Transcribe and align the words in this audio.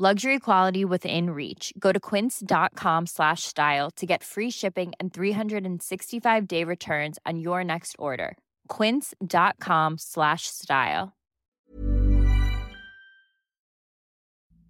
Luxury 0.00 0.38
quality 0.38 0.84
within 0.84 1.30
reach. 1.30 1.72
Go 1.76 1.90
to 1.90 1.98
quince.com 1.98 3.06
slash 3.06 3.42
style 3.42 3.90
to 3.96 4.06
get 4.06 4.22
free 4.22 4.48
shipping 4.48 4.92
and 5.00 5.12
365 5.12 6.46
day 6.46 6.62
returns 6.62 7.18
on 7.26 7.40
your 7.40 7.64
next 7.64 7.96
order. 7.98 8.36
Quince.com 8.68 9.96
slash 9.98 10.42
style. 10.46 11.14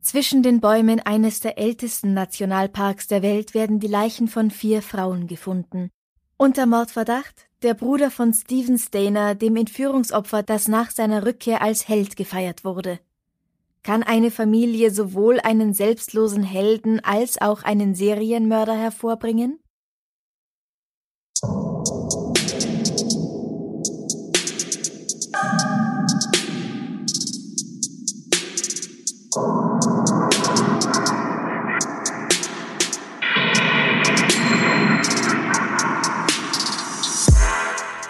Zwischen 0.00 0.42
den 0.42 0.60
Bäumen 0.62 1.00
eines 1.00 1.40
der 1.40 1.58
ältesten 1.58 2.14
Nationalparks 2.14 3.08
der 3.08 3.20
Welt 3.20 3.52
werden 3.52 3.80
die 3.80 3.86
Leichen 3.86 4.28
von 4.28 4.50
vier 4.50 4.80
Frauen 4.80 5.26
gefunden. 5.26 5.90
Unter 6.38 6.64
Mordverdacht 6.64 7.50
der 7.62 7.74
Bruder 7.74 8.10
von 8.10 8.32
Stephen 8.32 8.78
Stainer, 8.78 9.34
dem 9.34 9.56
Entführungsopfer, 9.56 10.42
das 10.42 10.68
nach 10.68 10.90
seiner 10.90 11.26
Rückkehr 11.26 11.60
als 11.60 11.86
Held 11.86 12.16
gefeiert 12.16 12.64
wurde. 12.64 12.98
Kann 13.82 14.02
eine 14.02 14.30
Familie 14.30 14.90
sowohl 14.90 15.40
einen 15.40 15.72
selbstlosen 15.72 16.42
Helden 16.42 17.00
als 17.00 17.40
auch 17.40 17.62
einen 17.62 17.94
Serienmörder 17.94 18.74
hervorbringen? 18.74 19.60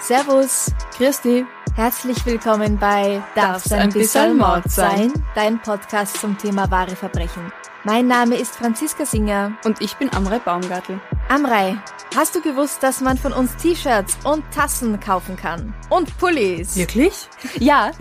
Servus, 0.08 0.72
Christi. 0.96 1.44
Herzlich 1.78 2.26
willkommen 2.26 2.76
bei 2.76 3.22
Darf's 3.36 3.70
ein 3.70 3.92
bisschen 3.92 4.36
Mord 4.36 4.68
sein? 4.68 5.12
Dein 5.36 5.62
Podcast 5.62 6.20
zum 6.20 6.36
Thema 6.36 6.68
wahre 6.72 6.96
Verbrechen. 6.96 7.52
Mein 7.88 8.06
Name 8.06 8.36
ist 8.36 8.54
Franziska 8.54 9.04
Singer. 9.06 9.56
Und 9.64 9.80
ich 9.80 9.96
bin 9.96 10.12
Amrei 10.12 10.38
Baumgartel. 10.40 11.00
Amrei, 11.30 11.74
hast 12.14 12.34
du 12.34 12.42
gewusst, 12.42 12.82
dass 12.82 13.00
man 13.00 13.16
von 13.16 13.32
uns 13.32 13.56
T-Shirts 13.56 14.18
und 14.26 14.44
Tassen 14.52 15.00
kaufen 15.00 15.36
kann? 15.36 15.72
Und 15.88 16.14
Pullis. 16.18 16.76
Wirklich? 16.76 17.14
Ja. 17.58 17.92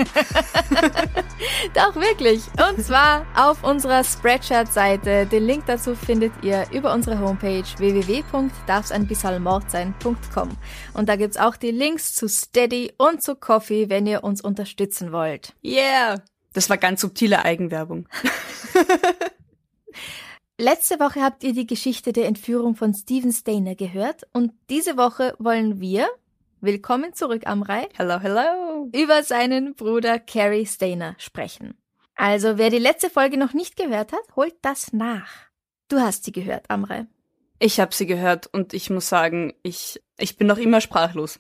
Doch, 1.74 1.96
wirklich. 1.96 2.42
Und 2.70 2.84
zwar 2.84 3.26
auf 3.34 3.64
unserer 3.64 4.04
Spreadshirt-Seite. 4.04 5.26
Den 5.26 5.46
Link 5.46 5.68
dazu 5.68 5.96
findet 5.96 6.34
ihr 6.44 6.66
über 6.74 6.94
unsere 6.94 7.22
Homepage 7.22 7.64
www.darfseinbissalmordsein.com. 7.78 10.50
Und 10.96 11.08
da 11.08 11.16
gibt's 11.16 11.38
auch 11.38 11.56
die 11.56 11.72
Links 11.72 12.14
zu 12.14 12.28
Steady 12.28 12.92
und 12.98 13.24
zu 13.24 13.36
Coffee, 13.36 13.88
wenn 13.88 14.06
ihr 14.06 14.26
uns 14.26 14.42
unterstützen 14.42 15.14
wollt. 15.14 15.54
Yeah! 15.64 16.22
Das 16.52 16.70
war 16.70 16.76
ganz 16.76 17.00
subtile 17.00 17.46
Eigenwerbung. 17.46 18.10
Letzte 20.60 21.00
Woche 21.00 21.22
habt 21.22 21.44
ihr 21.44 21.54
die 21.54 21.68
Geschichte 21.68 22.14
der 22.14 22.26
Entführung 22.28 22.76
von 22.76 22.94
Stephen 22.94 23.32
Stainer 23.32 23.76
gehört 23.76 24.24
und 24.34 24.54
diese 24.70 24.98
Woche 24.98 25.36
wollen 25.38 25.80
wir, 25.80 26.08
willkommen 26.62 27.14
zurück 27.14 27.44
Amrei, 27.46 27.88
Hello, 27.96 28.20
hello. 28.20 28.90
über 28.94 29.22
seinen 29.24 29.76
Bruder 29.76 30.18
Carrie 30.20 30.66
Stainer 30.66 31.16
sprechen. 31.20 31.76
Also 32.16 32.58
wer 32.58 32.72
die 32.72 32.80
letzte 32.80 33.12
Folge 33.12 33.38
noch 33.38 33.54
nicht 33.54 33.76
gehört 33.76 34.12
hat, 34.14 34.36
holt 34.36 34.56
das 34.64 34.92
nach. 34.94 35.30
Du 35.90 36.00
hast 36.00 36.24
sie 36.24 36.32
gehört, 36.32 36.70
Amrei. 36.72 37.06
Ich 37.60 37.80
habe 37.80 37.94
sie 37.94 38.08
gehört 38.08 38.48
und 38.48 38.74
ich 38.74 38.90
muss 38.90 39.08
sagen, 39.10 39.54
ich, 39.62 40.02
ich 40.18 40.38
bin 40.38 40.48
noch 40.48 40.58
immer 40.58 40.82
sprachlos. 40.82 41.40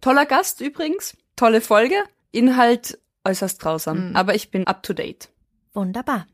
Toller 0.00 0.26
Gast 0.26 0.60
übrigens, 0.60 1.16
tolle 1.34 1.60
Folge, 1.60 1.96
Inhalt 2.30 2.98
äußerst 3.24 3.60
grausam, 3.60 4.12
Mm. 4.12 4.16
aber 4.16 4.34
ich 4.36 4.50
bin 4.52 4.66
up 4.68 4.82
to 4.84 4.92
date. 4.92 5.30
Wunderbar. 5.72 6.26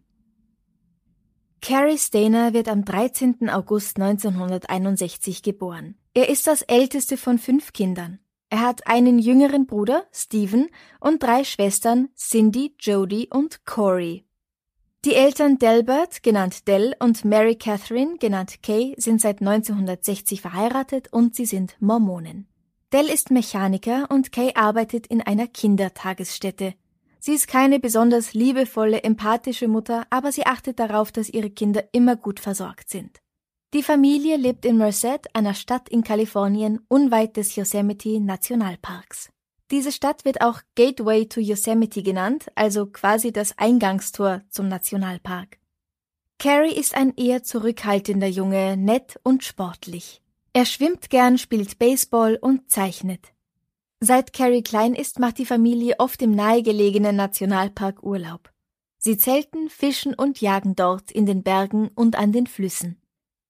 Carrie 1.62 1.98
Stainer 1.98 2.54
wird 2.54 2.68
am 2.68 2.84
13. 2.86 3.50
August 3.50 4.00
1961 4.00 5.42
geboren. 5.42 5.94
Er 6.14 6.30
ist 6.30 6.46
das 6.46 6.62
älteste 6.62 7.18
von 7.18 7.38
fünf 7.38 7.74
Kindern. 7.74 8.18
Er 8.48 8.60
hat 8.60 8.86
einen 8.86 9.18
jüngeren 9.18 9.66
Bruder, 9.66 10.04
Stephen, 10.10 10.68
und 11.00 11.22
drei 11.22 11.44
Schwestern, 11.44 12.08
Cindy, 12.16 12.74
Jodie 12.80 13.28
und 13.30 13.64
Corey. 13.66 14.24
Die 15.04 15.14
Eltern 15.14 15.58
Delbert, 15.58 16.22
genannt 16.22 16.66
Del, 16.66 16.94
und 16.98 17.24
Mary 17.24 17.56
Catherine, 17.56 18.16
genannt 18.18 18.62
Kay, 18.62 18.94
sind 18.96 19.20
seit 19.20 19.40
1960 19.40 20.40
verheiratet 20.40 21.12
und 21.12 21.34
sie 21.34 21.46
sind 21.46 21.76
Mormonen. 21.78 22.48
Del 22.92 23.06
ist 23.06 23.30
Mechaniker 23.30 24.10
und 24.10 24.32
Kay 24.32 24.52
arbeitet 24.54 25.06
in 25.06 25.20
einer 25.20 25.46
Kindertagesstätte. 25.46 26.74
Sie 27.20 27.34
ist 27.34 27.48
keine 27.48 27.78
besonders 27.78 28.32
liebevolle, 28.32 29.02
empathische 29.02 29.68
Mutter, 29.68 30.06
aber 30.08 30.32
sie 30.32 30.46
achtet 30.46 30.78
darauf, 30.80 31.12
dass 31.12 31.28
ihre 31.28 31.50
Kinder 31.50 31.84
immer 31.92 32.16
gut 32.16 32.40
versorgt 32.40 32.88
sind. 32.88 33.20
Die 33.74 33.82
Familie 33.82 34.36
lebt 34.36 34.64
in 34.64 34.78
Merced, 34.78 35.34
einer 35.34 35.54
Stadt 35.54 35.88
in 35.90 36.02
Kalifornien, 36.02 36.80
unweit 36.88 37.36
des 37.36 37.54
Yosemite 37.54 38.18
Nationalparks. 38.18 39.30
Diese 39.70 39.92
Stadt 39.92 40.24
wird 40.24 40.40
auch 40.40 40.62
Gateway 40.74 41.28
to 41.28 41.40
Yosemite 41.40 42.02
genannt, 42.02 42.50
also 42.56 42.86
quasi 42.86 43.32
das 43.32 43.56
Eingangstor 43.56 44.42
zum 44.48 44.66
Nationalpark. 44.66 45.58
Carrie 46.40 46.74
ist 46.74 46.96
ein 46.96 47.14
eher 47.16 47.44
zurückhaltender 47.44 48.26
Junge, 48.26 48.76
nett 48.76 49.20
und 49.22 49.44
sportlich. 49.44 50.22
Er 50.52 50.64
schwimmt 50.64 51.10
gern, 51.10 51.38
spielt 51.38 51.78
Baseball 51.78 52.38
und 52.40 52.70
zeichnet. 52.70 53.32
Seit 54.02 54.32
Carrie 54.32 54.62
klein 54.62 54.94
ist, 54.94 55.18
macht 55.18 55.36
die 55.36 55.44
Familie 55.44 55.96
oft 55.98 56.22
im 56.22 56.30
nahegelegenen 56.30 57.16
Nationalpark 57.16 58.02
Urlaub. 58.02 58.50
Sie 58.96 59.18
zelten, 59.18 59.68
fischen 59.68 60.14
und 60.14 60.40
jagen 60.40 60.74
dort 60.74 61.10
in 61.10 61.26
den 61.26 61.42
Bergen 61.42 61.88
und 61.94 62.16
an 62.16 62.32
den 62.32 62.46
Flüssen. 62.46 63.00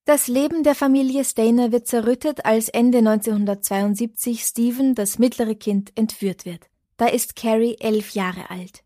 Das 0.05 0.27
Leben 0.27 0.65
der 0.65 0.75
Familie 0.75 1.25
Stainer 1.25 1.71
wird 1.71 1.87
zerrüttet, 1.87 2.44
als 2.44 2.69
Ende 2.69 2.99
1972 2.99 4.43
Stephen, 4.43 4.97
das 4.97 5.21
mittlere 5.21 5.55
Kind, 5.55 5.93
entführt 5.97 6.44
wird. 6.44 6.67
Da 6.97 7.06
ist 7.06 7.37
Carrie 7.37 7.77
elf 7.78 8.11
Jahre 8.11 8.50
alt. 8.50 8.82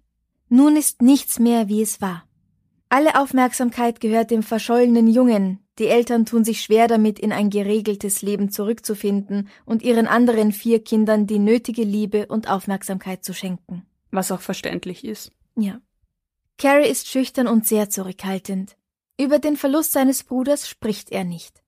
Nun 0.51 0.77
ist 0.77 1.01
nichts 1.01 1.39
mehr, 1.39 1.69
wie 1.69 1.81
es 1.81 2.03
war. 2.03 2.29
Alle 2.95 3.21
Aufmerksamkeit 3.21 4.01
gehört 4.01 4.31
dem 4.31 4.45
verschollenen 4.45 5.09
Jungen, 5.09 5.59
die 5.81 5.89
Eltern 5.89 6.27
tun 6.27 6.45
sich 6.45 6.61
schwer 6.61 6.87
damit, 6.87 7.19
in 7.19 7.33
ein 7.33 7.51
geregeltes 7.51 8.23
Leben 8.23 8.53
zurückzufinden 8.53 9.49
und 9.65 9.83
ihren 9.83 10.07
anderen 10.07 10.53
vier 10.53 10.85
Kindern 10.85 11.27
die 11.27 11.41
nötige 11.41 11.83
Liebe 11.83 12.27
und 12.27 12.49
Aufmerksamkeit 12.49 13.25
zu 13.25 13.35
schenken. 13.35 13.85
Was 14.13 14.31
auch 14.31 14.41
verständlich 14.41 15.05
ist. 15.05 15.33
Ja. 15.57 15.81
Carrie 16.57 16.89
ist 16.89 17.09
schüchtern 17.09 17.49
und 17.49 17.67
sehr 17.67 17.91
zurückhaltend. 17.91 18.77
Über 19.21 19.41
den 19.41 19.57
Verlust 19.57 19.91
seines 19.91 20.23
Bruders 20.23 20.69
spricht 20.69 21.11
er 21.11 21.25
nicht. 21.25 21.65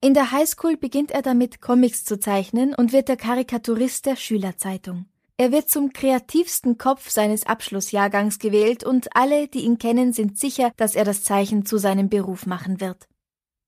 In 0.00 0.14
der 0.14 0.30
Highschool 0.30 0.76
beginnt 0.76 1.10
er 1.10 1.22
damit, 1.22 1.60
Comics 1.60 2.04
zu 2.04 2.20
zeichnen 2.20 2.72
und 2.72 2.92
wird 2.92 3.08
der 3.08 3.16
Karikaturist 3.16 4.06
der 4.06 4.14
Schülerzeitung. 4.14 5.06
Er 5.38 5.52
wird 5.52 5.68
zum 5.68 5.92
kreativsten 5.92 6.78
Kopf 6.78 7.10
seines 7.10 7.46
Abschlussjahrgangs 7.46 8.38
gewählt 8.38 8.84
und 8.84 9.14
alle, 9.14 9.48
die 9.48 9.60
ihn 9.60 9.76
kennen, 9.76 10.14
sind 10.14 10.38
sicher, 10.38 10.72
dass 10.78 10.94
er 10.94 11.04
das 11.04 11.24
Zeichen 11.24 11.66
zu 11.66 11.76
seinem 11.76 12.08
Beruf 12.08 12.46
machen 12.46 12.80
wird. 12.80 13.06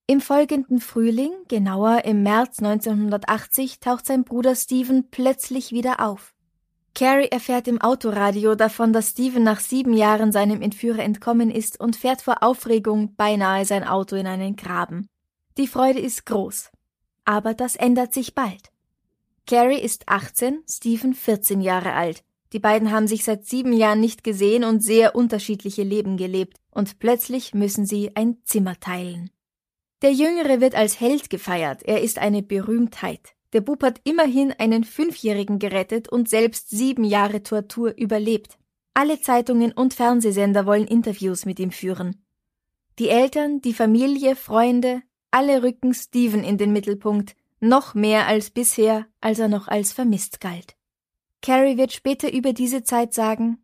Im 0.07 0.23
folgenden 0.23 0.81
Frühling, 0.81 1.33
genauer 1.49 2.07
im 2.07 2.23
März 2.23 2.61
1980, 2.61 3.81
taucht 3.81 4.07
sein 4.07 4.25
Bruder 4.25 4.55
Stephen 4.55 5.11
plötzlich 5.11 5.71
wieder 5.71 6.01
auf. 6.01 6.33
Carrie 6.95 7.29
erfährt 7.29 7.69
im 7.69 7.79
Autoradio 7.83 8.55
davon, 8.55 8.95
dass 8.95 9.11
Stephen 9.11 9.43
nach 9.43 9.61
sieben 9.61 9.93
Jahren 9.93 10.33
seinem 10.33 10.63
Entführer 10.63 11.01
entkommen 11.01 11.51
ist 11.51 11.79
und 11.79 11.97
fährt 11.97 12.23
vor 12.23 12.43
Aufregung 12.43 13.15
beinahe 13.17 13.67
sein 13.67 13.85
Auto 13.87 14.17
in 14.17 14.27
einen 14.27 14.57
Graben. 14.57 15.07
Die 15.59 15.67
Freude 15.67 16.01
ist 16.01 16.25
groß. 16.25 16.71
Aber 17.27 17.53
das 17.53 17.77
ändert 17.77 18.15
sich 18.15 18.35
bald. 18.35 18.71
Carrie 19.49 19.81
ist 19.81 20.07
18, 20.09 20.63
Stephen 20.69 21.15
14 21.15 21.63
Jahre 21.63 21.95
alt. 21.95 22.23
Die 22.53 22.59
beiden 22.59 22.93
haben 22.93 23.09
sich 23.09 23.25
seit 23.25 23.47
sieben 23.47 23.73
Jahren 23.73 23.99
nicht 23.99 24.23
gesehen 24.23 24.63
und 24.63 24.85
sehr 24.85 25.15
unterschiedliche 25.15 25.85
Leben 25.85 26.19
gelebt, 26.19 26.59
und 26.71 26.99
plötzlich 26.99 27.55
müssen 27.55 27.87
sie 27.87 28.15
ein 28.15 28.37
Zimmer 28.45 28.79
teilen. 28.79 29.31
Der 30.03 30.13
Jüngere 30.13 30.61
wird 30.61 30.75
als 30.75 31.01
Held 31.01 31.31
gefeiert, 31.31 31.83
er 31.83 32.03
ist 32.03 32.19
eine 32.19 32.43
Berühmtheit. 32.43 33.21
Der 33.55 33.63
Bub 33.63 33.83
hat 33.83 34.03
immerhin 34.05 34.53
einen 34.53 34.85
Fünfjährigen 34.85 35.59
gerettet 35.59 36.11
und 36.11 36.29
selbst 36.29 36.69
sieben 36.69 37.05
Jahre 37.05 37.43
Tortur 37.43 37.95
überlebt. 37.97 38.59
Alle 38.93 39.19
Zeitungen 39.23 39.73
und 39.73 39.95
Fernsehsender 39.95 40.67
wollen 40.67 40.87
Interviews 40.87 41.47
mit 41.47 41.59
ihm 41.59 41.71
führen. 41.71 42.23
Die 42.99 43.09
Eltern, 43.09 43.63
die 43.63 43.73
Familie, 43.73 44.37
Freunde, 44.37 45.01
Alle 45.31 45.63
rücken 45.63 45.95
Steven 45.95 46.45
in 46.45 46.59
den 46.59 46.73
Mittelpunkt, 46.73 47.35
noch 47.61 47.95
mehr 47.95 48.27
als 48.27 48.51
bisher, 48.51 49.07
als 49.21 49.39
er 49.39 49.49
noch 49.49 49.69
als 49.69 49.93
vermisst 49.93 50.41
galt. 50.41 50.77
Carrie 51.43 51.77
wird 51.77 51.93
später 51.93 52.33
über 52.33 52.53
diese 52.53 52.83
Zeit 52.83 53.15
sagen, 53.15 53.59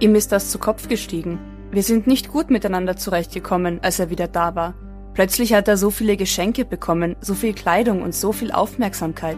Ihm 0.00 0.16
ist 0.16 0.32
das 0.32 0.50
zu 0.50 0.58
Kopf 0.58 0.88
gestiegen. 0.88 1.38
Wir 1.70 1.84
sind 1.84 2.08
nicht 2.08 2.28
gut 2.28 2.50
miteinander 2.50 2.96
zurechtgekommen, 2.96 3.78
als 3.84 4.00
er 4.00 4.10
wieder 4.10 4.26
da 4.26 4.56
war. 4.56 4.74
Plötzlich 5.14 5.54
hat 5.54 5.68
er 5.68 5.76
so 5.76 5.90
viele 5.90 6.16
Geschenke 6.16 6.64
bekommen, 6.64 7.14
so 7.20 7.34
viel 7.34 7.54
Kleidung 7.54 8.02
und 8.02 8.12
so 8.12 8.32
viel 8.32 8.50
Aufmerksamkeit. 8.50 9.36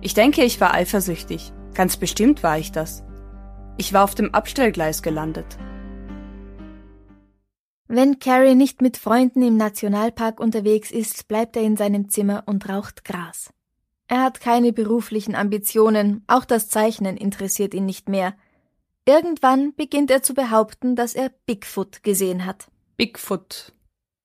Ich 0.00 0.14
denke, 0.14 0.42
ich 0.42 0.60
war 0.60 0.74
eifersüchtig. 0.74 1.52
Ganz 1.74 1.96
bestimmt 1.96 2.42
war 2.42 2.58
ich 2.58 2.72
das. 2.72 3.04
Ich 3.76 3.92
war 3.92 4.02
auf 4.02 4.16
dem 4.16 4.34
Abstellgleis 4.34 5.00
gelandet. 5.00 5.58
Wenn 7.90 8.18
Carrie 8.18 8.54
nicht 8.54 8.82
mit 8.82 8.98
Freunden 8.98 9.42
im 9.42 9.56
Nationalpark 9.56 10.40
unterwegs 10.40 10.90
ist, 10.90 11.26
bleibt 11.26 11.56
er 11.56 11.62
in 11.62 11.78
seinem 11.78 12.10
Zimmer 12.10 12.42
und 12.44 12.68
raucht 12.68 13.02
Gras. 13.02 13.50
Er 14.08 14.22
hat 14.22 14.40
keine 14.40 14.74
beruflichen 14.74 15.34
Ambitionen, 15.34 16.22
auch 16.26 16.44
das 16.44 16.68
Zeichnen 16.68 17.16
interessiert 17.16 17.72
ihn 17.72 17.86
nicht 17.86 18.10
mehr. 18.10 18.34
Irgendwann 19.06 19.74
beginnt 19.74 20.10
er 20.10 20.22
zu 20.22 20.34
behaupten, 20.34 20.96
dass 20.96 21.14
er 21.14 21.30
Bigfoot 21.46 22.02
gesehen 22.02 22.44
hat. 22.44 22.68
Bigfoot, 22.98 23.72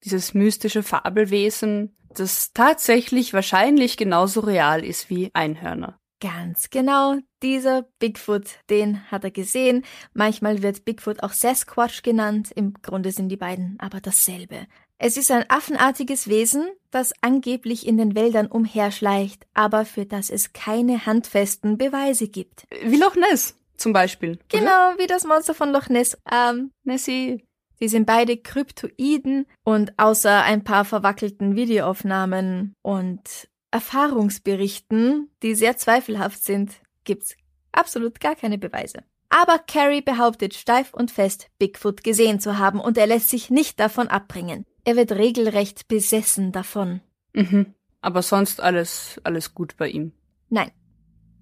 dieses 0.03 0.33
mystische 0.33 0.83
Fabelwesen, 0.83 1.95
das 2.09 2.51
tatsächlich 2.51 3.33
wahrscheinlich 3.33 3.95
genauso 3.95 4.41
real 4.41 4.83
ist 4.83 5.09
wie 5.09 5.31
Einhörner. 5.33 5.97
Ganz 6.23 6.69
genau, 6.69 7.17
dieser 7.41 7.81
Bigfoot, 7.99 8.45
den 8.69 9.11
hat 9.11 9.25
er 9.25 9.31
gesehen. 9.31 9.83
Manchmal 10.13 10.63
wird 10.63 10.85
Bigfoot 10.85 11.21
auch 11.21 11.33
Sasquatch 11.33 12.01
genannt, 12.01 12.49
im 12.55 12.75
Grunde 12.81 13.11
sind 13.11 13.27
die 13.27 13.35
beiden 13.35 13.75
aber 13.77 13.99
dasselbe. 13.99 14.65
Es 14.97 15.17
ist 15.17 15.31
ein 15.31 15.43
affenartiges 15.49 16.29
Wesen, 16.29 16.65
das 16.91 17.11
angeblich 17.19 17.85
in 17.85 17.97
den 17.97 18.15
Wäldern 18.15 18.47
umherschleicht, 18.47 19.45
aber 19.53 19.83
für 19.83 20.05
das 20.05 20.29
es 20.29 20.53
keine 20.53 21.05
handfesten 21.05 21.77
Beweise 21.77 22.29
gibt. 22.29 22.67
Wie 22.85 22.95
Loch 22.95 23.17
Ness 23.17 23.59
zum 23.75 23.91
Beispiel. 23.91 24.39
Genau, 24.47 24.91
oder? 24.91 24.99
wie 24.99 25.07
das 25.07 25.25
Monster 25.25 25.53
von 25.53 25.73
Loch 25.73 25.89
Ness. 25.89 26.17
Ähm, 26.31 26.71
Nessie. 26.85 27.43
Sie 27.81 27.89
sind 27.89 28.05
beide 28.05 28.37
Kryptoiden 28.37 29.45
und 29.65 29.99
außer 29.99 30.43
ein 30.43 30.63
paar 30.63 30.85
verwackelten 30.85 31.57
Videoaufnahmen 31.57 32.75
und 32.81 33.49
Erfahrungsberichten, 33.73 35.31
die 35.41 35.55
sehr 35.55 35.77
zweifelhaft 35.77 36.43
sind, 36.43 36.73
gibt's 37.05 37.35
absolut 37.71 38.19
gar 38.19 38.35
keine 38.35 38.59
Beweise. 38.59 39.03
Aber 39.29 39.57
Carrie 39.57 40.01
behauptet 40.01 40.53
steif 40.53 40.93
und 40.93 41.09
fest, 41.09 41.49
Bigfoot 41.57 42.03
gesehen 42.03 42.39
zu 42.39 42.59
haben 42.59 42.79
und 42.79 42.99
er 42.99 43.07
lässt 43.07 43.29
sich 43.29 43.49
nicht 43.49 43.79
davon 43.79 44.09
abbringen. 44.09 44.63
Er 44.85 44.95
wird 44.95 45.11
regelrecht 45.11 45.87
besessen 45.87 46.51
davon. 46.51 47.01
Mhm. 47.33 47.73
Aber 47.99 48.21
sonst 48.21 48.61
alles, 48.61 49.19
alles 49.23 49.55
gut 49.55 49.75
bei 49.77 49.89
ihm. 49.89 50.13
Nein. 50.49 50.69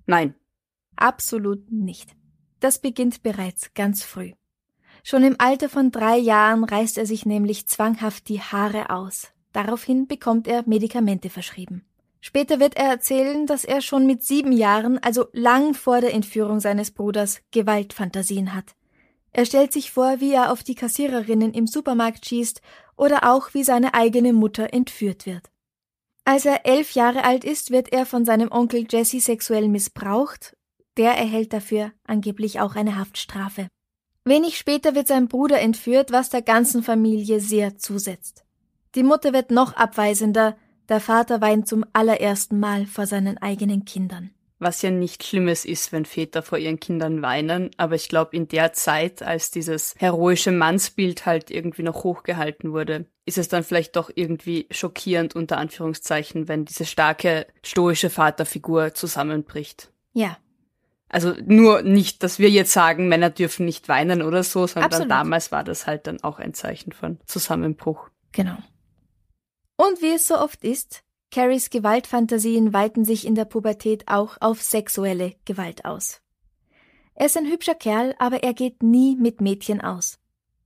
Nein. 0.06 0.36
Absolut 0.96 1.70
nicht. 1.70 2.16
Das 2.62 2.80
beginnt 2.80 3.24
bereits 3.24 3.74
ganz 3.74 4.04
früh. 4.04 4.32
Schon 5.04 5.24
im 5.24 5.36
Alter 5.38 5.68
von 5.68 5.92
drei 5.92 6.18
Jahren 6.18 6.64
reißt 6.64 6.98
er 6.98 7.06
sich 7.06 7.26
nämlich 7.26 7.68
zwanghaft 7.68 8.30
die 8.30 8.40
Haare 8.40 8.90
aus. 8.90 9.34
Daraufhin 9.52 10.08
bekommt 10.08 10.48
er 10.48 10.64
Medikamente 10.66 11.30
verschrieben. 11.30 11.84
Später 12.22 12.60
wird 12.60 12.78
er 12.78 12.86
erzählen, 12.86 13.48
dass 13.48 13.66
er 13.66 13.82
schon 13.82 14.06
mit 14.06 14.24
sieben 14.24 14.52
Jahren, 14.52 15.00
also 15.00 15.28
lang 15.34 15.74
vor 15.74 16.02
der 16.02 16.14
Entführung 16.14 16.60
seines 16.60 16.92
Bruders, 16.92 17.42
Gewaltfantasien 17.52 18.54
hat. 18.54 18.76
Er 19.32 19.46
stellt 19.46 19.74
sich 19.74 19.92
vor, 19.92 20.20
wie 20.20 20.34
er 20.34 20.52
auf 20.52 20.64
die 20.64 20.76
Kassiererinnen 20.76 21.54
im 21.54 21.68
Supermarkt 21.68 22.26
schießt 22.26 22.62
oder 22.96 23.32
auch 23.34 23.54
wie 23.54 23.64
seine 23.64 23.94
eigene 23.94 24.34
Mutter 24.34 24.74
entführt 24.74 25.26
wird. 25.26 25.50
Als 26.24 26.46
er 26.46 26.66
elf 26.66 26.92
Jahre 26.94 27.24
alt 27.24 27.44
ist, 27.44 27.72
wird 27.72 27.92
er 27.92 28.06
von 28.06 28.24
seinem 28.24 28.52
Onkel 28.52 28.86
Jesse 28.90 29.20
sexuell 29.20 29.68
missbraucht 29.68 30.54
der 30.98 31.14
erhält 31.14 31.54
dafür 31.54 31.92
angeblich 32.06 32.60
auch 32.60 32.76
eine 32.76 32.98
Haftstrafe. 32.98 33.68
Wenig 34.24 34.58
später 34.58 34.94
wird 34.94 35.08
sein 35.08 35.28
Bruder 35.28 35.60
entführt, 35.60 36.12
was 36.12 36.30
der 36.30 36.42
ganzen 36.42 36.84
Familie 36.84 37.40
sehr 37.40 37.78
zusetzt. 37.78 38.46
Die 38.96 39.04
Mutter 39.04 39.34
wird 39.34 39.52
noch 39.52 39.74
abweisender, 39.74 40.58
der 40.92 41.00
Vater 41.00 41.42
weint 41.42 41.68
zum 41.68 41.86
allerersten 41.94 42.60
Mal 42.60 42.86
vor 42.86 43.08
seinen 43.08 43.38
eigenen 43.38 43.86
Kindern. 43.86 44.32
Was 44.60 44.84
ja 44.84 44.92
nicht 44.92 45.24
Schlimmes 45.24 45.66
ist, 45.66 45.92
wenn 45.92 46.06
Väter 46.06 46.44
vor 46.44 46.60
ihren 46.60 46.80
Kindern 46.80 47.24
weinen, 47.24 47.72
aber 47.78 47.96
ich 47.96 48.10
glaube, 48.10 48.36
in 48.36 48.48
der 48.48 48.74
Zeit, 48.74 49.24
als 49.24 49.50
dieses 49.50 49.96
heroische 49.98 50.52
Mannsbild 50.52 51.26
halt 51.26 51.50
irgendwie 51.50 51.82
noch 51.82 52.04
hochgehalten 52.04 52.72
wurde, 52.74 53.06
ist 53.26 53.40
es 53.40 53.48
dann 53.48 53.64
vielleicht 53.64 53.96
doch 53.96 54.12
irgendwie 54.14 54.68
schockierend 54.70 55.36
unter 55.36 55.58
Anführungszeichen, 55.58 56.48
wenn 56.48 56.66
diese 56.66 56.86
starke 56.86 57.48
stoische 57.64 58.12
Vaterfigur 58.12 58.94
zusammenbricht. 58.94 59.92
Ja, 60.14 60.38
also 61.12 61.34
nur 61.46 61.82
nicht, 61.82 62.24
dass 62.24 62.40
wir 62.40 62.50
jetzt 62.50 62.72
sagen, 62.72 63.10
Männer 63.10 63.30
dürfen 63.30 63.66
nicht 63.66 63.90
weinen 63.90 64.22
oder 64.22 64.44
so, 64.44 64.66
sondern 64.66 64.92
Absolut. 64.92 65.12
damals 65.12 65.52
war 65.52 65.64
das 65.64 65.86
halt 65.86 66.08
dann 66.08 66.24
auch 66.24 66.40
ein 66.40 66.54
Zeichen 66.54 66.94
von 66.94 67.18
Zusammenbruch. 67.26 68.10
Genau. 68.32 68.58
Und 69.82 70.04
wie 70.04 70.14
es 70.14 70.28
so 70.28 70.38
oft 70.38 70.64
ist, 70.64 71.02
Carries 71.32 71.72
Gewaltfantasien 71.72 72.72
weiten 72.72 73.04
sich 73.04 73.26
in 73.26 73.34
der 73.34 73.46
Pubertät 73.46 74.04
auch 74.08 74.38
auf 74.40 74.62
sexuelle 74.62 75.34
Gewalt 75.44 75.86
aus. 75.86 76.22
Er 77.16 77.26
ist 77.26 77.36
ein 77.36 77.50
hübscher 77.50 77.74
Kerl, 77.74 78.14
aber 78.20 78.44
er 78.44 78.54
geht 78.54 78.84
nie 78.84 79.16
mit 79.16 79.42
Mädchen 79.42 79.82
aus. 79.82 80.20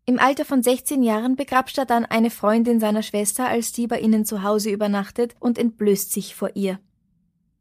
Im 0.05 0.19
Alter 0.19 0.43
von 0.43 0.61
16 0.61 1.01
Jahren 1.01 1.37
begrapscht 1.37 1.77
er 1.77 1.85
dann 1.85 2.03
eine 2.03 2.29
Freundin 2.29 2.81
seiner 2.81 3.03
Schwester, 3.03 3.47
als 3.47 3.71
die 3.71 3.87
bei 3.87 4.01
ihnen 4.01 4.25
zu 4.25 4.43
Hause 4.43 4.69
übernachtet 4.69 5.33
und 5.39 5.57
entblößt 5.57 6.11
sich 6.11 6.35
vor 6.35 6.49
ihr. 6.55 6.81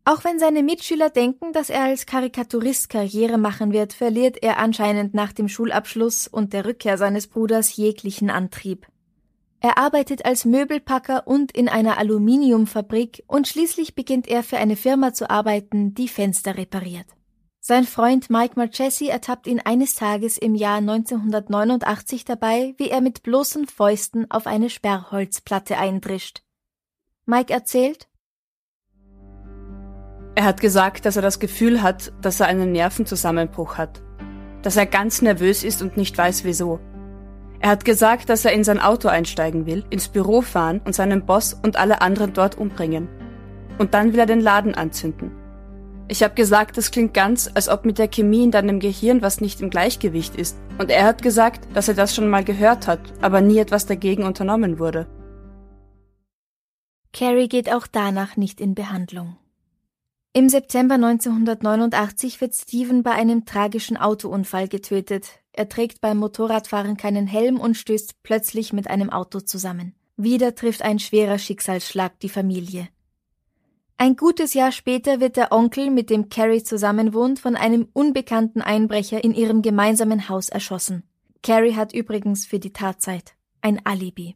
Auch 0.05 0.25
wenn 0.25 0.41
seine 0.41 0.65
Mitschüler 0.65 1.09
denken, 1.09 1.53
dass 1.53 1.71
er 1.71 1.85
als 1.85 2.05
Karikaturist 2.05 2.89
Karriere 2.89 3.39
machen 3.39 3.73
wird, 3.73 3.93
verliert 3.93 4.43
er 4.43 4.59
anscheinend 4.59 5.15
nach 5.15 5.33
dem 5.33 5.49
Schulabschluss 5.49 6.27
und 6.27 6.53
der 6.53 6.65
Rückkehr 6.65 6.99
seines 6.99 7.29
Bruders 7.29 7.77
jeglichen 7.77 8.29
Antrieb. 8.29 8.89
Er 9.65 9.79
arbeitet 9.79 10.27
als 10.27 10.45
Möbelpacker 10.45 11.27
und 11.27 11.51
in 11.53 11.71
einer 11.71 11.97
Aluminiumfabrik 11.97 13.25
und 13.27 13.49
schließlich 13.49 13.95
beginnt 13.95 14.29
er 14.29 14.43
für 14.43 14.59
eine 14.59 14.77
Firma 14.77 15.15
zu 15.15 15.31
arbeiten, 15.31 15.95
die 15.95 16.09
Fenster 16.09 16.59
repariert. 16.59 17.07
Sein 17.61 17.85
Freund 17.85 18.29
Mike 18.29 18.57
Marchesi 18.57 19.07
ertappt 19.07 19.47
ihn 19.47 19.61
eines 19.65 19.95
Tages 19.95 20.37
im 20.37 20.55
Jahr 20.55 20.77
1989 20.77 22.27
dabei, 22.27 22.75
wie 22.77 22.91
er 22.91 23.01
mit 23.01 23.23
bloßen 23.23 23.67
Fäusten 23.67 24.31
auf 24.31 24.47
eine 24.47 24.69
Sperrholzplatte 24.69 25.79
eindrischt. 25.79 26.43
Mike 27.25 27.51
erzählt, 27.51 28.07
er 30.35 30.45
hat 30.45 30.61
gesagt, 30.61 31.07
dass 31.07 31.17
er 31.17 31.23
das 31.23 31.39
Gefühl 31.39 31.81
hat, 31.81 32.13
dass 32.21 32.39
er 32.39 32.49
einen 32.49 32.73
Nervenzusammenbruch 32.73 33.79
hat. 33.79 34.03
Dass 34.61 34.77
er 34.77 34.85
ganz 34.85 35.23
nervös 35.23 35.65
ist 35.65 35.81
und 35.81 35.97
nicht 35.97 36.19
weiß 36.19 36.45
wieso. 36.45 36.81
Er 37.65 37.71
hat 37.71 37.87
gesagt, 37.87 38.29
dass 38.29 38.45
er 38.45 38.53
in 38.53 38.63
sein 38.63 38.79
Auto 38.79 39.09
einsteigen 39.09 39.65
will, 39.65 39.85
ins 39.89 40.09
Büro 40.09 40.43
fahren 40.43 40.83
und 40.85 40.95
seinen 40.95 41.25
Boss 41.25 41.55
und 41.55 41.79
alle 41.79 42.03
anderen 42.03 42.35
dort 42.35 42.59
umbringen. 42.59 43.09
Und 43.79 43.95
dann 43.95 44.13
will 44.13 44.19
er 44.19 44.27
den 44.27 44.43
Laden 44.43 44.75
anzünden. 44.75 45.31
Ich 46.07 46.23
habe 46.23 46.35
gesagt, 46.35 46.77
das 46.77 46.91
klingt 46.91 47.15
ganz, 47.15 47.51
als 47.55 47.71
ob 47.71 47.87
mit 47.87 47.97
der 47.97 48.09
Chemie 48.09 48.45
in 48.45 48.51
deinem 48.51 48.81
Gehirn 48.81 49.23
was 49.23 49.41
nicht 49.41 49.63
im 49.63 49.71
Gleichgewicht 49.71 50.37
ist. 50.37 50.59
Und 50.77 50.91
er 50.91 51.05
hat 51.07 51.23
gesagt, 51.23 51.67
dass 51.73 51.89
er 51.89 51.95
das 51.95 52.15
schon 52.15 52.29
mal 52.29 52.45
gehört 52.45 52.87
hat, 52.87 53.01
aber 53.23 53.41
nie 53.41 53.57
etwas 53.57 53.87
dagegen 53.87 54.25
unternommen 54.25 54.79
wurde. 54.79 55.07
Carrie 57.15 57.49
geht 57.49 57.73
auch 57.73 57.87
danach 57.87 58.37
nicht 58.37 58.61
in 58.61 58.75
Behandlung. 58.75 59.39
Im 60.37 60.49
September 60.49 60.97
1989 60.97 62.41
wird 62.41 62.57
Steven 62.57 63.05
bei 63.05 63.13
einem 63.13 63.45
tragischen 63.45 63.97
Autounfall 63.97 64.67
getötet. 64.67 65.29
Er 65.53 65.69
trägt 65.69 66.01
beim 66.01 66.19
Motorradfahren 66.19 66.97
keinen 66.97 67.29
Helm 67.29 67.61
und 67.61 67.77
stößt 67.77 68.25
plötzlich 68.25 68.73
mit 68.73 68.91
einem 68.91 69.11
Auto 69.11 69.39
zusammen. 69.39 69.95
Wieder 70.17 70.57
trifft 70.57 70.83
ein 70.83 70.99
schwerer 70.99 71.39
Schicksalsschlag 71.39 72.19
die 72.19 72.29
Familie. 72.29 72.89
Ein 73.97 74.17
gutes 74.17 74.55
Jahr 74.55 74.73
später 74.73 75.21
wird 75.21 75.37
der 75.37 75.53
Onkel, 75.53 75.89
mit 75.89 76.11
dem 76.11 76.31
Carrie 76.31 76.65
zusammenwohnt, 76.65 77.39
von 77.39 77.55
einem 77.55 77.87
unbekannten 77.93 78.61
Einbrecher 78.61 79.23
in 79.23 79.35
ihrem 79.35 79.63
gemeinsamen 79.63 80.29
Haus 80.29 80.49
erschossen. 80.49 81.05
Carrie 81.45 81.77
hat 81.77 81.95
übrigens 81.95 82.45
für 82.45 82.59
die 82.59 82.73
Tatzeit 82.73 83.35
ein 83.61 83.87
Alibi. 83.87 84.35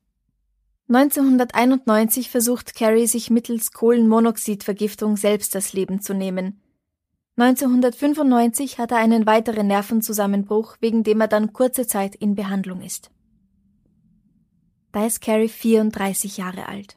1991 0.88 2.30
versucht 2.30 2.74
Carrie 2.74 3.06
sich 3.06 3.28
mittels 3.28 3.72
Kohlenmonoxidvergiftung 3.72 5.18
selbst 5.18 5.54
das 5.54 5.74
Leben 5.74 6.00
zu 6.00 6.14
nehmen. 6.14 6.62
1995 7.36 8.78
hat 8.78 8.90
er 8.92 8.96
einen 8.96 9.26
weiteren 9.26 9.66
Nervenzusammenbruch, 9.66 10.76
wegen 10.80 11.04
dem 11.04 11.20
er 11.20 11.28
dann 11.28 11.52
kurze 11.52 11.86
Zeit 11.86 12.14
in 12.14 12.34
Behandlung 12.34 12.80
ist. 12.80 13.10
Da 14.90 15.06
ist 15.06 15.20
Carrie 15.20 15.48
34 15.48 16.38
Jahre 16.38 16.66
alt. 16.66 16.96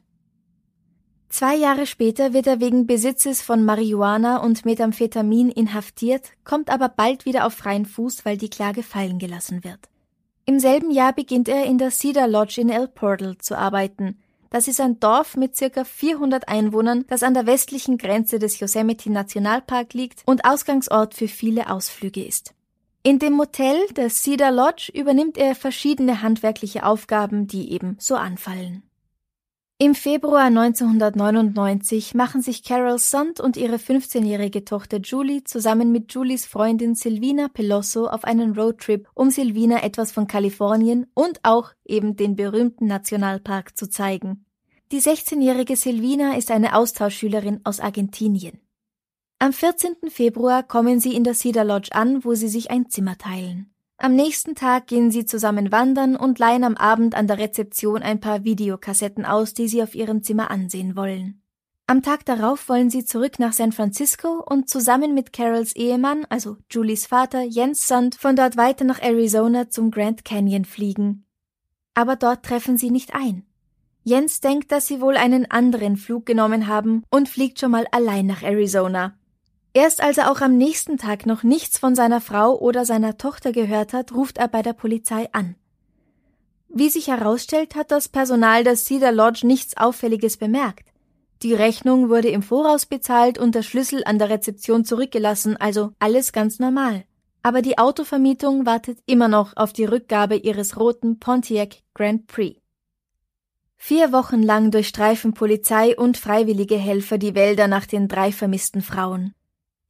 Zwei 1.28 1.54
Jahre 1.56 1.86
später 1.86 2.32
wird 2.32 2.46
er 2.46 2.60
wegen 2.60 2.86
Besitzes 2.86 3.42
von 3.42 3.62
Marihuana 3.62 4.38
und 4.38 4.64
Methamphetamin 4.64 5.50
inhaftiert, 5.50 6.30
kommt 6.44 6.70
aber 6.70 6.88
bald 6.88 7.26
wieder 7.26 7.46
auf 7.46 7.54
freien 7.54 7.86
Fuß, 7.86 8.24
weil 8.24 8.38
die 8.38 8.50
Klage 8.50 8.82
fallen 8.82 9.18
gelassen 9.18 9.64
wird. 9.64 9.91
Im 10.44 10.58
selben 10.58 10.90
Jahr 10.90 11.12
beginnt 11.12 11.48
er 11.48 11.66
in 11.66 11.78
der 11.78 11.90
Cedar 11.90 12.26
Lodge 12.26 12.60
in 12.60 12.68
El 12.68 12.88
Portal 12.88 13.38
zu 13.38 13.56
arbeiten. 13.56 14.18
Das 14.50 14.68
ist 14.68 14.80
ein 14.80 14.98
Dorf 15.00 15.36
mit 15.36 15.56
circa 15.56 15.84
400 15.84 16.48
Einwohnern, 16.48 17.04
das 17.08 17.22
an 17.22 17.32
der 17.32 17.46
westlichen 17.46 17.96
Grenze 17.96 18.38
des 18.38 18.58
Yosemite 18.58 19.10
Nationalpark 19.10 19.94
liegt 19.94 20.22
und 20.26 20.44
Ausgangsort 20.44 21.14
für 21.14 21.28
viele 21.28 21.70
Ausflüge 21.70 22.24
ist. 22.24 22.54
In 23.04 23.18
dem 23.18 23.32
Motel 23.32 23.78
der 23.96 24.10
Cedar 24.10 24.52
Lodge 24.52 24.92
übernimmt 24.92 25.38
er 25.38 25.54
verschiedene 25.54 26.22
handwerkliche 26.22 26.84
Aufgaben, 26.84 27.46
die 27.46 27.72
eben 27.72 27.96
so 27.98 28.16
anfallen. 28.16 28.82
Im 29.82 29.96
Februar 29.96 30.44
1999 30.44 32.14
machen 32.14 32.40
sich 32.40 32.62
Carol 32.62 33.00
Sund 33.00 33.40
und 33.40 33.56
ihre 33.56 33.78
15-jährige 33.78 34.64
Tochter 34.64 34.98
Julie 34.98 35.42
zusammen 35.42 35.90
mit 35.90 36.14
Julies 36.14 36.46
Freundin 36.46 36.94
Silvina 36.94 37.48
Pelosso 37.48 38.06
auf 38.06 38.22
einen 38.22 38.56
Roadtrip, 38.56 39.08
um 39.16 39.30
Silvina 39.30 39.82
etwas 39.82 40.12
von 40.12 40.28
Kalifornien 40.28 41.08
und 41.14 41.40
auch 41.42 41.72
eben 41.84 42.14
den 42.14 42.36
berühmten 42.36 42.86
Nationalpark 42.86 43.76
zu 43.76 43.90
zeigen. 43.90 44.44
Die 44.92 45.00
16-jährige 45.00 45.74
Silvina 45.74 46.36
ist 46.36 46.52
eine 46.52 46.76
Austauschschülerin 46.76 47.62
aus 47.64 47.80
Argentinien. 47.80 48.60
Am 49.40 49.52
14. 49.52 49.96
Februar 50.10 50.62
kommen 50.62 51.00
sie 51.00 51.16
in 51.16 51.24
der 51.24 51.34
Cedar 51.34 51.64
Lodge 51.64 51.90
an, 51.90 52.24
wo 52.24 52.34
sie 52.34 52.46
sich 52.46 52.70
ein 52.70 52.88
Zimmer 52.88 53.18
teilen. 53.18 53.71
Am 53.98 54.14
nächsten 54.14 54.54
Tag 54.54 54.88
gehen 54.88 55.10
sie 55.10 55.26
zusammen 55.26 55.70
wandern 55.70 56.16
und 56.16 56.38
leihen 56.38 56.64
am 56.64 56.76
Abend 56.76 57.14
an 57.14 57.26
der 57.26 57.38
Rezeption 57.38 58.02
ein 58.02 58.20
paar 58.20 58.44
Videokassetten 58.44 59.24
aus, 59.24 59.54
die 59.54 59.68
sie 59.68 59.82
auf 59.82 59.94
ihrem 59.94 60.22
Zimmer 60.22 60.50
ansehen 60.50 60.96
wollen. 60.96 61.42
Am 61.86 62.02
Tag 62.02 62.24
darauf 62.24 62.68
wollen 62.68 62.90
sie 62.90 63.04
zurück 63.04 63.38
nach 63.38 63.52
San 63.52 63.72
Francisco 63.72 64.42
und 64.44 64.68
zusammen 64.68 65.14
mit 65.14 65.32
Carols 65.32 65.76
Ehemann, 65.76 66.24
also 66.30 66.56
Julies 66.70 67.06
Vater, 67.06 67.42
Jens 67.42 67.86
Sund, 67.86 68.14
von 68.14 68.34
dort 68.34 68.56
weiter 68.56 68.84
nach 68.84 69.02
Arizona 69.02 69.68
zum 69.68 69.90
Grand 69.90 70.24
Canyon 70.24 70.64
fliegen. 70.64 71.26
Aber 71.94 72.16
dort 72.16 72.44
treffen 72.44 72.78
sie 72.78 72.90
nicht 72.90 73.14
ein. 73.14 73.44
Jens 74.04 74.40
denkt, 74.40 74.72
dass 74.72 74.86
sie 74.86 75.00
wohl 75.00 75.16
einen 75.16 75.50
anderen 75.50 75.96
Flug 75.96 76.26
genommen 76.26 76.66
haben 76.66 77.04
und 77.10 77.28
fliegt 77.28 77.60
schon 77.60 77.70
mal 77.70 77.86
allein 77.92 78.26
nach 78.26 78.42
Arizona. 78.42 79.14
Erst 79.74 80.02
als 80.02 80.18
er 80.18 80.30
auch 80.30 80.40
am 80.42 80.58
nächsten 80.58 80.98
Tag 80.98 81.24
noch 81.24 81.42
nichts 81.42 81.78
von 81.78 81.94
seiner 81.94 82.20
Frau 82.20 82.58
oder 82.58 82.84
seiner 82.84 83.16
Tochter 83.16 83.52
gehört 83.52 83.94
hat, 83.94 84.12
ruft 84.12 84.36
er 84.36 84.48
bei 84.48 84.60
der 84.60 84.74
Polizei 84.74 85.28
an. 85.32 85.56
Wie 86.68 86.90
sich 86.90 87.08
herausstellt, 87.08 87.74
hat 87.74 87.90
das 87.90 88.08
Personal 88.08 88.64
der 88.64 88.76
Cedar 88.76 89.12
Lodge 89.12 89.46
nichts 89.46 89.76
Auffälliges 89.76 90.36
bemerkt. 90.36 90.88
Die 91.42 91.54
Rechnung 91.54 92.08
wurde 92.08 92.28
im 92.28 92.42
Voraus 92.42 92.86
bezahlt 92.86 93.38
und 93.38 93.54
der 93.54 93.62
Schlüssel 93.62 94.02
an 94.04 94.18
der 94.18 94.30
Rezeption 94.30 94.84
zurückgelassen, 94.84 95.56
also 95.56 95.92
alles 95.98 96.32
ganz 96.32 96.58
normal. 96.58 97.04
Aber 97.42 97.62
die 97.62 97.78
Autovermietung 97.78 98.66
wartet 98.66 98.98
immer 99.06 99.28
noch 99.28 99.56
auf 99.56 99.72
die 99.72 99.84
Rückgabe 99.84 100.36
ihres 100.36 100.78
roten 100.78 101.18
Pontiac 101.18 101.78
Grand 101.94 102.26
Prix. 102.26 102.60
Vier 103.76 104.12
Wochen 104.12 104.42
lang 104.42 104.70
durchstreifen 104.70 105.34
Polizei 105.34 105.96
und 105.96 106.16
freiwillige 106.16 106.76
Helfer 106.76 107.18
die 107.18 107.34
Wälder 107.34 107.66
nach 107.66 107.86
den 107.86 108.06
drei 108.06 108.30
vermissten 108.30 108.80
Frauen. 108.80 109.34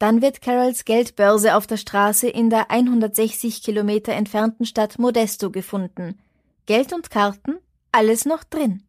Dann 0.02 0.20
wird 0.20 0.42
Carols 0.42 0.84
Geldbörse 0.84 1.54
auf 1.54 1.68
der 1.68 1.76
Straße 1.76 2.28
in 2.28 2.50
der 2.50 2.72
160 2.72 3.62
Kilometer 3.62 4.12
entfernten 4.12 4.66
Stadt 4.66 4.98
Modesto 4.98 5.52
gefunden. 5.52 6.18
Geld 6.66 6.92
und 6.92 7.08
Karten, 7.08 7.58
alles 7.92 8.24
noch 8.24 8.42
drin. 8.42 8.82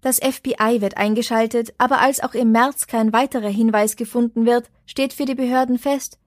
Das 0.00 0.18
FBI 0.18 0.80
wird 0.80 0.96
eingeschaltet, 0.96 1.72
aber 1.78 2.00
als 2.00 2.18
auch 2.18 2.34
im 2.34 2.50
März 2.50 2.88
kein 2.88 3.12
weiterer 3.12 3.48
Hinweis 3.48 3.94
gefunden 3.94 4.44
wird, 4.44 4.68
steht 4.86 5.12
für 5.12 5.24
die 5.24 5.36
Behörden 5.36 5.78
fest, 5.78 6.18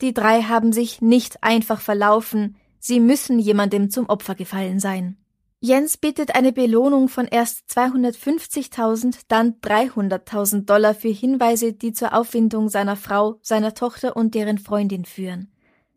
die 0.00 0.12
drei 0.12 0.42
haben 0.42 0.72
sich 0.72 1.00
nicht 1.00 1.44
einfach 1.44 1.80
verlaufen, 1.80 2.56
sie 2.80 2.98
müssen 2.98 3.38
jemandem 3.38 3.90
zum 3.90 4.08
Opfer 4.08 4.34
gefallen 4.34 4.80
sein. 4.80 5.18
Jens 5.60 5.96
bittet 5.96 6.34
eine 6.34 6.52
Belohnung 6.52 7.08
von 7.08 7.26
erst 7.26 7.70
250.000, 7.70 9.20
dann 9.28 9.54
300.000 9.60 10.66
Dollar 10.66 10.94
für 10.94 11.08
Hinweise, 11.08 11.72
die 11.72 11.92
zur 11.92 12.14
Auffindung 12.14 12.68
seiner 12.68 12.96
Frau, 12.96 13.38
seiner 13.40 13.74
Tochter 13.74 14.16
und 14.16 14.34
deren 14.34 14.58
Freundin 14.58 15.04
führen. 15.04 15.50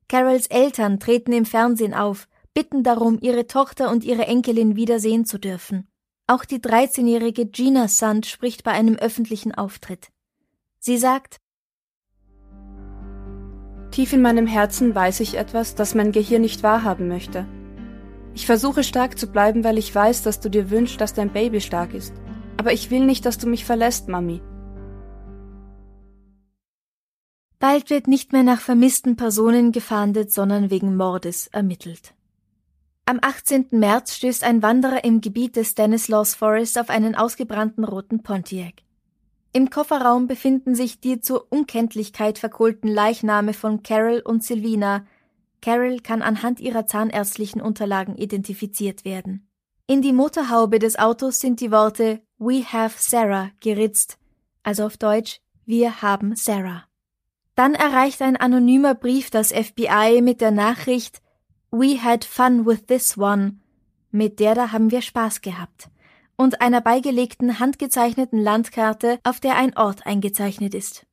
Carols 0.08 0.48
Eltern 0.48 1.00
treten 1.00 1.34
im 1.34 1.46
Fernsehen 1.46 1.94
auf, 1.94 2.30
bitten 2.54 2.84
darum, 2.84 3.20
ihre 3.22 3.46
Tochter 3.46 3.92
und 3.92 4.06
ihre 4.06 4.26
Enkelin 4.26 4.76
wiedersehen 4.78 5.26
zu 5.26 5.38
dürfen. 5.38 5.88
Auch 6.28 6.46
die 6.46 6.60
13-jährige 6.60 7.46
Gina 7.46 7.88
Sand 7.88 8.26
spricht 8.26 8.64
bei 8.64 8.72
einem 8.72 8.96
öffentlichen 8.96 9.54
Auftritt. 9.54 10.10
Sie 10.80 10.98
sagt, 10.98 11.38
Tief 13.92 14.14
in 14.14 14.22
meinem 14.22 14.48
Herzen 14.48 14.94
weiß 14.94 15.22
ich 15.22 15.36
etwas, 15.38 15.76
das 15.76 15.96
mein 15.96 16.12
Gehirn 16.12 16.42
nicht 16.42 16.64
wahrhaben 16.64 17.08
möchte. 17.08 17.46
Ich 18.38 18.46
versuche 18.46 18.84
stark 18.84 19.18
zu 19.18 19.26
bleiben, 19.26 19.64
weil 19.64 19.80
ich 19.80 19.94
weiß, 19.96 20.22
dass 20.22 20.40
du 20.40 20.48
dir 20.48 20.70
wünschst, 20.70 21.02
dass 21.02 21.16
dein 21.16 21.34
Baby 21.34 21.60
stark 21.60 21.96
ist. 21.96 22.14
Aber 22.58 22.72
ich 22.72 22.92
will 22.92 23.04
nicht, 23.04 23.26
dass 23.26 23.40
du 23.40 23.48
mich 23.48 23.66
verlässt, 23.66 24.10
Mami. 24.10 24.42
Bald 27.58 27.90
wird 27.90 28.08
nicht 28.08 28.34
mehr 28.34 28.44
nach 28.44 28.62
vermissten 28.62 29.16
Personen 29.16 29.72
gefahndet, 29.72 30.32
sondern 30.32 30.70
wegen 30.70 30.96
Mordes 30.96 31.48
ermittelt. 31.48 32.14
Am 33.08 33.18
18. 33.20 33.70
März 33.72 34.18
stößt 34.18 34.44
ein 34.44 34.62
Wanderer 34.62 35.04
im 35.04 35.20
Gebiet 35.20 35.56
des 35.56 35.72
Stanislaus 35.72 36.36
Forest 36.36 36.78
auf 36.78 36.92
einen 36.92 37.16
ausgebrannten 37.16 37.86
roten 37.86 38.22
Pontiac. 38.22 38.84
Im 39.52 39.72
Kofferraum 39.72 40.28
befinden 40.28 40.76
sich 40.76 41.00
die 41.00 41.22
zur 41.22 41.48
Unkenntlichkeit 41.50 42.38
verkohlten 42.38 42.88
Leichname 42.88 43.54
von 43.54 43.82
Carol 43.82 44.22
und 44.24 44.44
Silvina, 44.44 45.08
Carol 45.62 46.00
kann 46.00 46.22
anhand 46.22 46.60
ihrer 46.60 46.86
zahnärztlichen 46.86 47.62
Unterlagen 47.62 48.16
identifiziert 48.16 49.06
werden. 49.06 49.50
In 49.88 50.02
die 50.02 50.14
Motorhaube 50.14 50.80
des 50.80 51.00
Autos 51.00 51.40
sind 51.40 51.62
die 51.62 51.72
Worte 51.72 52.22
We 52.38 52.64
have 52.64 52.96
Sarah 52.98 53.52
geritzt, 53.62 54.18
also 54.62 54.86
auf 54.86 54.98
Deutsch 54.98 55.40
Wir 55.66 56.02
haben 56.02 56.36
Sarah. 56.36 56.84
Dann 57.56 57.74
erreicht 57.74 58.22
ein 58.22 58.38
anonymer 58.38 58.94
Brief 58.94 59.32
das 59.32 59.52
FBI 59.52 60.22
mit 60.22 60.42
der 60.42 60.52
Nachricht 60.52 61.22
We 61.72 62.04
had 62.04 62.24
fun 62.24 62.68
with 62.68 62.86
this 62.86 63.18
one. 63.18 63.60
Mit 64.12 64.40
der 64.40 64.54
da 64.54 64.72
haben 64.72 64.92
wir 64.92 65.02
Spaß 65.02 65.42
gehabt. 65.42 65.90
Und 66.36 66.62
einer 66.62 66.82
beigelegten 66.82 67.60
handgezeichneten 67.60 68.40
Landkarte, 68.40 69.20
auf 69.24 69.40
der 69.40 69.56
ein 69.56 69.76
Ort 69.76 70.06
eingezeichnet 70.06 70.76
ist. 70.76 71.07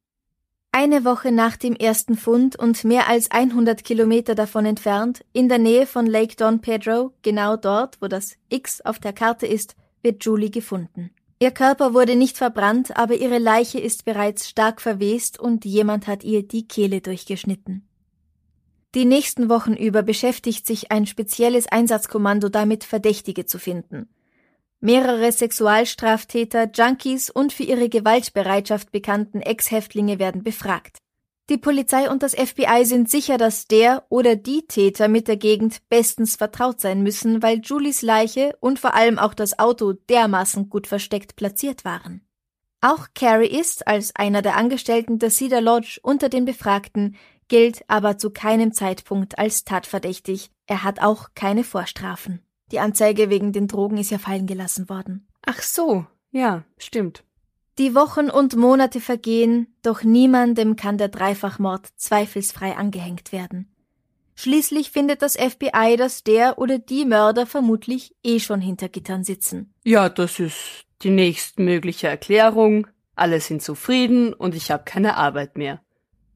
Eine 0.76 1.04
Woche 1.04 1.30
nach 1.30 1.56
dem 1.56 1.76
ersten 1.76 2.16
Fund 2.16 2.56
und 2.56 2.82
mehr 2.82 3.08
als 3.08 3.30
100 3.30 3.84
Kilometer 3.84 4.34
davon 4.34 4.66
entfernt, 4.66 5.24
in 5.32 5.48
der 5.48 5.58
Nähe 5.58 5.86
von 5.86 6.04
Lake 6.04 6.34
Don 6.34 6.62
Pedro, 6.62 7.12
genau 7.22 7.56
dort, 7.56 8.02
wo 8.02 8.08
das 8.08 8.34
X 8.48 8.80
auf 8.80 8.98
der 8.98 9.12
Karte 9.12 9.46
ist, 9.46 9.76
wird 10.02 10.24
Julie 10.24 10.50
gefunden. 10.50 11.12
Ihr 11.38 11.52
Körper 11.52 11.94
wurde 11.94 12.16
nicht 12.16 12.36
verbrannt, 12.36 12.96
aber 12.96 13.14
ihre 13.14 13.38
Leiche 13.38 13.78
ist 13.78 14.04
bereits 14.04 14.48
stark 14.48 14.80
verwest 14.80 15.38
und 15.38 15.64
jemand 15.64 16.08
hat 16.08 16.24
ihr 16.24 16.42
die 16.42 16.66
Kehle 16.66 17.00
durchgeschnitten. 17.00 17.86
Die 18.96 19.04
nächsten 19.04 19.48
Wochen 19.48 19.74
über 19.74 20.02
beschäftigt 20.02 20.66
sich 20.66 20.90
ein 20.90 21.06
spezielles 21.06 21.68
Einsatzkommando 21.68 22.48
damit, 22.48 22.82
Verdächtige 22.82 23.46
zu 23.46 23.60
finden. 23.60 24.08
Mehrere 24.84 25.32
Sexualstraftäter, 25.32 26.70
Junkies 26.70 27.30
und 27.30 27.54
für 27.54 27.62
ihre 27.62 27.88
Gewaltbereitschaft 27.88 28.92
bekannten 28.92 29.40
Ex-Häftlinge 29.40 30.18
werden 30.18 30.42
befragt. 30.42 30.98
Die 31.48 31.56
Polizei 31.56 32.10
und 32.10 32.22
das 32.22 32.34
FBI 32.34 32.84
sind 32.84 33.08
sicher, 33.08 33.38
dass 33.38 33.66
der 33.66 34.04
oder 34.10 34.36
die 34.36 34.66
Täter 34.66 35.08
mit 35.08 35.26
der 35.26 35.38
Gegend 35.38 35.88
bestens 35.88 36.36
vertraut 36.36 36.82
sein 36.82 37.02
müssen, 37.02 37.42
weil 37.42 37.62
Julies 37.64 38.02
Leiche 38.02 38.58
und 38.60 38.78
vor 38.78 38.92
allem 38.92 39.18
auch 39.18 39.32
das 39.32 39.58
Auto 39.58 39.94
dermaßen 39.94 40.68
gut 40.68 40.86
versteckt 40.86 41.34
platziert 41.34 41.86
waren. 41.86 42.20
Auch 42.82 43.06
Carrie 43.14 43.58
ist, 43.58 43.88
als 43.88 44.14
einer 44.14 44.42
der 44.42 44.54
Angestellten 44.58 45.18
der 45.18 45.30
Cedar 45.30 45.62
Lodge 45.62 45.98
unter 46.02 46.28
den 46.28 46.44
Befragten, 46.44 47.16
gilt 47.48 47.84
aber 47.88 48.18
zu 48.18 48.28
keinem 48.28 48.74
Zeitpunkt 48.74 49.38
als 49.38 49.64
tatverdächtig. 49.64 50.50
Er 50.66 50.84
hat 50.84 51.00
auch 51.00 51.30
keine 51.34 51.64
Vorstrafen. 51.64 52.42
Die 52.74 52.80
Anzeige 52.80 53.30
wegen 53.30 53.52
den 53.52 53.68
Drogen 53.68 53.98
ist 53.98 54.10
ja 54.10 54.18
fallen 54.18 54.48
gelassen 54.48 54.88
worden. 54.88 55.28
Ach 55.46 55.62
so, 55.62 56.06
ja, 56.32 56.64
stimmt. 56.76 57.22
Die 57.78 57.94
Wochen 57.94 58.30
und 58.30 58.56
Monate 58.56 59.00
vergehen, 59.00 59.68
doch 59.82 60.02
niemandem 60.02 60.74
kann 60.74 60.98
der 60.98 61.06
Dreifachmord 61.06 61.86
zweifelsfrei 61.94 62.74
angehängt 62.76 63.30
werden. 63.30 63.72
Schließlich 64.34 64.90
findet 64.90 65.22
das 65.22 65.36
FBI, 65.36 65.94
dass 65.96 66.24
der 66.24 66.58
oder 66.58 66.80
die 66.80 67.04
Mörder 67.04 67.46
vermutlich 67.46 68.16
eh 68.24 68.40
schon 68.40 68.60
hinter 68.60 68.88
Gittern 68.88 69.22
sitzen. 69.22 69.72
Ja, 69.84 70.08
das 70.08 70.40
ist 70.40 70.84
die 71.02 71.10
nächstmögliche 71.10 72.08
Erklärung. 72.08 72.88
Alle 73.14 73.38
sind 73.38 73.62
zufrieden 73.62 74.32
und 74.32 74.56
ich 74.56 74.72
habe 74.72 74.82
keine 74.82 75.16
Arbeit 75.16 75.56
mehr. 75.56 75.80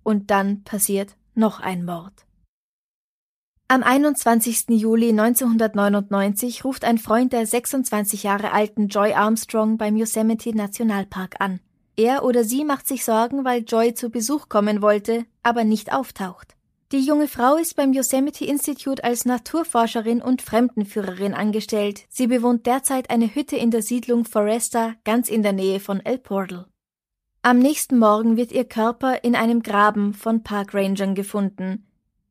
Und 0.04 0.30
dann 0.30 0.62
passiert 0.62 1.16
noch 1.34 1.58
ein 1.58 1.84
Mord. 1.84 2.27
Am 3.70 3.82
21. 3.82 4.70
Juli 4.70 5.10
1999 5.10 6.64
ruft 6.64 6.86
ein 6.86 6.96
Freund 6.96 7.34
der 7.34 7.46
26 7.46 8.22
Jahre 8.22 8.52
alten 8.52 8.88
Joy 8.88 9.12
Armstrong 9.12 9.76
beim 9.76 9.94
Yosemite 9.94 10.56
Nationalpark 10.56 11.34
an. 11.40 11.60
Er 11.94 12.24
oder 12.24 12.44
sie 12.44 12.64
macht 12.64 12.88
sich 12.88 13.04
Sorgen, 13.04 13.44
weil 13.44 13.64
Joy 13.64 13.92
zu 13.92 14.08
Besuch 14.08 14.48
kommen 14.48 14.80
wollte, 14.80 15.26
aber 15.42 15.64
nicht 15.64 15.92
auftaucht. 15.92 16.56
Die 16.92 17.00
junge 17.00 17.28
Frau 17.28 17.56
ist 17.56 17.76
beim 17.76 17.92
Yosemite 17.92 18.46
Institute 18.46 19.04
als 19.04 19.26
Naturforscherin 19.26 20.22
und 20.22 20.40
Fremdenführerin 20.40 21.34
angestellt. 21.34 22.06
Sie 22.08 22.26
bewohnt 22.26 22.64
derzeit 22.64 23.10
eine 23.10 23.34
Hütte 23.34 23.56
in 23.56 23.70
der 23.70 23.82
Siedlung 23.82 24.24
Foresta, 24.24 24.94
ganz 25.04 25.28
in 25.28 25.42
der 25.42 25.52
Nähe 25.52 25.80
von 25.80 26.00
El 26.00 26.16
Portal. 26.16 26.64
Am 27.42 27.58
nächsten 27.58 27.98
Morgen 27.98 28.38
wird 28.38 28.50
ihr 28.50 28.64
Körper 28.64 29.22
in 29.24 29.36
einem 29.36 29.62
Graben 29.62 30.14
von 30.14 30.42
Parkrangern 30.42 31.14
gefunden. 31.14 31.84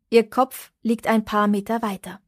Ihr 0.10 0.30
Kopf 0.30 0.72
liegt 0.84 1.06
ein 1.08 1.26
paar 1.26 1.48
Meter 1.48 1.82
weiter. 1.82 2.22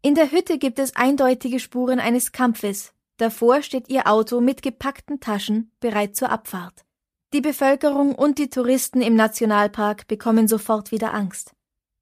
In 0.00 0.14
der 0.14 0.30
Hütte 0.30 0.56
gibt 0.56 0.78
es 0.78 0.96
eindeutige 0.96 1.60
Spuren 1.60 2.00
eines 2.00 2.32
Kampfes. 2.32 2.94
Davor 3.18 3.60
steht 3.60 3.90
ihr 3.90 4.06
Auto 4.06 4.40
mit 4.40 4.62
gepackten 4.62 5.20
Taschen 5.20 5.72
bereit 5.80 6.16
zur 6.16 6.30
Abfahrt. 6.30 6.86
Die 7.34 7.42
Bevölkerung 7.42 8.14
und 8.14 8.38
die 8.38 8.48
Touristen 8.48 9.02
im 9.02 9.14
Nationalpark 9.14 10.08
bekommen 10.08 10.48
sofort 10.48 10.90
wieder 10.90 11.12
Angst. 11.12 11.52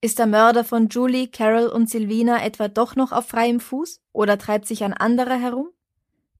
Ist 0.01 0.21
der 0.21 0.29
Mörder 0.29 0.63
von 0.63 0.89
Julie, 0.89 1.27
Carol 1.27 1.67
und 1.67 1.91
Silvina 1.91 2.45
etwa 2.45 2.69
doch 2.69 2.95
noch 2.95 3.11
auf 3.11 3.27
freiem 3.27 3.59
Fuß 3.59 4.01
oder 4.13 4.39
treibt 4.39 4.69
sich 4.69 4.85
ein 4.85 4.95
anderer 4.95 5.37
herum? 5.37 5.71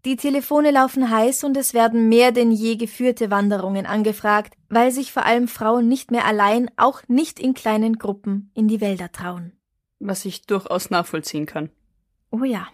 Die 0.09 0.17
Telefone 0.17 0.71
laufen 0.71 1.11
heiß 1.11 1.45
und 1.45 1.55
es 1.59 1.75
werden 1.75 2.09
mehr 2.09 2.33
denn 2.33 2.51
je 2.51 2.77
geführte 2.77 3.31
Wanderungen 3.31 3.85
angefragt, 3.85 4.55
weil 4.71 4.91
sich 4.91 5.13
vor 5.13 5.27
allem 5.27 5.49
Frauen 5.49 5.87
nicht 5.87 6.11
mehr 6.11 6.25
allein, 6.25 6.71
auch 6.79 7.03
nicht 7.09 7.39
in 7.39 7.53
kleinen 7.53 7.99
Gruppen, 7.99 8.51
in 8.55 8.69
die 8.69 8.81
Wälder 8.81 9.13
trauen. 9.13 9.53
Was 9.99 10.25
ich 10.25 10.47
durchaus 10.47 10.89
nachvollziehen 10.89 11.45
kann. 11.45 11.69
Oh 12.31 12.43
ja. 12.43 12.69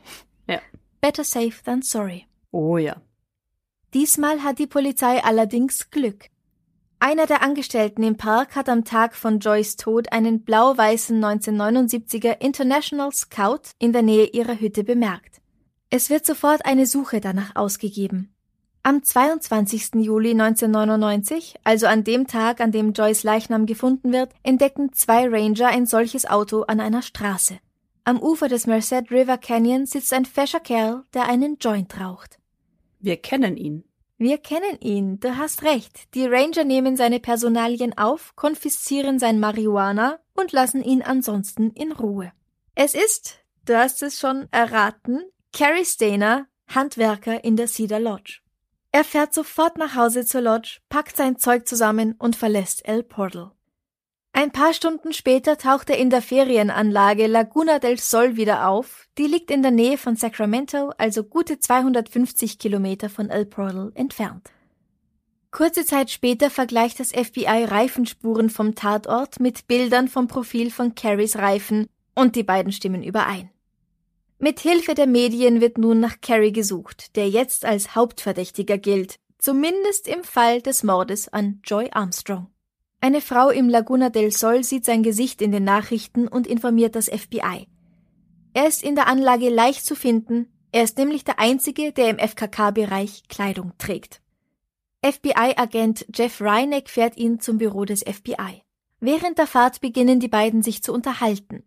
Ja. 0.46 0.60
Better 1.00 1.24
safe 1.24 1.60
than 1.64 1.82
sorry. 1.82 2.24
Oh 2.52 2.76
ja. 2.76 3.02
Diesmal 3.94 4.44
hat 4.44 4.60
die 4.60 4.68
Polizei 4.68 5.20
allerdings 5.24 5.90
Glück. 5.90 6.26
Einer 7.00 7.26
der 7.26 7.42
Angestellten 7.42 8.04
im 8.04 8.16
Park 8.16 8.54
hat 8.54 8.68
am 8.68 8.84
Tag 8.84 9.16
von 9.16 9.40
Joyce 9.40 9.74
Tod 9.74 10.12
einen 10.12 10.44
blau-weißen 10.44 11.20
1979er 11.20 12.40
International 12.40 13.10
Scout 13.10 13.72
in 13.80 13.92
der 13.92 14.02
Nähe 14.02 14.26
ihrer 14.26 14.60
Hütte 14.60 14.84
bemerkt. 14.84 15.40
Es 15.96 16.10
wird 16.10 16.26
sofort 16.26 16.66
eine 16.66 16.86
Suche 16.86 17.20
danach 17.20 17.54
ausgegeben. 17.54 18.34
Am 18.82 19.04
22. 19.04 19.94
Juli 20.04 20.32
1999, 20.32 21.54
also 21.62 21.86
an 21.86 22.02
dem 22.02 22.26
Tag, 22.26 22.60
an 22.60 22.72
dem 22.72 22.94
Joyce 22.94 23.22
Leichnam 23.22 23.64
gefunden 23.64 24.12
wird, 24.12 24.32
entdecken 24.42 24.92
zwei 24.92 25.28
Ranger 25.28 25.68
ein 25.68 25.86
solches 25.86 26.26
Auto 26.26 26.62
an 26.62 26.80
einer 26.80 27.00
Straße. 27.00 27.60
Am 28.02 28.20
Ufer 28.20 28.48
des 28.48 28.66
Merced 28.66 29.12
River 29.12 29.38
Canyon 29.38 29.86
sitzt 29.86 30.12
ein 30.12 30.24
fescher 30.24 30.58
Kerl, 30.58 31.04
der 31.14 31.28
einen 31.28 31.58
Joint 31.58 32.00
raucht. 32.00 32.40
Wir 32.98 33.16
kennen 33.16 33.56
ihn. 33.56 33.84
Wir 34.18 34.38
kennen 34.38 34.80
ihn, 34.80 35.20
du 35.20 35.36
hast 35.36 35.62
recht. 35.62 36.12
Die 36.14 36.26
Ranger 36.26 36.64
nehmen 36.64 36.96
seine 36.96 37.20
Personalien 37.20 37.96
auf, 37.96 38.34
konfiszieren 38.34 39.20
sein 39.20 39.38
Marihuana 39.38 40.18
und 40.34 40.50
lassen 40.50 40.82
ihn 40.82 41.02
ansonsten 41.02 41.70
in 41.70 41.92
Ruhe. 41.92 42.32
Es 42.74 42.96
ist, 42.96 43.38
du 43.64 43.78
hast 43.78 44.02
es 44.02 44.18
schon 44.18 44.48
erraten, 44.50 45.22
Carrie 45.56 45.84
Stainer, 45.84 46.48
Handwerker 46.66 47.44
in 47.44 47.56
der 47.56 47.68
Cedar 47.68 48.00
Lodge. 48.00 48.40
Er 48.90 49.04
fährt 49.04 49.32
sofort 49.32 49.78
nach 49.78 49.94
Hause 49.94 50.26
zur 50.26 50.40
Lodge, 50.40 50.80
packt 50.88 51.16
sein 51.16 51.38
Zeug 51.38 51.68
zusammen 51.68 52.16
und 52.18 52.34
verlässt 52.34 52.84
El 52.88 53.04
Portal. 53.04 53.52
Ein 54.32 54.50
paar 54.50 54.72
Stunden 54.72 55.12
später 55.12 55.56
taucht 55.56 55.90
er 55.90 55.98
in 55.98 56.10
der 56.10 56.22
Ferienanlage 56.22 57.28
Laguna 57.28 57.78
del 57.78 58.00
Sol 58.00 58.34
wieder 58.34 58.66
auf. 58.66 59.06
Die 59.16 59.28
liegt 59.28 59.52
in 59.52 59.62
der 59.62 59.70
Nähe 59.70 59.96
von 59.96 60.16
Sacramento, 60.16 60.90
also 60.98 61.22
gute 61.22 61.60
250 61.60 62.58
Kilometer 62.58 63.08
von 63.08 63.30
El 63.30 63.46
Portal 63.46 63.92
entfernt. 63.94 64.50
Kurze 65.52 65.84
Zeit 65.84 66.10
später 66.10 66.50
vergleicht 66.50 66.98
das 66.98 67.12
FBI 67.12 67.62
Reifenspuren 67.62 68.50
vom 68.50 68.74
Tatort 68.74 69.38
mit 69.38 69.68
Bildern 69.68 70.08
vom 70.08 70.26
Profil 70.26 70.72
von 70.72 70.96
Carries 70.96 71.36
Reifen 71.36 71.86
und 72.16 72.34
die 72.34 72.42
beiden 72.42 72.72
stimmen 72.72 73.04
überein. 73.04 73.53
Mit 74.44 74.60
Hilfe 74.60 74.92
der 74.92 75.06
Medien 75.06 75.62
wird 75.62 75.78
nun 75.78 76.00
nach 76.00 76.20
Carey 76.20 76.52
gesucht, 76.52 77.16
der 77.16 77.30
jetzt 77.30 77.64
als 77.64 77.94
Hauptverdächtiger 77.94 78.76
gilt, 78.76 79.18
zumindest 79.38 80.06
im 80.06 80.22
Fall 80.22 80.60
des 80.60 80.82
Mordes 80.82 81.30
an 81.30 81.60
Joy 81.64 81.88
Armstrong. 81.92 82.48
Eine 83.00 83.22
Frau 83.22 83.48
im 83.48 83.70
Laguna 83.70 84.10
del 84.10 84.32
Sol 84.32 84.62
sieht 84.62 84.84
sein 84.84 85.02
Gesicht 85.02 85.40
in 85.40 85.50
den 85.50 85.64
Nachrichten 85.64 86.28
und 86.28 86.46
informiert 86.46 86.94
das 86.94 87.06
FBI. 87.06 87.68
Er 88.52 88.68
ist 88.68 88.82
in 88.82 88.96
der 88.96 89.06
Anlage 89.06 89.48
leicht 89.48 89.86
zu 89.86 89.96
finden, 89.96 90.52
er 90.72 90.82
ist 90.84 90.98
nämlich 90.98 91.24
der 91.24 91.38
Einzige, 91.38 91.92
der 91.92 92.10
im 92.10 92.18
FKK-Bereich 92.18 93.22
Kleidung 93.28 93.72
trägt. 93.78 94.20
FBI-Agent 95.02 96.04
Jeff 96.14 96.42
Reineck 96.42 96.90
fährt 96.90 97.16
ihn 97.16 97.40
zum 97.40 97.56
Büro 97.56 97.86
des 97.86 98.02
FBI. 98.02 98.62
Während 99.00 99.38
der 99.38 99.46
Fahrt 99.46 99.80
beginnen 99.80 100.20
die 100.20 100.28
beiden 100.28 100.60
sich 100.60 100.82
zu 100.82 100.92
unterhalten. 100.92 101.64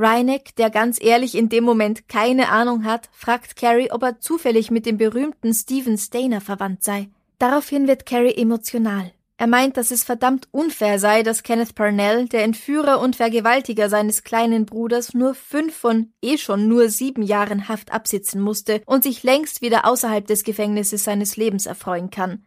Reineck, 0.00 0.56
der 0.56 0.70
ganz 0.70 0.98
ehrlich 1.00 1.34
in 1.34 1.48
dem 1.48 1.64
Moment 1.64 2.08
keine 2.08 2.48
Ahnung 2.48 2.84
hat, 2.84 3.10
fragt 3.12 3.56
Carrie, 3.56 3.92
ob 3.92 4.02
er 4.02 4.20
zufällig 4.20 4.70
mit 4.70 4.86
dem 4.86 4.96
berühmten 4.96 5.52
Stephen 5.52 5.98
Stainer 5.98 6.40
verwandt 6.40 6.82
sei. 6.82 7.10
Daraufhin 7.38 7.86
wird 7.86 8.06
Carrie 8.06 8.34
emotional. 8.34 9.12
Er 9.36 9.46
meint, 9.46 9.78
dass 9.78 9.90
es 9.90 10.04
verdammt 10.04 10.48
unfair 10.50 10.98
sei, 10.98 11.22
dass 11.22 11.42
Kenneth 11.42 11.74
Parnell, 11.74 12.28
der 12.28 12.44
Entführer 12.44 13.00
und 13.00 13.16
Vergewaltiger 13.16 13.88
seines 13.88 14.22
kleinen 14.22 14.66
Bruders, 14.66 15.14
nur 15.14 15.34
fünf 15.34 15.74
von 15.74 16.12
eh 16.20 16.36
schon 16.36 16.68
nur 16.68 16.90
sieben 16.90 17.22
Jahren 17.22 17.66
Haft 17.66 17.92
absitzen 17.92 18.42
musste 18.42 18.82
und 18.84 19.02
sich 19.02 19.22
längst 19.22 19.62
wieder 19.62 19.86
außerhalb 19.86 20.26
des 20.26 20.44
Gefängnisses 20.44 21.04
seines 21.04 21.38
Lebens 21.38 21.64
erfreuen 21.64 22.10
kann. 22.10 22.44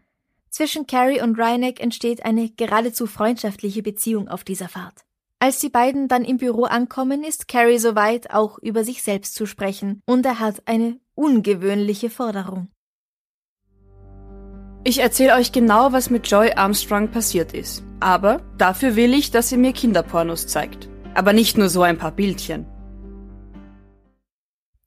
Zwischen 0.52 0.86
Carrie 0.86 1.22
und 1.22 1.40
Reineck 1.40 1.80
entsteht 1.80 2.24
eine 2.26 2.50
geradezu 2.50 3.08
freundschaftliche 3.08 3.82
Beziehung 3.82 4.28
auf 4.28 4.44
dieser 4.44 4.70
Fahrt. 4.70 5.04
Als 5.44 5.60
die 5.60 5.68
beiden 5.68 6.08
dann 6.08 6.24
im 6.24 6.38
Büro 6.38 6.64
ankommen, 6.64 7.22
ist 7.22 7.50
Carrie 7.50 7.78
soweit, 7.78 8.32
auch 8.32 8.60
über 8.60 8.86
sich 8.86 9.04
selbst 9.04 9.36
zu 9.36 9.46
sprechen, 9.46 10.02
und 10.06 10.26
er 10.26 10.40
hat 10.40 10.62
eine 10.68 11.02
ungewöhnliche 11.16 12.10
Forderung. 12.10 12.70
Ich 14.86 15.00
erzähle 15.00 15.36
euch 15.36 15.52
genau, 15.52 15.92
was 15.92 16.10
mit 16.10 16.32
Joy 16.32 16.54
Armstrong 16.54 17.12
passiert 17.12 17.54
ist. 17.54 17.84
Aber 18.00 18.42
dafür 18.58 18.96
will 18.96 19.14
ich, 19.14 19.32
dass 19.32 19.52
ihr 19.52 19.58
mir 19.58 19.74
Kinderpornos 19.74 20.48
zeigt. 20.48 20.88
Aber 21.14 21.34
nicht 21.34 21.58
nur 21.58 21.68
so 21.68 21.82
ein 21.82 21.98
paar 21.98 22.14
Bildchen. 22.14 22.66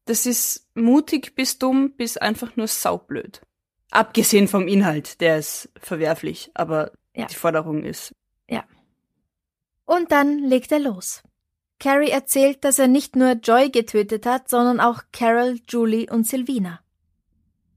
Das 0.06 0.24
ist 0.24 0.70
mutig 0.74 1.34
bis 1.34 1.58
dumm 1.58 1.92
bis 1.98 2.16
einfach 2.16 2.56
nur 2.56 2.66
saublöd. 2.66 3.42
Abgesehen 3.90 4.48
vom 4.48 4.68
Inhalt, 4.68 5.20
der 5.20 5.36
ist 5.36 5.68
verwerflich, 5.78 6.50
aber 6.54 6.92
ja. 7.14 7.26
die 7.26 7.34
Forderung 7.34 7.84
ist 7.84 8.14
und 9.86 10.12
dann 10.12 10.38
legt 10.38 10.70
er 10.72 10.80
los. 10.80 11.22
Carrie 11.78 12.10
erzählt, 12.10 12.64
dass 12.64 12.78
er 12.78 12.88
nicht 12.88 13.16
nur 13.16 13.32
Joy 13.32 13.70
getötet 13.70 14.26
hat, 14.26 14.48
sondern 14.48 14.80
auch 14.80 15.02
Carol, 15.12 15.60
Julie 15.68 16.10
und 16.10 16.26
Silvina. 16.26 16.80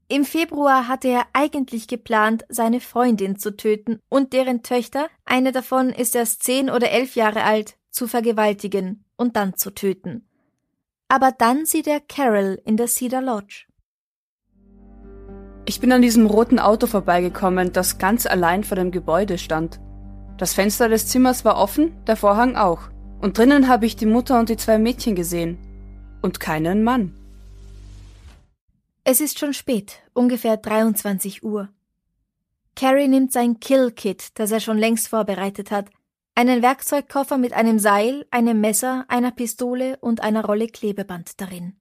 Im 0.08 0.24
Februar 0.24 0.88
hatte 0.88 1.08
er 1.08 1.26
eigentlich 1.34 1.86
geplant, 1.86 2.44
seine 2.48 2.80
Freundin 2.80 3.38
zu 3.38 3.56
töten 3.56 4.00
und 4.08 4.32
deren 4.32 4.62
Töchter, 4.62 5.08
eine 5.24 5.52
davon 5.52 5.90
ist 5.90 6.16
erst 6.16 6.42
zehn 6.42 6.68
oder 6.68 6.90
elf 6.90 7.14
Jahre 7.14 7.44
alt, 7.44 7.76
zu 7.90 8.08
vergewaltigen 8.08 9.04
und 9.16 9.36
dann 9.36 9.56
zu 9.56 9.70
töten. 9.70 10.26
Aber 11.08 11.30
dann 11.30 11.64
sieht 11.64 11.86
er 11.86 12.00
Carol 12.00 12.60
in 12.64 12.76
der 12.76 12.88
Cedar 12.88 13.22
Lodge. 13.22 13.66
Ich 15.66 15.80
bin 15.80 15.92
an 15.92 16.02
diesem 16.02 16.26
roten 16.26 16.58
Auto 16.58 16.88
vorbeigekommen, 16.88 17.72
das 17.72 17.98
ganz 17.98 18.26
allein 18.26 18.64
vor 18.64 18.76
dem 18.76 18.90
Gebäude 18.90 19.38
stand. 19.38 19.78
Das 20.40 20.54
Fenster 20.54 20.88
des 20.88 21.06
Zimmers 21.06 21.44
war 21.44 21.58
offen, 21.58 21.92
der 22.06 22.16
Vorhang 22.16 22.56
auch. 22.56 22.88
Und 23.20 23.36
drinnen 23.36 23.68
habe 23.68 23.84
ich 23.84 23.96
die 23.96 24.06
Mutter 24.06 24.40
und 24.40 24.48
die 24.48 24.56
zwei 24.56 24.78
Mädchen 24.78 25.14
gesehen. 25.14 25.58
Und 26.22 26.40
keinen 26.40 26.82
Mann. 26.82 27.14
Es 29.04 29.20
ist 29.20 29.38
schon 29.38 29.52
spät, 29.52 30.00
ungefähr 30.14 30.56
23 30.56 31.44
Uhr. 31.44 31.68
Carrie 32.74 33.06
nimmt 33.06 33.32
sein 33.32 33.60
Kill-Kit, 33.60 34.38
das 34.38 34.50
er 34.50 34.60
schon 34.60 34.78
längst 34.78 35.08
vorbereitet 35.08 35.70
hat, 35.70 35.90
einen 36.34 36.62
Werkzeugkoffer 36.62 37.36
mit 37.36 37.52
einem 37.52 37.78
Seil, 37.78 38.24
einem 38.30 38.62
Messer, 38.62 39.04
einer 39.08 39.32
Pistole 39.32 39.98
und 39.98 40.22
einer 40.22 40.46
Rolle 40.46 40.68
Klebeband 40.68 41.38
darin. 41.38 41.76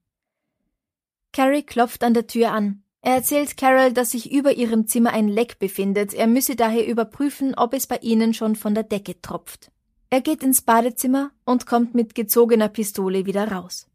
Carrie 1.32 1.64
klopft 1.64 2.04
an 2.04 2.14
der 2.14 2.28
Tür 2.28 2.52
an. 2.52 2.84
Er 3.02 3.16
erzählt 3.16 3.56
Carol, 3.56 3.94
dass 3.94 4.12
sich 4.12 4.32
über 4.32 4.54
ihrem 4.54 4.88
Zimmer 4.88 5.12
ein 5.14 5.30
Leck 5.30 5.60
befindet, 5.60 6.14
er 6.14 6.28
müsse 6.28 6.56
daher 6.56 6.86
überprüfen, 6.86 7.56
ob 7.56 7.74
es 7.74 7.88
bei 7.88 7.98
ihnen 7.98 8.34
schon 8.34 8.56
von 8.56 8.74
der 8.74 8.84
Decke 8.84 9.22
tropft. 9.22 9.72
Er 10.10 10.22
geht 10.22 10.44
ins 10.44 10.62
Badezimmer 10.62 11.32
und 11.46 11.66
kommt 11.66 11.94
mit 11.96 12.16
gezogener 12.16 12.68
Pistole 12.68 13.26
wieder 13.26 13.52
raus. 13.52 13.88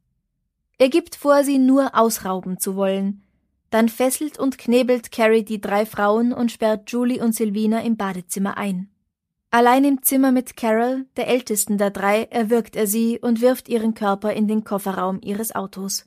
Er 0.79 0.89
gibt 0.89 1.17
vor, 1.17 1.45
sie 1.45 1.59
nur 1.59 1.95
ausrauben 1.95 2.59
zu 2.59 2.77
wollen. 2.77 3.23
Dann 3.71 3.89
fesselt 3.89 4.39
und 4.39 4.57
knebelt 4.57 5.11
Carrie 5.11 5.45
die 5.45 5.61
drei 5.61 5.85
Frauen 5.85 6.33
und 6.33 6.53
sperrt 6.53 6.91
Julie 6.91 7.23
und 7.23 7.35
Silvina 7.35 7.83
im 7.83 7.97
Badezimmer 7.97 8.57
ein. 8.57 8.89
Allein 9.51 9.85
im 9.85 10.03
Zimmer 10.03 10.33
mit 10.33 10.57
Carol, 10.57 11.07
der 11.17 11.29
ältesten 11.29 11.79
der 11.79 11.91
drei, 11.91 12.25
erwürgt 12.25 12.75
er 12.75 12.87
sie 12.87 13.19
und 13.21 13.41
wirft 13.41 13.69
ihren 13.69 13.95
Körper 13.95 14.33
in 14.33 14.49
den 14.49 14.65
Kofferraum 14.65 15.21
ihres 15.23 15.55
Autos. 15.55 16.07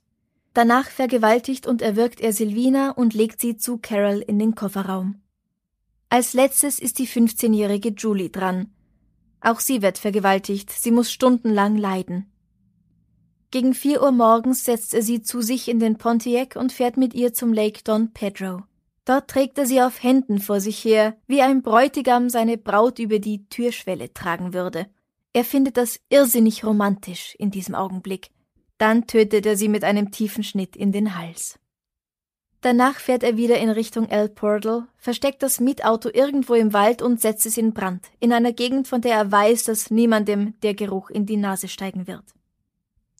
Danach 0.58 0.90
vergewaltigt 0.90 1.68
und 1.68 1.84
erwürgt 1.84 2.20
er 2.20 2.34
Silvina 2.34 2.90
und 2.90 3.14
legt 3.14 3.40
sie 3.40 3.58
zu 3.58 3.78
Carol 3.78 4.24
in 4.26 4.40
den 4.40 4.56
Kofferraum. 4.56 5.22
Als 6.10 6.34
letztes 6.34 6.80
ist 6.80 6.98
die 6.98 7.08
15-jährige 7.08 7.90
Julie 7.90 8.32
dran. 8.32 8.72
Auch 9.40 9.60
sie 9.60 9.84
wird 9.84 10.00
vergewaltigt, 10.00 10.72
sie 10.72 10.90
muss 10.90 11.12
stundenlang 11.12 11.78
leiden. 11.78 12.32
Gegen 13.52 13.76
vier 13.76 14.02
Uhr 14.02 14.12
morgens 14.12 14.66
setzt 14.66 14.96
er 14.96 15.04
sie 15.04 15.22
zu 15.22 15.42
sich 15.42 15.70
in 15.70 15.78
den 15.78 16.00
Pontiac 16.00 16.56
und 16.56 16.72
fährt 16.72 16.98
mit 16.98 17.14
ihr 17.14 17.36
zum 17.36 17.54
Lake 17.54 17.82
Don 17.84 18.12
Pedro. 18.12 18.64
Dort 19.06 19.30
trägt 19.30 19.60
er 19.60 19.68
sie 19.68 19.84
auf 19.84 20.02
Händen 20.02 20.40
vor 20.40 20.60
sich 20.60 20.84
her, 20.84 21.16
wie 21.28 21.44
ein 21.44 21.62
Bräutigam 21.62 22.32
seine 22.32 22.58
Braut 22.58 22.98
über 22.98 23.20
die 23.20 23.48
Türschwelle 23.50 24.12
tragen 24.12 24.56
würde. 24.56 24.88
Er 25.34 25.46
findet 25.46 25.78
das 25.78 26.00
irrsinnig 26.10 26.66
romantisch 26.66 27.36
in 27.38 27.52
diesem 27.52 27.76
Augenblick. 27.76 28.32
Dann 28.78 29.08
tötet 29.08 29.46
er 29.46 29.58
sie 29.58 29.70
mit 29.70 29.84
einem 29.84 30.12
tiefen 30.12 30.44
Schnitt 30.44 30.76
in 30.76 30.92
den 30.92 31.18
Hals. 31.18 31.60
Danach 32.62 32.96
fährt 32.96 33.24
er 33.24 33.38
wieder 33.38 33.60
in 33.60 33.70
Richtung 33.70 34.10
El 34.10 34.30
Portal, 34.30 34.88
versteckt 34.98 35.44
das 35.44 35.60
Mietauto 35.60 36.10
irgendwo 36.12 36.56
im 36.56 36.74
Wald 36.74 37.02
und 37.02 37.22
setzt 37.22 37.46
es 37.46 37.58
in 37.58 37.74
Brand, 37.74 38.08
in 38.20 38.34
einer 38.34 38.52
Gegend, 38.52 38.88
von 38.88 39.02
der 39.02 39.14
er 39.16 39.32
weiß, 39.32 39.66
dass 39.66 39.92
niemandem 39.92 40.56
der 40.64 40.74
Geruch 40.74 41.10
in 41.10 41.26
die 41.26 41.38
Nase 41.38 41.68
steigen 41.68 42.08
wird. 42.08 42.24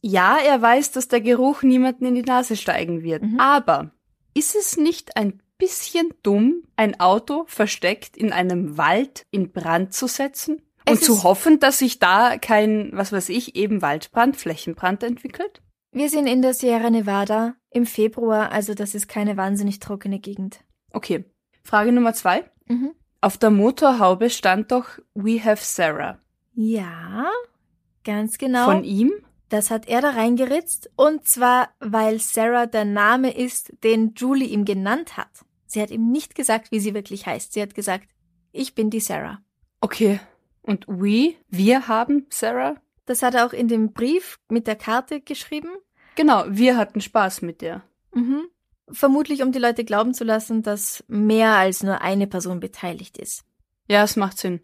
Ja, 0.02 0.38
er 0.38 0.62
weiß, 0.62 0.92
dass 0.92 1.08
der 1.08 1.22
Geruch 1.22 1.64
niemanden 1.64 2.06
in 2.06 2.16
die 2.16 2.24
Nase 2.24 2.56
steigen 2.56 3.04
wird. 3.04 3.24
Mhm. 3.24 3.40
Aber 3.40 3.92
ist 4.34 4.56
es 4.56 4.78
nicht 4.78 5.16
ein 5.18 5.42
bisschen 5.58 6.14
dumm, 6.24 6.64
ein 6.76 7.00
Auto 7.00 7.46
versteckt 7.48 8.18
in 8.18 8.32
einem 8.32 8.78
Wald 8.78 9.26
in 9.32 9.52
Brand 9.52 9.94
zu 9.94 10.08
setzen? 10.08 10.62
Und 10.92 11.04
zu 11.04 11.24
hoffen, 11.24 11.60
dass 11.60 11.80
sich 11.80 12.00
da 12.00 12.38
kein, 12.38 12.92
was 12.94 13.12
weiß 13.12 13.30
ich, 13.30 13.56
eben 13.56 13.82
Waldbrand, 13.82 14.38
Flächenbrand 14.38 15.04
entwickelt? 15.04 15.62
Wir 15.92 16.10
sind 16.10 16.28
in 16.28 16.42
der 16.42 16.54
Sierra 16.54 16.90
Nevada 16.90 17.56
im 17.70 17.86
Februar, 17.86 18.52
also 18.52 18.74
das 18.74 18.96
ist 18.96 19.08
keine 19.08 19.38
wahnsinnig 19.38 19.80
trockene 19.80 20.20
Gegend. 20.20 20.60
Okay. 20.94 21.26
Frage 21.64 21.92
Nummer 21.92 22.14
zwei. 22.14 22.50
Mhm. 22.68 22.94
Auf 23.22 23.38
der 23.38 23.50
Motorhaube 23.50 24.30
stand 24.30 24.72
doch 24.72 24.86
We 25.14 25.44
have 25.44 25.64
Sarah. 25.64 26.20
Ja, 26.54 27.26
ganz 28.04 28.38
genau. 28.38 28.66
Von 28.66 28.84
ihm? 28.84 29.12
Das 29.50 29.72
hat 29.72 29.88
er 29.88 30.02
da 30.02 30.12
reingeritzt 30.12 30.90
und 30.96 31.26
zwar, 31.28 31.70
weil 31.80 32.20
Sarah 32.20 32.66
der 32.66 32.86
Name 32.86 33.36
ist, 33.36 33.72
den 33.84 34.14
Julie 34.16 34.48
ihm 34.48 34.66
genannt 34.66 35.18
hat. 35.18 35.30
Sie 35.66 35.82
hat 35.82 35.92
ihm 35.92 36.12
nicht 36.12 36.36
gesagt, 36.36 36.72
wie 36.72 36.80
sie 36.80 36.94
wirklich 36.94 37.26
heißt. 37.26 37.54
Sie 37.54 37.62
hat 37.62 37.74
gesagt, 37.74 38.10
ich 38.52 38.76
bin 38.76 38.90
die 38.90 39.00
Sarah. 39.00 39.40
Okay. 39.82 40.20
Und 40.68 40.86
we? 40.88 41.34
Wir 41.50 41.88
haben 41.88 42.26
Sarah? 42.30 42.76
Das 43.06 43.22
hat 43.22 43.36
er 43.36 43.46
auch 43.46 43.54
in 43.54 43.70
dem 43.70 43.94
Brief 43.94 44.38
mit 44.50 44.68
der 44.68 44.76
Karte 44.76 45.22
geschrieben. 45.22 45.70
Genau, 46.16 46.44
wir 46.50 46.76
hatten 46.78 47.00
Spaß 47.00 47.42
mit 47.42 47.62
der. 47.62 47.84
Mhm. 48.14 48.44
Vermutlich, 48.90 49.42
um 49.44 49.52
die 49.52 49.60
Leute 49.60 49.86
glauben 49.86 50.14
zu 50.14 50.24
lassen, 50.26 50.64
dass 50.64 51.04
mehr 51.08 51.52
als 51.56 51.84
nur 51.84 52.02
eine 52.02 52.28
Person 52.28 52.60
beteiligt 52.60 53.18
ist. 53.18 53.44
Ja, 53.88 54.04
es 54.04 54.18
macht 54.18 54.38
Sinn. 54.38 54.62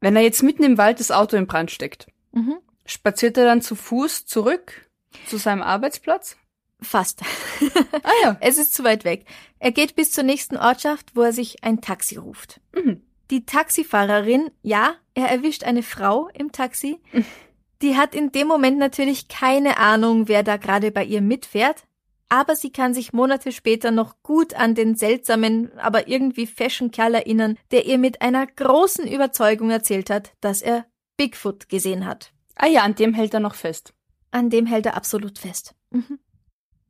Wenn 0.00 0.16
er 0.16 0.22
jetzt 0.22 0.42
mitten 0.42 0.62
im 0.62 0.78
Wald 0.78 0.98
das 0.98 1.10
Auto 1.10 1.36
in 1.36 1.46
Brand 1.46 1.70
steckt, 1.70 2.06
Mhm. 2.32 2.58
spaziert 2.86 3.36
er 3.36 3.44
dann 3.44 3.60
zu 3.62 3.74
Fuß 3.74 4.24
zurück 4.26 4.88
zu 5.26 5.36
seinem 5.36 5.62
Arbeitsplatz? 5.62 6.36
Fast. 6.80 7.22
Ah 8.02 8.12
ja. 8.22 8.36
es 8.40 8.56
ist 8.56 8.72
zu 8.72 8.84
weit 8.84 9.04
weg. 9.04 9.26
Er 9.58 9.72
geht 9.72 9.94
bis 9.96 10.12
zur 10.12 10.24
nächsten 10.24 10.56
Ortschaft, 10.56 11.16
wo 11.16 11.22
er 11.22 11.32
sich 11.32 11.64
ein 11.64 11.80
Taxi 11.80 12.16
ruft. 12.16 12.60
Mhm. 12.74 13.02
Die 13.30 13.44
Taxifahrerin, 13.44 14.50
ja, 14.62 14.94
er 15.14 15.28
erwischt 15.28 15.64
eine 15.64 15.82
Frau 15.82 16.28
im 16.34 16.52
Taxi. 16.52 16.98
Die 17.82 17.96
hat 17.96 18.14
in 18.14 18.32
dem 18.32 18.48
Moment 18.48 18.78
natürlich 18.78 19.28
keine 19.28 19.76
Ahnung, 19.76 20.28
wer 20.28 20.42
da 20.42 20.56
gerade 20.56 20.90
bei 20.90 21.04
ihr 21.04 21.20
mitfährt, 21.20 21.84
aber 22.28 22.56
sie 22.56 22.70
kann 22.70 22.94
sich 22.94 23.12
Monate 23.12 23.52
später 23.52 23.90
noch 23.90 24.22
gut 24.22 24.54
an 24.54 24.74
den 24.74 24.96
seltsamen, 24.96 25.70
aber 25.78 26.08
irgendwie 26.08 26.46
fashion 26.46 26.90
Kerl 26.90 27.14
erinnern, 27.14 27.56
der 27.70 27.86
ihr 27.86 27.98
mit 27.98 28.20
einer 28.20 28.46
großen 28.46 29.06
Überzeugung 29.06 29.70
erzählt 29.70 30.10
hat, 30.10 30.32
dass 30.40 30.60
er 30.60 30.86
Bigfoot 31.16 31.68
gesehen 31.68 32.06
hat. 32.06 32.32
Ah 32.54 32.66
ja, 32.66 32.82
an 32.82 32.94
dem 32.94 33.14
hält 33.14 33.34
er 33.34 33.40
noch 33.40 33.54
fest. 33.54 33.94
An 34.30 34.50
dem 34.50 34.66
hält 34.66 34.86
er 34.86 34.96
absolut 34.96 35.38
fest. 35.38 35.74
Mhm. 35.90 36.18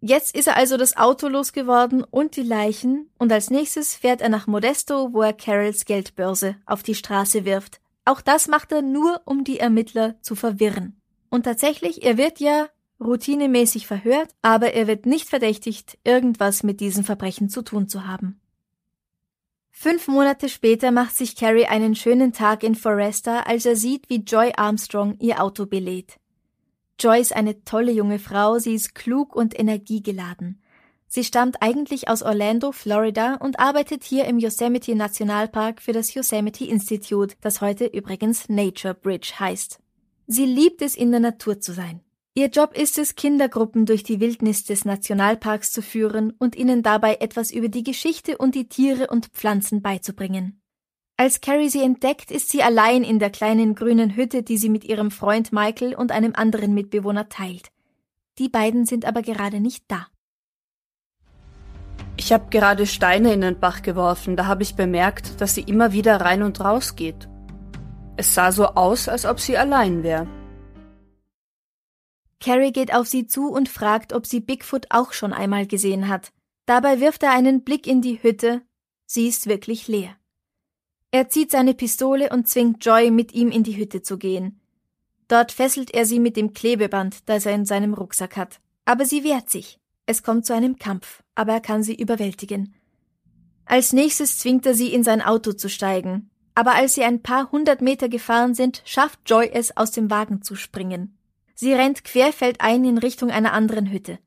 Jetzt 0.01 0.37
ist 0.37 0.47
er 0.47 0.57
also 0.57 0.77
das 0.77 0.97
Auto 0.97 1.27
losgeworden 1.27 2.05
und 2.05 2.37
die 2.37 2.43
Leichen 2.43 3.11
und 3.19 3.33
als 3.33 3.51
nächstes 3.51 3.97
fährt 3.97 4.21
er 4.21 4.29
nach 4.29 4.47
Modesto, 4.47 5.13
wo 5.13 5.23
er 5.23 5.33
Carols 5.33 5.85
Geldbörse 5.85 6.57
auf 6.67 6.85
die 6.85 6.95
Straße 6.95 7.45
wirft. 7.45 7.81
Auch 8.05 8.21
das 8.21 8.47
macht 8.47 8.71
er 8.71 8.83
nur, 8.83 9.21
um 9.25 9.43
die 9.43 9.59
Ermittler 9.59 10.15
zu 10.23 10.37
verwirren. 10.37 11.01
Und 11.31 11.43
tatsächlich, 11.43 12.05
er 12.05 12.17
wird 12.17 12.39
ja 12.39 12.69
routinemäßig 13.01 13.87
verhört, 13.87 14.31
aber 14.41 14.73
er 14.73 14.87
wird 14.87 15.05
nicht 15.05 15.29
verdächtigt, 15.29 15.99
irgendwas 16.05 16.63
mit 16.63 16.81
diesen 16.81 17.05
Verbrechen 17.05 17.49
zu 17.49 17.63
tun 17.63 17.89
zu 17.89 18.07
haben. 18.07 18.41
Fünf 19.71 20.09
Monate 20.09 20.49
später 20.49 20.91
macht 20.91 21.17
sich 21.17 21.37
Carrie 21.37 21.67
einen 21.67 21.95
schönen 21.95 22.33
Tag 22.33 22.63
in 22.63 22.75
Foresta, 22.75 23.41
als 23.41 23.67
er 23.67 23.77
sieht, 23.77 24.09
wie 24.09 24.23
Joy 24.23 24.53
Armstrong 24.57 25.17
ihr 25.21 25.43
Auto 25.43 25.67
belädt. 25.67 26.19
Joy 27.01 27.21
ist 27.21 27.35
eine 27.35 27.63
tolle 27.65 27.93
junge 27.93 28.19
Frau, 28.19 28.59
sie 28.59 28.75
ist 28.75 28.95
klug 28.95 29.37
und 29.37 29.57
energiegeladen. 29.59 30.61
Sie 31.07 31.23
stammt 31.23 31.63
eigentlich 31.63 32.09
aus 32.09 32.23
Orlando, 32.23 32.73
Florida 32.73 33.37
und 33.37 33.61
arbeitet 33.61 34.03
hier 34.05 34.27
im 34.27 34.39
Yosemite 34.39 34.95
Nationalpark 34.95 35.81
für 35.81 35.93
das 35.93 36.13
Yosemite 36.13 36.65
Institute, 36.65 37.37
das 37.41 37.61
heute 37.61 37.87
übrigens 37.87 38.49
Nature 38.49 38.95
Bridge 38.95 39.35
heißt. 39.39 39.79
Sie 40.27 40.45
liebt 40.45 40.83
es, 40.83 40.97
in 40.97 41.11
der 41.11 41.21
Natur 41.21 41.61
zu 41.61 41.73
sein. 41.73 42.01
Ihr 42.35 42.49
Job 42.49 42.77
ist 42.77 42.99
es, 42.99 43.15
Kindergruppen 43.15 43.87
durch 43.87 44.03
die 44.03 44.21
Wildnis 44.21 44.65
des 44.65 44.85
Nationalparks 44.85 45.73
zu 45.73 45.83
führen 45.83 46.33
und 46.39 46.57
ihnen 46.57 46.83
dabei 46.83 47.17
etwas 47.21 47.51
über 47.51 47.69
die 47.69 47.85
Geschichte 47.85 48.39
und 48.39 48.55
die 48.55 48.69
Tiere 48.69 49.07
und 49.07 49.27
Pflanzen 49.29 49.83
beizubringen. 49.83 50.61
Als 51.21 51.41
Carrie 51.41 51.69
sie 51.69 51.83
entdeckt, 51.83 52.31
ist 52.31 52.49
sie 52.49 52.63
allein 52.63 53.03
in 53.03 53.19
der 53.19 53.31
kleinen 53.31 53.75
grünen 53.75 54.15
Hütte, 54.15 54.45
die 54.45 54.57
sie 54.57 54.69
mit 54.69 54.85
ihrem 54.85 55.11
Freund 55.11 55.53
Michael 55.53 55.97
und 55.97 56.13
einem 56.13 56.33
anderen 56.37 56.75
Mitbewohner 56.75 57.29
teilt. 57.29 57.73
Die 58.39 58.49
beiden 58.49 58.87
sind 58.87 59.05
aber 59.05 59.23
gerade 59.23 59.59
nicht 59.59 59.85
da. 59.89 60.07
Ich 62.17 62.33
habe 62.33 62.47
gerade 62.51 62.87
Steine 62.87 63.33
in 63.33 63.41
den 63.41 63.59
Bach 63.59 63.83
geworfen, 63.83 64.37
da 64.37 64.47
habe 64.47 64.63
ich 64.63 64.77
bemerkt, 64.77 65.41
dass 65.41 65.57
sie 65.57 65.63
immer 65.63 65.93
wieder 65.93 66.21
rein 66.21 66.45
und 66.45 66.61
raus 66.61 66.95
geht. 66.95 67.29
Es 68.17 68.35
sah 68.35 68.53
so 68.53 68.67
aus, 68.67 69.09
als 69.09 69.27
ob 69.27 69.41
sie 69.41 69.59
allein 69.59 70.05
wäre. 70.05 70.29
Carrie 72.41 72.71
geht 72.71 72.95
auf 72.95 73.09
sie 73.09 73.27
zu 73.27 73.51
und 73.51 73.69
fragt, 73.69 74.13
ob 74.13 74.25
sie 74.25 74.39
Bigfoot 74.39 74.87
auch 74.91 75.13
schon 75.13 75.33
einmal 75.33 75.67
gesehen 75.67 76.07
hat. 76.07 76.33
Dabei 76.67 77.01
wirft 77.01 77.25
er 77.25 77.33
einen 77.33 77.65
Blick 77.65 77.89
in 77.89 78.03
die 78.03 78.23
Hütte. 78.23 78.63
Sie 79.07 79.27
ist 79.27 79.49
wirklich 79.49 79.89
leer. 79.89 80.15
Er 81.11 81.29
zieht 81.29 81.51
seine 81.51 81.75
Pistole 81.75 82.29
und 82.31 82.49
zwingt 82.49 82.85
Joy, 82.85 83.11
mit 83.11 83.33
ihm 83.33 83.51
in 83.51 83.63
die 83.63 83.77
Hütte 83.77 84.03
zu 84.03 84.19
gehen. 84.19 84.61
Dort 85.27 85.53
fesselt 85.53 85.93
er 85.95 86.05
sie 86.05 86.21
mit 86.21 86.37
dem 86.37 86.53
Klebeband, 86.53 87.29
das 87.29 87.47
er 87.47 87.55
in 87.55 87.65
seinem 87.65 87.95
Rucksack 87.95 88.37
hat. 88.37 88.61
Aber 88.85 89.05
sie 89.05 89.25
wehrt 89.25 89.51
sich. 89.51 89.79
Es 90.07 90.23
kommt 90.23 90.47
zu 90.47 90.55
einem 90.55 90.79
Kampf, 90.79 91.23
aber 91.35 91.53
er 91.53 91.61
kann 91.61 91.83
sie 91.83 91.95
überwältigen. 91.95 92.75
Als 93.65 93.93
nächstes 93.93 94.39
zwingt 94.39 94.65
er 94.65 94.75
sie, 94.75 94.93
in 94.93 95.05
sein 95.05 95.21
Auto 95.21 95.53
zu 95.53 95.69
steigen. 95.69 96.31
Aber 96.55 96.75
als 96.75 96.95
sie 96.95 97.05
ein 97.05 97.23
paar 97.23 97.53
hundert 97.53 97.83
Meter 97.83 98.09
gefahren 98.09 98.55
sind, 98.55 98.83
schafft 98.85 99.21
Joy 99.27 99.51
es, 99.53 99.77
aus 99.77 99.91
dem 99.91 100.11
Wagen 100.11 100.43
zu 100.43 100.57
springen. 100.57 101.19
Sie 101.55 101.73
rennt 101.73 102.05
querfeldein 102.05 102.85
in 102.85 102.99
Richtung 102.99 103.31
einer 103.31 103.53
anderen 103.53 103.91
Hütte. 103.91 104.19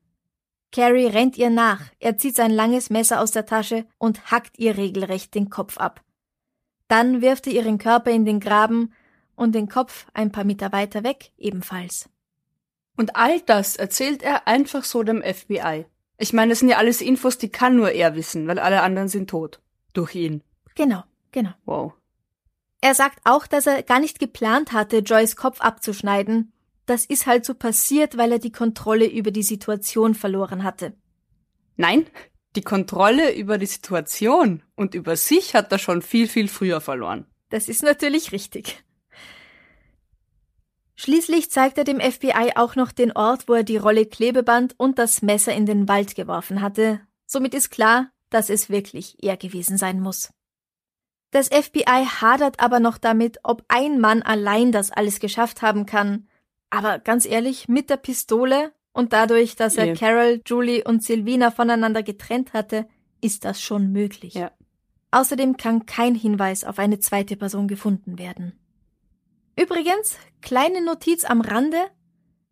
Carrie 0.70 1.06
rennt 1.06 1.36
ihr 1.36 1.50
nach, 1.50 1.82
er 1.98 2.16
zieht 2.16 2.36
sein 2.36 2.50
langes 2.50 2.88
Messer 2.90 3.20
aus 3.20 3.32
der 3.32 3.46
Tasche 3.46 3.84
und 3.98 4.30
hackt 4.30 4.58
ihr 4.58 4.76
regelrecht 4.76 5.34
den 5.34 5.50
Kopf 5.50 5.76
ab. 5.78 6.02
Dann 6.92 7.22
wirft 7.22 7.46
er 7.46 7.54
ihren 7.54 7.78
Körper 7.78 8.10
in 8.10 8.26
den 8.26 8.38
Graben 8.38 8.92
und 9.34 9.54
den 9.54 9.70
Kopf 9.70 10.04
ein 10.12 10.30
paar 10.30 10.44
Meter 10.44 10.72
weiter 10.72 11.02
weg 11.02 11.30
ebenfalls. 11.38 12.10
Und 12.98 13.16
all 13.16 13.40
das 13.40 13.76
erzählt 13.76 14.22
er 14.22 14.46
einfach 14.46 14.84
so 14.84 15.02
dem 15.02 15.22
FBI. 15.22 15.86
Ich 16.18 16.34
meine, 16.34 16.50
das 16.50 16.58
sind 16.58 16.68
ja 16.68 16.76
alles 16.76 17.00
Infos, 17.00 17.38
die 17.38 17.48
kann 17.48 17.76
nur 17.76 17.92
er 17.92 18.14
wissen, 18.14 18.46
weil 18.46 18.58
alle 18.58 18.82
anderen 18.82 19.08
sind 19.08 19.30
tot. 19.30 19.62
Durch 19.94 20.14
ihn. 20.14 20.42
Genau, 20.74 21.02
genau. 21.30 21.52
Wow. 21.64 21.94
Er 22.82 22.94
sagt 22.94 23.20
auch, 23.24 23.46
dass 23.46 23.66
er 23.66 23.82
gar 23.82 23.98
nicht 23.98 24.18
geplant 24.18 24.72
hatte, 24.72 24.98
Joys 24.98 25.34
Kopf 25.34 25.62
abzuschneiden. 25.62 26.52
Das 26.84 27.06
ist 27.06 27.24
halt 27.24 27.46
so 27.46 27.54
passiert, 27.54 28.18
weil 28.18 28.32
er 28.32 28.38
die 28.38 28.52
Kontrolle 28.52 29.06
über 29.06 29.30
die 29.30 29.42
Situation 29.42 30.14
verloren 30.14 30.62
hatte. 30.62 30.92
Nein, 31.78 32.04
die 32.56 32.62
Kontrolle 32.62 33.34
über 33.34 33.58
die 33.58 33.66
Situation 33.66 34.62
und 34.74 34.94
über 34.94 35.16
sich 35.16 35.54
hat 35.54 35.72
er 35.72 35.78
schon 35.78 36.02
viel, 36.02 36.28
viel 36.28 36.48
früher 36.48 36.80
verloren. 36.80 37.26
Das 37.48 37.68
ist 37.68 37.82
natürlich 37.82 38.32
richtig. 38.32 38.82
Schließlich 40.94 41.50
zeigt 41.50 41.78
er 41.78 41.84
dem 41.84 42.00
FBI 42.00 42.52
auch 42.54 42.76
noch 42.76 42.92
den 42.92 43.12
Ort, 43.12 43.48
wo 43.48 43.54
er 43.54 43.64
die 43.64 43.76
Rolle 43.76 44.06
Klebeband 44.06 44.74
und 44.78 44.98
das 44.98 45.22
Messer 45.22 45.52
in 45.52 45.66
den 45.66 45.88
Wald 45.88 46.14
geworfen 46.14 46.60
hatte. 46.60 47.00
Somit 47.26 47.54
ist 47.54 47.70
klar, 47.70 48.10
dass 48.30 48.50
es 48.50 48.70
wirklich 48.70 49.16
er 49.22 49.36
gewesen 49.36 49.78
sein 49.78 50.00
muss. 50.00 50.30
Das 51.30 51.48
FBI 51.48 52.06
hadert 52.20 52.60
aber 52.60 52.78
noch 52.78 52.98
damit, 52.98 53.38
ob 53.42 53.64
ein 53.68 54.00
Mann 54.00 54.22
allein 54.22 54.70
das 54.70 54.90
alles 54.90 55.18
geschafft 55.18 55.62
haben 55.62 55.86
kann. 55.86 56.28
Aber 56.68 56.98
ganz 56.98 57.24
ehrlich, 57.24 57.68
mit 57.68 57.88
der 57.88 57.96
Pistole 57.96 58.72
und 58.92 59.12
dadurch, 59.12 59.56
dass 59.56 59.76
er 59.76 59.86
Ja. 59.86 59.94
Carol, 59.94 60.40
Julie 60.46 60.84
und 60.84 61.02
Silvina 61.02 61.50
voneinander 61.50 62.02
getrennt 62.02 62.52
hatte, 62.52 62.86
ist 63.20 63.44
das 63.44 63.60
schon 63.62 63.92
möglich. 63.92 64.34
Ja. 64.34 64.50
Außerdem 65.10 65.56
kann 65.56 65.86
kein 65.86 66.14
Hinweis 66.14 66.64
auf 66.64 66.78
eine 66.78 66.98
zweite 66.98 67.36
Person 67.36 67.68
gefunden 67.68 68.18
werden. 68.18 68.52
Übrigens, 69.56 70.16
kleine 70.40 70.82
Notiz 70.82 71.24
am 71.24 71.42
Rande. 71.42 71.78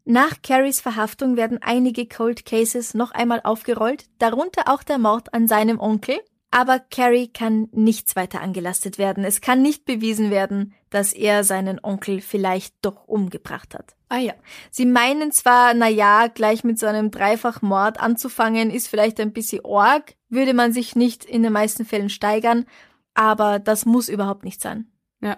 Nach 0.05 0.43
Carries 0.43 0.81
Verhaftung 0.81 1.37
werden 1.37 1.59
einige 1.63 2.07
Cold 2.07 2.45
Cases 2.45 2.95
noch 2.95 3.13
einmal 3.13 3.41
aufgerollt, 3.45 4.07
darunter 4.19 4.65
auch 4.67 4.83
der 4.83 4.99
Mord 4.99 5.33
an 5.33 5.49
seinem 5.49 5.81
Onkel. 5.81 6.19
Aber 6.53 6.81
Carrie 6.81 7.29
kann 7.29 7.69
nichts 7.71 8.17
weiter 8.17 8.41
angelastet 8.41 8.99
werden. 8.99 9.25
Es 9.25 9.41
kann 9.41 9.63
nicht 9.63 9.85
bewiesen 9.85 10.31
werden, 10.31 10.75
dass 10.91 11.13
er 11.13 11.45
seinen 11.45 11.79
Onkel 11.83 12.21
vielleicht 12.21 12.75
doch 12.83 13.07
umgebracht 13.07 13.75
hat. 13.75 13.95
Ah 14.09 14.19
ja. 14.19 14.35
Sie 14.73 14.85
meinen 14.85 15.31
zwar, 15.31 15.75
na 15.75 15.89
ja, 15.89 16.27
gleich 16.27 16.65
mit 16.65 16.79
so 16.81 16.87
einem 16.87 17.13
Dreifachmord 17.13 18.01
anzufangen, 18.01 18.71
ist 18.71 18.89
vielleicht 18.89 19.21
ein 19.21 19.33
bisschen 19.33 19.65
org, 19.65 20.17
würde 20.29 20.53
man 20.53 20.73
sich 20.73 20.97
nicht 20.97 21.25
in 21.25 21.45
den 21.45 21.53
meisten 21.53 21.85
Fällen 21.85 22.11
steigern, 22.11 22.67
aber 23.15 23.61
das 23.61 23.87
muss 23.87 24.09
überhaupt 24.09 24.43
nicht 24.43 24.61
sein. 24.61 24.91
Ja. 25.21 25.37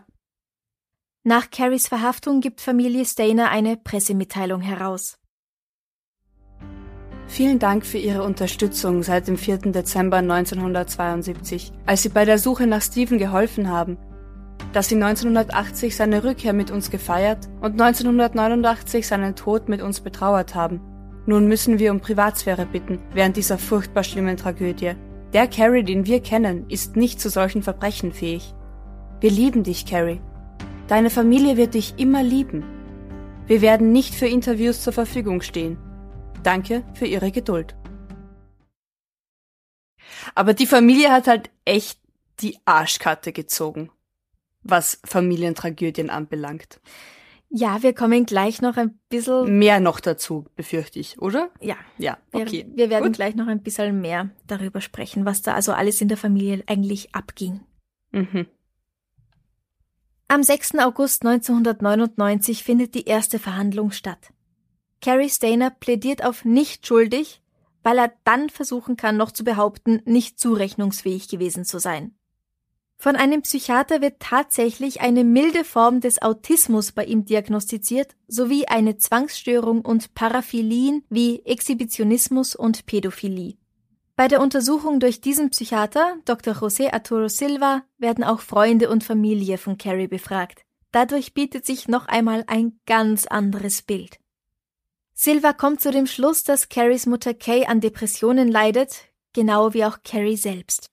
Nach 1.24 1.50
Carries 1.50 1.88
Verhaftung 1.88 2.40
gibt 2.40 2.62
Familie 2.62 3.04
Stainer 3.04 3.50
eine 3.50 3.76
Pressemitteilung 3.76 4.62
heraus. 4.62 5.18
Vielen 7.32 7.58
Dank 7.58 7.86
für 7.86 7.96
Ihre 7.96 8.24
Unterstützung 8.24 9.02
seit 9.02 9.26
dem 9.26 9.38
4. 9.38 9.72
Dezember 9.72 10.18
1972, 10.18 11.72
als 11.86 12.02
Sie 12.02 12.10
bei 12.10 12.26
der 12.26 12.36
Suche 12.36 12.66
nach 12.66 12.82
Stephen 12.82 13.16
geholfen 13.16 13.70
haben, 13.70 13.96
dass 14.74 14.90
Sie 14.90 14.96
1980 14.96 15.96
seine 15.96 16.24
Rückkehr 16.24 16.52
mit 16.52 16.70
uns 16.70 16.90
gefeiert 16.90 17.48
und 17.62 17.80
1989 17.80 19.06
seinen 19.06 19.34
Tod 19.34 19.70
mit 19.70 19.80
uns 19.80 20.00
betrauert 20.00 20.54
haben. 20.54 20.82
Nun 21.24 21.48
müssen 21.48 21.78
wir 21.78 21.92
um 21.92 22.00
Privatsphäre 22.00 22.66
bitten 22.66 22.98
während 23.14 23.38
dieser 23.38 23.56
furchtbar 23.56 24.04
schlimmen 24.04 24.36
Tragödie. 24.36 24.92
Der 25.32 25.46
Carrie, 25.46 25.84
den 25.84 26.04
wir 26.04 26.20
kennen, 26.20 26.66
ist 26.68 26.96
nicht 26.96 27.18
zu 27.18 27.30
solchen 27.30 27.62
Verbrechen 27.62 28.12
fähig. 28.12 28.54
Wir 29.20 29.30
lieben 29.30 29.62
dich, 29.62 29.86
Carrie. 29.86 30.20
Deine 30.86 31.08
Familie 31.08 31.56
wird 31.56 31.72
dich 31.72 31.94
immer 31.96 32.22
lieben. 32.22 32.62
Wir 33.46 33.62
werden 33.62 33.90
nicht 33.90 34.14
für 34.14 34.26
Interviews 34.26 34.82
zur 34.82 34.92
Verfügung 34.92 35.40
stehen. 35.40 35.78
Danke 36.42 36.84
für 36.94 37.06
Ihre 37.06 37.30
Geduld. 37.30 37.76
Aber 40.34 40.54
die 40.54 40.66
Familie 40.66 41.12
hat 41.12 41.28
halt 41.28 41.50
echt 41.64 42.00
die 42.40 42.58
Arschkarte 42.64 43.32
gezogen, 43.32 43.90
was 44.62 45.00
Familientragödien 45.04 46.10
anbelangt. 46.10 46.80
Ja, 47.48 47.82
wir 47.82 47.94
kommen 47.94 48.24
gleich 48.24 48.62
noch 48.62 48.76
ein 48.76 48.98
bisschen. 49.08 49.58
Mehr 49.58 49.78
noch 49.78 50.00
dazu, 50.00 50.46
befürchte 50.56 50.98
ich, 50.98 51.20
oder? 51.20 51.50
Ja. 51.60 51.76
Ja, 51.98 52.16
okay. 52.32 52.66
Wir, 52.68 52.76
wir 52.76 52.90
werden 52.90 53.08
Gut. 53.08 53.16
gleich 53.16 53.34
noch 53.34 53.46
ein 53.46 53.62
bisschen 53.62 54.00
mehr 54.00 54.30
darüber 54.46 54.80
sprechen, 54.80 55.26
was 55.26 55.42
da 55.42 55.54
also 55.54 55.72
alles 55.72 56.00
in 56.00 56.08
der 56.08 56.16
Familie 56.16 56.64
eigentlich 56.66 57.14
abging. 57.14 57.60
Mhm. 58.10 58.46
Am 60.28 60.42
6. 60.42 60.78
August 60.78 61.26
1999 61.26 62.64
findet 62.64 62.94
die 62.94 63.04
erste 63.04 63.38
Verhandlung 63.38 63.90
statt. 63.90 64.32
Carrie 65.02 65.28
Stainer 65.28 65.70
plädiert 65.70 66.24
auf 66.24 66.44
nicht 66.44 66.86
schuldig, 66.86 67.42
weil 67.82 67.98
er 67.98 68.12
dann 68.24 68.48
versuchen 68.48 68.96
kann, 68.96 69.16
noch 69.16 69.32
zu 69.32 69.44
behaupten, 69.44 70.00
nicht 70.04 70.38
zurechnungsfähig 70.38 71.28
gewesen 71.28 71.64
zu 71.64 71.80
sein. 71.80 72.14
Von 72.98 73.16
einem 73.16 73.42
Psychiater 73.42 74.00
wird 74.00 74.20
tatsächlich 74.20 75.00
eine 75.00 75.24
milde 75.24 75.64
Form 75.64 76.00
des 76.00 76.22
Autismus 76.22 76.92
bei 76.92 77.04
ihm 77.04 77.24
diagnostiziert, 77.24 78.14
sowie 78.28 78.66
eine 78.66 78.96
Zwangsstörung 78.96 79.84
und 79.84 80.14
Paraphilien 80.14 81.04
wie 81.10 81.44
Exhibitionismus 81.44 82.54
und 82.54 82.86
Pädophilie. 82.86 83.56
Bei 84.14 84.28
der 84.28 84.40
Untersuchung 84.40 85.00
durch 85.00 85.20
diesen 85.20 85.50
Psychiater, 85.50 86.14
Dr. 86.26 86.54
José 86.54 86.92
Arturo 86.92 87.26
Silva, 87.26 87.82
werden 87.98 88.22
auch 88.22 88.38
Freunde 88.38 88.88
und 88.88 89.02
Familie 89.02 89.58
von 89.58 89.78
Carrie 89.78 90.06
befragt. 90.06 90.62
Dadurch 90.92 91.34
bietet 91.34 91.66
sich 91.66 91.88
noch 91.88 92.06
einmal 92.06 92.44
ein 92.46 92.78
ganz 92.86 93.26
anderes 93.26 93.82
Bild. 93.82 94.21
Silva 95.24 95.52
kommt 95.52 95.80
zu 95.80 95.92
dem 95.92 96.08
Schluss, 96.08 96.42
dass 96.42 96.68
Carries 96.68 97.06
Mutter 97.06 97.32
Kay 97.32 97.66
an 97.66 97.80
Depressionen 97.80 98.48
leidet, 98.48 99.04
genau 99.32 99.72
wie 99.72 99.84
auch 99.84 99.98
Carrie 100.02 100.36
selbst. 100.36 100.90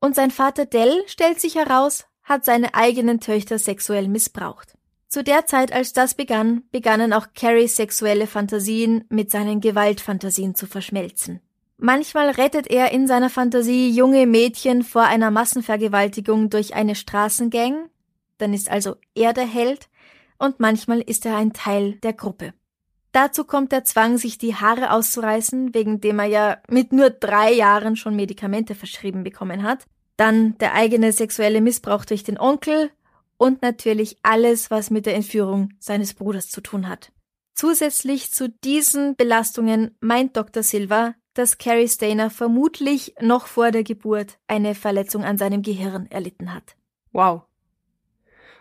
Und 0.00 0.14
sein 0.14 0.30
Vater 0.30 0.66
Dell, 0.66 1.02
stellt 1.06 1.40
sich 1.40 1.54
heraus, 1.54 2.04
hat 2.22 2.44
seine 2.44 2.74
eigenen 2.74 3.20
Töchter 3.20 3.58
sexuell 3.58 4.06
missbraucht. 4.06 4.76
Zu 5.08 5.24
der 5.24 5.46
Zeit, 5.46 5.72
als 5.72 5.94
das 5.94 6.12
begann, 6.12 6.64
begannen 6.70 7.14
auch 7.14 7.28
Carries 7.34 7.74
sexuelle 7.74 8.26
Fantasien 8.26 9.04
mit 9.08 9.30
seinen 9.30 9.62
Gewaltfantasien 9.62 10.54
zu 10.54 10.66
verschmelzen. 10.66 11.40
Manchmal 11.78 12.28
rettet 12.28 12.66
er 12.66 12.92
in 12.92 13.06
seiner 13.06 13.30
Fantasie 13.30 13.88
junge 13.88 14.26
Mädchen 14.26 14.82
vor 14.82 15.04
einer 15.04 15.30
Massenvergewaltigung 15.30 16.50
durch 16.50 16.74
eine 16.74 16.96
Straßengang, 16.96 17.88
dann 18.36 18.52
ist 18.52 18.70
also 18.70 18.96
er 19.14 19.32
der 19.32 19.46
Held, 19.46 19.88
und 20.38 20.60
manchmal 20.60 21.00
ist 21.00 21.24
er 21.24 21.38
ein 21.38 21.54
Teil 21.54 21.94
der 22.02 22.12
Gruppe. 22.12 22.52
Dazu 23.12 23.44
kommt 23.44 23.72
der 23.72 23.84
Zwang, 23.84 24.18
sich 24.18 24.38
die 24.38 24.54
Haare 24.54 24.92
auszureißen, 24.92 25.74
wegen 25.74 26.00
dem 26.00 26.18
er 26.20 26.26
ja 26.26 26.58
mit 26.68 26.92
nur 26.92 27.10
drei 27.10 27.52
Jahren 27.52 27.96
schon 27.96 28.14
Medikamente 28.14 28.74
verschrieben 28.74 29.24
bekommen 29.24 29.62
hat. 29.62 29.86
Dann 30.16 30.56
der 30.58 30.74
eigene 30.74 31.12
sexuelle 31.12 31.60
Missbrauch 31.60 32.04
durch 32.04 32.22
den 32.22 32.38
Onkel 32.38 32.90
und 33.36 33.62
natürlich 33.62 34.18
alles, 34.22 34.70
was 34.70 34.90
mit 34.90 35.06
der 35.06 35.16
Entführung 35.16 35.70
seines 35.78 36.14
Bruders 36.14 36.50
zu 36.50 36.60
tun 36.60 36.88
hat. 36.88 37.10
Zusätzlich 37.54 38.30
zu 38.30 38.48
diesen 38.48 39.16
Belastungen 39.16 39.96
meint 40.00 40.36
Dr. 40.36 40.62
Silva, 40.62 41.14
dass 41.34 41.58
Carrie 41.58 41.88
Stainer 41.88 42.30
vermutlich 42.30 43.14
noch 43.20 43.46
vor 43.46 43.70
der 43.70 43.82
Geburt 43.82 44.38
eine 44.46 44.74
Verletzung 44.74 45.24
an 45.24 45.38
seinem 45.38 45.62
Gehirn 45.62 46.06
erlitten 46.10 46.54
hat. 46.54 46.76
Wow. 47.12 47.42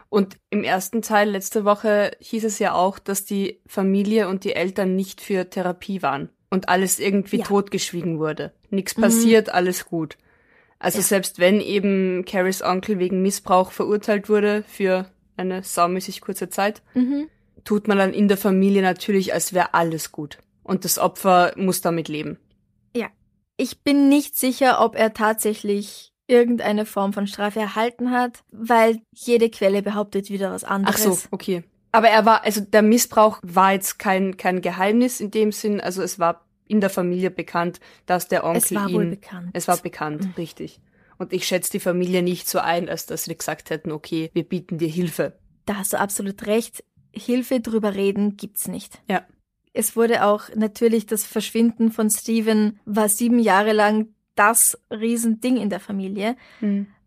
Und 0.10 0.38
im 0.50 0.64
ersten 0.64 1.02
Teil 1.02 1.30
letzte 1.30 1.66
Woche 1.66 2.12
hieß 2.20 2.44
es 2.44 2.58
ja 2.60 2.74
auch, 2.74 2.98
dass 2.98 3.26
die 3.26 3.62
Familie 3.68 4.28
und 4.28 4.44
die 4.44 4.54
Eltern 4.54 4.96
nicht 4.96 5.22
für 5.22 5.50
Therapie 5.50 6.02
waren 6.02 6.30
und 6.50 6.68
alles 6.68 7.00
irgendwie 7.00 7.38
Ja. 7.38 7.46
totgeschwiegen 7.46 8.18
wurde. 8.20 8.52
Nichts 8.72 8.98
Mhm. 8.98 9.02
passiert, 9.02 9.50
alles 9.50 9.86
gut. 9.86 10.18
Also 10.80 10.98
Ja. 11.00 11.04
selbst 11.04 11.38
wenn 11.40 11.62
eben 11.62 12.26
Carries 12.26 12.64
Onkel 12.64 12.98
wegen 12.98 13.22
Missbrauch 13.22 13.72
verurteilt 13.72 14.30
wurde 14.30 14.64
für 14.68 15.12
eine 15.38 15.62
saumäßig 15.64 16.22
kurze 16.22 16.50
Zeit, 16.50 16.82
Mhm. 16.96 17.28
tut 17.64 17.88
man 17.88 17.98
dann 18.00 18.14
in 18.14 18.28
der 18.28 18.38
Familie 18.38 18.82
natürlich, 18.82 19.34
als 19.34 19.54
wäre 19.54 19.74
alles 19.76 20.12
gut. 20.12 20.40
Und 20.64 20.86
das 20.86 20.98
Opfer 20.98 21.54
muss 21.56 21.82
damit 21.82 22.08
leben. 22.08 22.38
Ich 23.62 23.82
bin 23.84 24.08
nicht 24.08 24.38
sicher, 24.38 24.80
ob 24.82 24.96
er 24.96 25.14
tatsächlich 25.14 26.09
irgendeine 26.30 26.86
Form 26.86 27.12
von 27.14 27.28
Strafe 27.28 27.60
erhalten 27.60 28.12
hat, 28.12 28.44
weil 28.52 29.02
jede 29.14 29.50
Quelle 29.50 29.82
behauptet 29.82 30.30
wieder 30.30 30.52
was 30.52 30.64
Ach 30.64 30.72
anderes. 30.72 31.04
so, 31.04 31.18
okay. 31.32 31.64
Aber 31.92 32.08
er 32.10 32.26
war, 32.26 32.44
also 32.44 32.62
der 32.62 32.84
Missbrauch 32.84 33.40
war 33.42 33.74
jetzt 33.74 33.98
kein, 33.98 34.38
kein 34.38 34.62
Geheimnis 34.62 35.20
in 35.20 35.32
dem 35.32 35.52
Sinn, 35.52 35.82
also 35.82 36.04
es 36.04 36.20
war 36.20 36.46
in 36.68 36.82
der 36.82 36.92
Familie 36.92 37.32
bekannt, 37.32 37.80
dass 38.06 38.28
der 38.28 38.44
Onkel 38.44 38.58
Es 38.64 38.76
war 38.76 38.88
ihn, 38.90 38.96
wohl 38.96 39.06
bekannt. 39.08 39.50
Es 39.54 39.68
war 39.68 39.78
bekannt, 39.78 40.24
Mhm. 40.24 40.34
richtig. 40.38 40.80
Und 41.18 41.34
ich 41.34 41.48
schätze 41.48 41.72
die 41.72 41.80
Familie 41.80 42.22
nicht 42.22 42.48
so 42.48 42.60
ein, 42.60 42.88
als 42.88 43.08
dass 43.08 43.28
wir 43.28 43.36
gesagt 43.36 43.72
hätten, 43.72 43.92
okay, 43.92 44.30
wir 44.34 44.44
bieten 44.44 44.78
dir 44.78 44.88
Hilfe. 44.88 45.38
Da 45.66 45.78
hast 45.78 45.94
du 45.94 46.00
absolut 46.00 46.46
recht. 46.46 46.84
Hilfe 47.12 47.60
drüber 47.60 47.96
reden 47.96 48.38
gibt's 48.38 48.68
nicht. 48.68 49.02
Ja. 49.10 49.24
Es 49.74 49.96
wurde 49.96 50.24
auch 50.26 50.44
natürlich 50.56 51.08
das 51.08 51.24
Verschwinden 51.26 51.92
von 51.92 52.10
Steven 52.10 52.80
war 52.86 53.10
sieben 53.10 53.40
Jahre 53.40 53.74
lang 53.74 54.10
das 54.40 54.80
Riesending 54.90 55.58
in 55.58 55.70
der 55.70 55.80
Familie. 55.82 56.36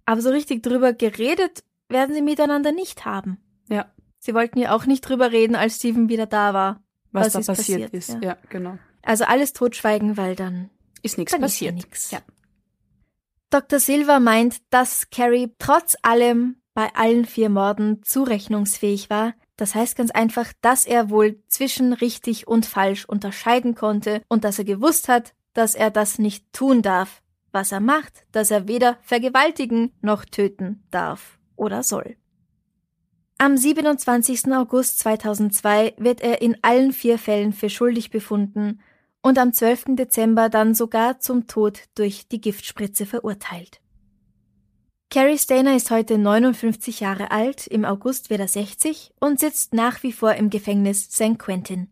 Aber 0.05 0.21
so 0.21 0.31
richtig 0.31 0.63
drüber 0.63 0.93
geredet 0.93 1.65
werden 1.89 2.15
sie 2.15 2.23
miteinander 2.23 2.73
nicht 2.73 3.05
haben. 3.07 3.39
Ja. 3.69 3.91
Sie 4.19 4.35
wollten 4.35 4.59
ja 4.59 4.75
auch 4.75 4.87
nicht 4.87 5.01
drüber 5.01 5.33
reden, 5.33 5.57
als 5.57 5.77
Steven 5.77 6.09
wieder 6.09 6.27
da 6.27 6.53
war. 6.55 6.83
Was, 7.11 7.27
Was 7.27 7.33
da 7.33 7.39
ist 7.41 7.47
passiert, 7.59 7.93
passiert, 7.93 7.95
ist. 7.95 8.09
ja. 8.11 8.21
Ja. 8.33 8.37
genau. 8.51 8.79
Also 9.03 9.25
alles 9.25 9.53
totschweigen, 9.53 10.17
weil 10.17 10.37
dann 10.37 10.71
Ist 11.03 11.19
nichts 11.19 11.33
Dann 11.33 11.43
ist 11.43 11.59
ja 11.61 11.71
passiert. 11.73 11.87
nix. 11.89 12.11
Ja. 12.11 12.21
Dr. 13.51 13.81
Silva 13.81 14.21
meint, 14.21 14.59
dass 14.71 15.11
Carrie 15.11 15.53
trotz 15.59 15.97
allem 16.03 16.57
bei 16.75 16.95
allen 16.95 17.25
vier 17.27 17.51
Morden 17.51 18.03
zurechnungsfähig 18.03 19.11
war. 19.11 19.35
Das 19.57 19.75
heißt 19.75 19.97
ganz 19.97 20.11
einfach, 20.11 20.53
dass 20.63 20.87
er 20.87 21.11
wohl 21.11 21.43
zwischen 21.49 21.93
richtig 21.93 22.49
und 22.49 22.65
falsch 22.65 23.05
unterscheiden 23.05 23.75
konnte 23.75 24.23
und 24.29 24.45
dass 24.45 24.59
er 24.59 24.65
gewusst 24.65 25.09
hat, 25.09 25.35
dass 25.53 25.75
er 25.75 25.91
das 25.91 26.19
nicht 26.19 26.51
tun 26.55 26.81
darf, 26.81 27.22
was 27.53 27.73
er 27.73 27.81
macht, 27.81 28.25
dass 28.33 28.51
er 28.51 28.67
weder 28.67 28.99
vergewaltigen 29.03 29.93
noch 30.01 30.25
töten 30.25 30.83
darf 30.91 31.39
oder 31.57 31.83
soll. 31.83 32.17
Am 33.39 33.57
27. 33.57 34.53
August 34.53 35.01
2002 35.01 35.95
wird 35.99 36.21
er 36.21 36.43
in 36.43 36.57
allen 36.63 36.93
vier 36.93 37.19
Fällen 37.19 37.53
für 37.53 37.71
schuldig 37.71 38.11
befunden 38.11 38.81
und 39.21 39.39
am 39.39 39.53
12. 39.53 39.97
Dezember 39.97 40.49
dann 40.49 40.75
sogar 40.75 41.21
zum 41.21 41.47
Tod 41.47 41.85
durch 41.95 42.29
die 42.29 42.41
Giftspritze 42.41 43.07
verurteilt. 43.07 43.81
Carrie 45.11 45.39
Stainer 45.39 45.77
ist 45.77 45.91
heute 45.91 46.17
59 46.17 47.01
Jahre 47.01 47.31
alt, 47.31 47.67
im 47.67 47.85
August 47.85 48.31
wird 48.31 48.41
er 48.41 48.49
60 48.49 49.13
und 49.21 49.41
sitzt 49.41 49.75
nach 49.75 50.03
wie 50.03 50.13
vor 50.13 50.35
im 50.35 50.49
Gefängnis 50.49 51.05
St. 51.05 51.39
Quentin. 51.39 51.91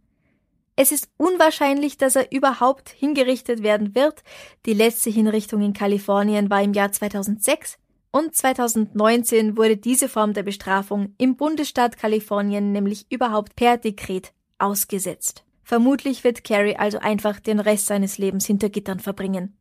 Es 0.83 0.93
ist 0.93 1.11
unwahrscheinlich, 1.19 1.99
dass 1.99 2.16
er 2.16 2.33
überhaupt 2.33 2.88
hingerichtet 2.88 3.62
werden 3.62 3.95
wird. 3.95 4.23
Die 4.64 4.73
letzte 4.73 5.11
Hinrichtung 5.11 5.61
in 5.61 5.75
Kalifornien 5.75 6.49
war 6.49 6.62
im 6.62 6.73
Jahr 6.73 6.90
2006, 6.90 7.77
Und 8.12 8.35
2019 8.35 9.59
wurde 9.59 9.77
diese 9.77 10.09
Form 10.09 10.33
der 10.33 10.43
Bestrafung 10.43 11.14
im 11.19 11.37
Bundesstaat 11.37 11.99
Kalifornien 11.99 12.73
nämlich 12.73 13.05
überhaupt 13.11 13.57
per 13.57 13.77
Dekret 13.77 14.33
ausgesetzt. 14.57 15.45
Vermutlich 15.64 16.25
wird 16.25 16.45
Carrie 16.45 16.77
also 16.77 16.97
einfach 16.99 17.40
den 17.40 17.61
Rest 17.61 17.85
seines 17.85 18.16
Lebens 18.16 18.47
hinter 18.47 18.71
Gittern 18.71 19.01
verbringen. 19.01 19.55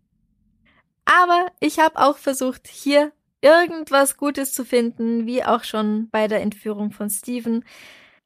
Aber 1.04 1.48
ich 1.60 1.80
habe 1.80 1.98
auch 1.98 2.16
versucht, 2.16 2.70
hier 2.70 3.12
irgendwas 3.42 4.16
Gutes 4.16 4.54
zu 4.54 4.64
finden, 4.64 5.26
wie 5.26 5.44
auch 5.44 5.66
schon 5.66 6.08
bei 6.12 6.30
der 6.30 6.40
Entführung 6.42 6.92
von 6.92 7.10
Steven. 7.10 7.66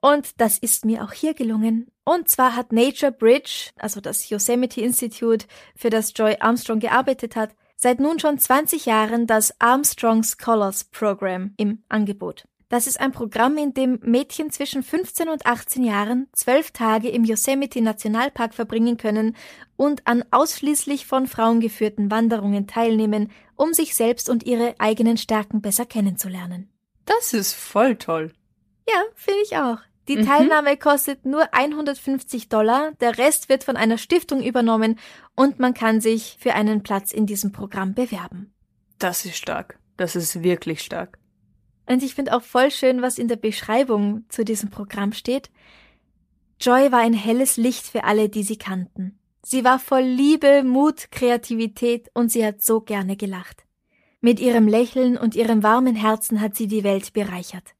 Und 0.03 0.41
das 0.41 0.57
ist 0.57 0.83
mir 0.83 1.01
auch 1.01 1.13
hier 1.13 1.33
gelungen. 1.33 1.87
Und 2.03 2.27
zwar 2.27 2.57
hat 2.57 2.73
Nature 2.73 3.13
Bridge, 3.13 3.69
also 3.77 4.01
das 4.01 4.29
Yosemite 4.29 4.81
Institute, 4.81 5.45
für 5.77 5.89
das 5.89 6.11
Joy 6.13 6.35
Armstrong 6.41 6.81
gearbeitet 6.81 7.37
hat, 7.37 7.51
seit 7.77 8.01
nun 8.01 8.19
schon 8.19 8.37
20 8.37 8.85
Jahren 8.85 9.27
das 9.27 9.61
Armstrong 9.61 10.21
Scholars 10.23 10.83
Program 10.83 11.53
im 11.55 11.83
Angebot. 11.87 12.43
Das 12.67 12.85
ist 12.85 12.99
ein 12.99 13.13
Programm, 13.13 13.57
in 13.57 13.73
dem 13.73 13.97
Mädchen 14.03 14.51
zwischen 14.51 14.83
15 14.83 15.29
und 15.29 15.45
18 15.45 15.85
Jahren 15.85 16.27
zwölf 16.33 16.71
Tage 16.71 17.07
im 17.07 17.23
Yosemite 17.23 17.79
Nationalpark 17.79 18.53
verbringen 18.53 18.97
können 18.97 19.37
und 19.77 20.05
an 20.05 20.25
ausschließlich 20.31 21.05
von 21.05 21.27
Frauen 21.27 21.61
geführten 21.61 22.11
Wanderungen 22.11 22.67
teilnehmen, 22.67 23.31
um 23.55 23.73
sich 23.73 23.95
selbst 23.95 24.29
und 24.29 24.43
ihre 24.43 24.75
eigenen 24.79 25.15
Stärken 25.15 25.61
besser 25.61 25.85
kennenzulernen. 25.85 26.69
Das 27.05 27.31
ist 27.31 27.53
voll 27.53 27.95
toll. 27.95 28.33
Ja, 28.85 29.01
finde 29.15 29.39
ich 29.43 29.55
auch. 29.55 29.77
Die 30.07 30.17
mhm. 30.17 30.25
Teilnahme 30.25 30.77
kostet 30.77 31.25
nur 31.25 31.53
150 31.53 32.49
Dollar, 32.49 32.91
der 32.99 33.17
Rest 33.17 33.49
wird 33.49 33.63
von 33.63 33.77
einer 33.77 33.97
Stiftung 33.97 34.43
übernommen 34.43 34.99
und 35.35 35.59
man 35.59 35.73
kann 35.73 36.01
sich 36.01 36.37
für 36.39 36.53
einen 36.53 36.83
Platz 36.83 37.11
in 37.11 37.25
diesem 37.25 37.51
Programm 37.51 37.93
bewerben. 37.93 38.53
Das 38.99 39.25
ist 39.25 39.37
stark. 39.37 39.79
Das 39.97 40.15
ist 40.15 40.43
wirklich 40.43 40.81
stark. 40.81 41.19
Und 41.85 42.03
ich 42.03 42.15
finde 42.15 42.35
auch 42.35 42.41
voll 42.41 42.71
schön, 42.71 43.01
was 43.01 43.17
in 43.17 43.27
der 43.27 43.35
Beschreibung 43.35 44.25
zu 44.29 44.43
diesem 44.45 44.69
Programm 44.69 45.13
steht. 45.13 45.51
Joy 46.59 46.91
war 46.91 46.99
ein 46.99 47.13
helles 47.13 47.57
Licht 47.57 47.85
für 47.85 48.03
alle, 48.03 48.29
die 48.29 48.43
sie 48.43 48.57
kannten. 48.57 49.19
Sie 49.45 49.65
war 49.65 49.79
voll 49.79 50.03
Liebe, 50.03 50.63
Mut, 50.63 51.11
Kreativität 51.11 52.09
und 52.13 52.31
sie 52.31 52.45
hat 52.45 52.61
so 52.61 52.79
gerne 52.79 53.17
gelacht. 53.17 53.65
Mit 54.21 54.39
ihrem 54.39 54.69
Lächeln 54.69 55.17
und 55.17 55.35
ihrem 55.35 55.63
warmen 55.63 55.95
Herzen 55.95 56.39
hat 56.39 56.55
sie 56.55 56.67
die 56.67 56.85
Welt 56.85 57.11
bereichert. 57.11 57.75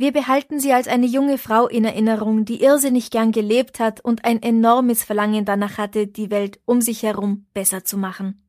Wir 0.00 0.12
behalten 0.12 0.60
sie 0.60 0.72
als 0.72 0.86
eine 0.86 1.06
junge 1.06 1.38
Frau 1.38 1.66
in 1.66 1.84
Erinnerung, 1.84 2.44
die 2.44 2.62
irrsinnig 2.62 3.10
gern 3.10 3.32
gelebt 3.32 3.80
hat 3.80 4.00
und 4.00 4.24
ein 4.24 4.40
enormes 4.40 5.02
Verlangen 5.02 5.44
danach 5.44 5.76
hatte, 5.76 6.06
die 6.06 6.30
Welt 6.30 6.60
um 6.66 6.80
sich 6.80 7.02
herum 7.02 7.46
besser 7.52 7.84
zu 7.84 7.98
machen. 7.98 8.40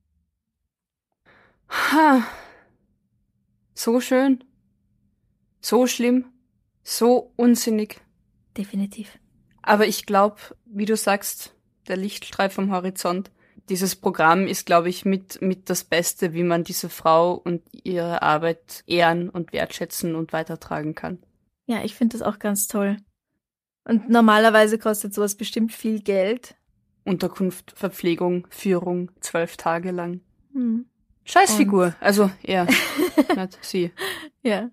Ha. 1.67 2.23
So 3.73 3.99
schön. 3.99 4.43
So 5.59 5.87
schlimm. 5.87 6.25
So 6.83 7.33
unsinnig. 7.35 7.99
Definitiv. 8.55 9.17
Aber 9.63 9.87
ich 9.87 10.05
glaube, 10.05 10.37
wie 10.65 10.85
du 10.85 10.95
sagst, 10.95 11.55
der 11.87 11.97
Lichtstreif 11.97 12.53
vom 12.53 12.71
Horizont. 12.71 13.31
Dieses 13.69 13.95
Programm 13.95 14.45
ist, 14.45 14.67
glaube 14.67 14.89
ich, 14.89 15.03
mit, 15.03 15.41
mit 15.41 15.71
das 15.71 15.83
Beste, 15.83 16.33
wie 16.33 16.43
man 16.43 16.63
diese 16.63 16.89
Frau 16.89 17.33
und 17.33 17.63
ihre 17.71 18.21
Arbeit 18.21 18.83
ehren 18.85 19.29
und 19.29 19.51
wertschätzen 19.51 20.13
und 20.13 20.31
weitertragen 20.31 20.93
kann. 20.93 21.17
Ja, 21.69 21.83
ich 21.83 21.93
finde 21.93 22.17
das 22.17 22.27
auch 22.27 22.39
ganz 22.39 22.67
toll. 22.67 22.97
Und 23.83 24.09
normalerweise 24.09 24.79
kostet 24.79 25.13
sowas 25.13 25.35
bestimmt 25.35 25.71
viel 25.71 26.01
Geld. 26.01 26.55
Unterkunft, 27.05 27.73
Verpflegung, 27.75 28.47
Führung, 28.49 29.11
zwölf 29.19 29.55
Tage 29.55 29.91
lang. 29.91 30.21
Hm. 30.51 30.87
Scheißfigur. 31.25 31.85
Und 31.85 31.95
also 31.99 32.31
er, 32.41 32.65
nicht 32.65 33.59
sie. 33.61 33.91
Ja. 34.41 34.71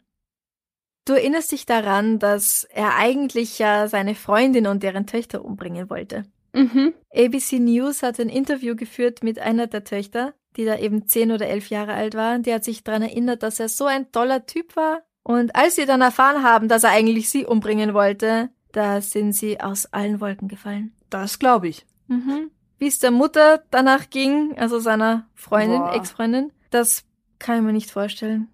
Du 1.04 1.12
erinnerst 1.12 1.52
dich 1.52 1.66
daran, 1.66 2.18
dass 2.18 2.64
er 2.64 2.96
eigentlich 2.96 3.58
ja 3.58 3.88
seine 3.88 4.14
Freundin 4.14 4.66
und 4.66 4.82
deren 4.82 5.06
Töchter 5.06 5.44
umbringen 5.44 5.90
wollte. 5.90 6.24
Mhm. 6.54 6.94
ABC 7.14 7.58
News 7.58 8.02
hat 8.02 8.18
ein 8.18 8.30
Interview 8.30 8.74
geführt 8.74 9.22
mit 9.22 9.38
einer 9.38 9.66
der 9.66 9.84
Töchter, 9.84 10.32
die 10.56 10.64
da 10.64 10.78
eben 10.78 11.06
zehn 11.06 11.30
oder 11.30 11.46
elf 11.46 11.68
Jahre 11.68 11.92
alt 11.92 12.14
war. 12.14 12.38
Die 12.38 12.54
hat 12.54 12.64
sich 12.64 12.84
daran 12.84 13.02
erinnert, 13.02 13.42
dass 13.42 13.60
er 13.60 13.68
so 13.68 13.84
ein 13.84 14.10
toller 14.12 14.46
Typ 14.46 14.76
war 14.76 15.02
und 15.26 15.56
als 15.56 15.74
sie 15.74 15.86
dann 15.86 16.02
erfahren 16.02 16.44
haben, 16.44 16.68
dass 16.68 16.84
er 16.84 16.90
eigentlich 16.90 17.30
sie 17.30 17.44
umbringen 17.44 17.94
wollte, 17.94 18.48
da 18.70 19.00
sind 19.00 19.32
sie 19.32 19.58
aus 19.60 19.86
allen 19.86 20.20
Wolken 20.20 20.46
gefallen. 20.46 20.92
Das 21.10 21.40
glaube 21.40 21.66
ich. 21.66 21.84
Mhm. 22.06 22.52
Wie 22.78 22.86
es 22.86 23.00
der 23.00 23.10
Mutter 23.10 23.64
danach 23.72 24.08
ging, 24.08 24.56
also 24.56 24.78
seiner 24.78 25.26
Freundin, 25.34 25.82
Ex-Freundin, 25.82 26.52
das 26.70 27.02
kann 27.40 27.56
ich 27.56 27.62
mir 27.64 27.72
nicht 27.72 27.90
vorstellen. 27.90 28.46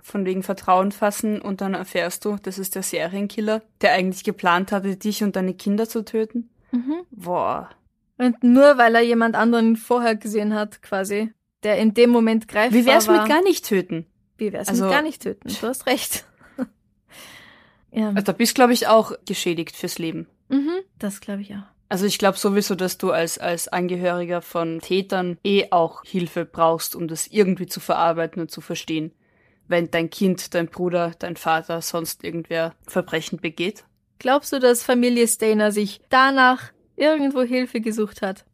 Von 0.00 0.24
wegen 0.24 0.44
Vertrauen 0.44 0.92
fassen 0.92 1.42
und 1.42 1.60
dann 1.60 1.74
erfährst 1.74 2.24
du, 2.24 2.36
das 2.40 2.60
ist 2.60 2.76
der 2.76 2.84
Serienkiller, 2.84 3.62
der 3.80 3.94
eigentlich 3.94 4.22
geplant 4.22 4.70
hatte, 4.70 4.94
dich 4.94 5.24
und 5.24 5.34
deine 5.34 5.54
Kinder 5.54 5.88
zu 5.88 6.04
töten. 6.04 6.50
Mhm. 6.70 6.98
Boah. 7.10 7.70
Und 8.16 8.44
nur 8.44 8.78
weil 8.78 8.94
er 8.94 9.02
jemand 9.02 9.34
anderen 9.34 9.74
vorher 9.74 10.14
gesehen 10.14 10.54
hat, 10.54 10.82
quasi, 10.82 11.32
der 11.64 11.78
in 11.78 11.94
dem 11.94 12.10
Moment 12.10 12.46
greifbar 12.46 12.78
war. 12.78 12.84
Wie 12.84 12.86
wär's 12.86 13.08
mit 13.08 13.26
gar 13.26 13.42
nicht 13.42 13.66
töten? 13.66 14.06
Wie 14.38 14.52
wär's 14.52 14.68
also, 14.68 14.84
mit 14.84 14.92
gar 14.92 15.02
nicht 15.02 15.22
töten? 15.22 15.48
Du 15.48 15.66
hast 15.66 15.86
recht. 15.86 16.24
ja. 17.90 18.08
Also 18.08 18.22
da 18.22 18.32
bist, 18.32 18.54
glaube 18.54 18.72
ich, 18.72 18.86
auch 18.86 19.12
geschädigt 19.26 19.76
fürs 19.76 19.98
Leben. 19.98 20.26
Mhm, 20.48 20.80
das 20.98 21.20
glaube 21.20 21.42
ich 21.42 21.54
auch. 21.54 21.64
Also 21.88 22.04
ich 22.06 22.18
glaube 22.18 22.36
sowieso, 22.36 22.74
dass 22.74 22.98
du 22.98 23.12
als, 23.12 23.38
als 23.38 23.68
Angehöriger 23.68 24.42
von 24.42 24.80
Tätern 24.80 25.38
eh 25.44 25.70
auch 25.70 26.02
Hilfe 26.04 26.44
brauchst, 26.44 26.96
um 26.96 27.06
das 27.06 27.28
irgendwie 27.28 27.66
zu 27.66 27.78
verarbeiten 27.78 28.42
und 28.42 28.50
zu 28.50 28.60
verstehen. 28.60 29.12
Wenn 29.68 29.90
dein 29.90 30.10
Kind, 30.10 30.54
dein 30.54 30.66
Bruder, 30.66 31.12
dein 31.18 31.36
Vater, 31.36 31.80
sonst 31.82 32.24
irgendwer 32.24 32.74
Verbrechen 32.86 33.38
begeht. 33.38 33.84
Glaubst 34.18 34.52
du, 34.52 34.58
dass 34.58 34.82
Familie 34.82 35.28
Stainer 35.28 35.72
sich 35.72 36.00
danach 36.08 36.72
irgendwo 36.96 37.42
Hilfe 37.42 37.80
gesucht 37.80 38.22
hat? 38.22 38.44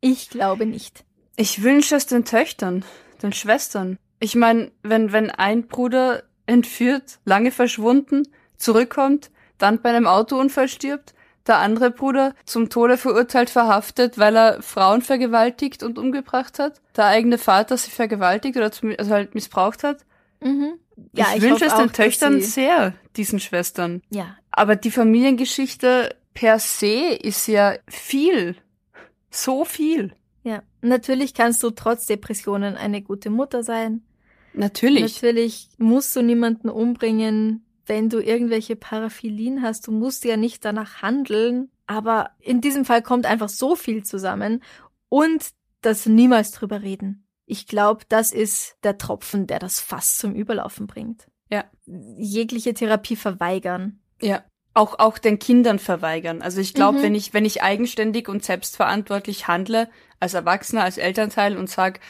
Ich 0.00 0.28
glaube 0.28 0.66
nicht. 0.66 1.04
Ich 1.36 1.62
wünsche 1.62 1.94
es 1.94 2.06
den 2.06 2.24
Töchtern, 2.24 2.84
den 3.22 3.32
Schwestern. 3.32 3.98
Ich 4.22 4.36
meine, 4.36 4.70
wenn, 4.84 5.10
wenn 5.12 5.30
ein 5.32 5.66
Bruder 5.66 6.22
entführt, 6.46 7.18
lange 7.24 7.50
verschwunden, 7.50 8.28
zurückkommt, 8.56 9.32
dann 9.58 9.82
bei 9.82 9.88
einem 9.88 10.06
Autounfall 10.06 10.68
stirbt, 10.68 11.12
der 11.48 11.58
andere 11.58 11.90
Bruder 11.90 12.36
zum 12.44 12.70
Tode 12.70 12.98
verurteilt 12.98 13.50
verhaftet, 13.50 14.18
weil 14.18 14.36
er 14.36 14.62
Frauen 14.62 15.02
vergewaltigt 15.02 15.82
und 15.82 15.98
umgebracht 15.98 16.60
hat, 16.60 16.80
der 16.96 17.06
eigene 17.06 17.36
Vater 17.36 17.76
sie 17.76 17.90
vergewaltigt 17.90 18.56
oder 18.56 18.70
zum, 18.70 18.94
also 18.96 19.10
halt 19.10 19.34
missbraucht 19.34 19.82
hat. 19.82 20.04
Mhm. 20.40 20.74
Ja, 21.14 21.26
ich, 21.30 21.38
ich 21.38 21.42
wünsche 21.42 21.64
es 21.64 21.74
den 21.74 21.92
Töchtern 21.92 22.40
sehr, 22.40 22.94
diesen 23.16 23.40
Schwestern. 23.40 24.02
Ja. 24.10 24.36
Aber 24.52 24.76
die 24.76 24.92
Familiengeschichte 24.92 26.14
per 26.32 26.60
se 26.60 27.16
ist 27.20 27.48
ja 27.48 27.74
viel. 27.88 28.54
So 29.32 29.64
viel. 29.64 30.12
Ja. 30.44 30.62
Natürlich 30.80 31.34
kannst 31.34 31.60
du 31.64 31.70
trotz 31.70 32.06
Depressionen 32.06 32.76
eine 32.76 33.02
gute 33.02 33.28
Mutter 33.28 33.64
sein. 33.64 34.02
Natürlich. 34.54 35.14
Natürlich 35.14 35.68
musst 35.78 36.14
du 36.14 36.22
niemanden 36.22 36.68
umbringen, 36.68 37.64
wenn 37.86 38.08
du 38.08 38.20
irgendwelche 38.20 38.76
Paraphilien 38.76 39.62
hast. 39.62 39.86
Du 39.86 39.92
musst 39.92 40.24
ja 40.24 40.36
nicht 40.36 40.64
danach 40.64 41.02
handeln. 41.02 41.70
Aber 41.86 42.30
in 42.38 42.60
diesem 42.60 42.84
Fall 42.84 43.02
kommt 43.02 43.26
einfach 43.26 43.48
so 43.48 43.76
viel 43.76 44.04
zusammen 44.04 44.62
und 45.08 45.50
das 45.82 46.06
niemals 46.06 46.52
drüber 46.52 46.82
reden. 46.82 47.26
Ich 47.44 47.66
glaube, 47.66 48.04
das 48.08 48.32
ist 48.32 48.76
der 48.82 48.98
Tropfen, 48.98 49.46
der 49.46 49.58
das 49.58 49.80
Fass 49.80 50.16
zum 50.16 50.34
Überlaufen 50.34 50.86
bringt. 50.86 51.26
Ja. 51.50 51.64
Jegliche 51.84 52.72
Therapie 52.72 53.16
verweigern. 53.16 54.00
Ja. 54.22 54.44
Auch, 54.74 54.98
auch 54.98 55.18
den 55.18 55.38
Kindern 55.38 55.78
verweigern. 55.78 56.40
Also 56.40 56.60
ich 56.60 56.72
glaube, 56.72 56.98
mhm. 56.98 57.02
wenn 57.02 57.14
ich, 57.14 57.34
wenn 57.34 57.44
ich 57.44 57.62
eigenständig 57.62 58.28
und 58.28 58.42
selbstverantwortlich 58.42 59.48
handle, 59.48 59.90
als 60.18 60.32
Erwachsener, 60.32 60.84
als 60.84 60.96
Elternteil 60.96 61.58
und 61.58 61.68
sag, 61.68 62.00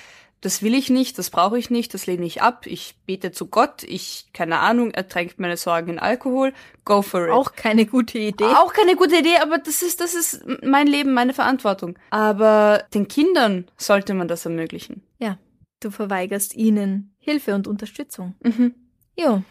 das 0.43 0.61
will 0.61 0.75
ich 0.75 0.91
nicht, 0.91 1.19
das 1.19 1.31
brauche 1.31 1.57
ich 1.57 1.71
nicht, 1.71 1.95
das 1.95 2.07
lehne 2.07 2.27
ich 2.27 2.43
ab, 2.43 2.67
ich 2.67 2.97
bete 3.07 3.31
zu 3.31 3.47
Gott, 3.47 3.85
ich, 3.85 4.27
keine 4.35 4.59
Ahnung, 4.59 4.91
ertränkt 4.91 5.39
meine 5.39 5.57
Sorgen 5.57 5.91
in 5.91 5.99
Alkohol, 6.01 6.53
go 6.85 7.01
for 7.01 7.27
it. 7.27 7.31
Auch 7.31 7.53
keine 7.53 7.87
gute 7.87 8.19
Idee. 8.19 8.45
Auch 8.45 8.73
keine 8.73 8.97
gute 8.97 9.19
Idee, 9.19 9.37
aber 9.41 9.59
das 9.59 9.83
ist, 9.83 10.01
das 10.01 10.15
ist 10.15 10.45
mein 10.65 10.89
Leben, 10.89 11.15
meine 11.15 11.33
Verantwortung. 11.33 11.97
Aber 12.11 12.85
den 12.93 13.07
Kindern 13.07 13.71
sollte 13.77 14.15
man 14.15 14.27
das 14.27 14.45
ermöglichen. 14.45 15.05
Ja, 15.19 15.39
du 15.79 15.93
verweigerst 15.93 16.57
ihnen 16.57 17.15
Hilfe 17.21 17.55
und 17.55 17.69
Unterstützung. 17.69 18.35
Mhm. 18.43 18.75
Jo. 19.17 19.45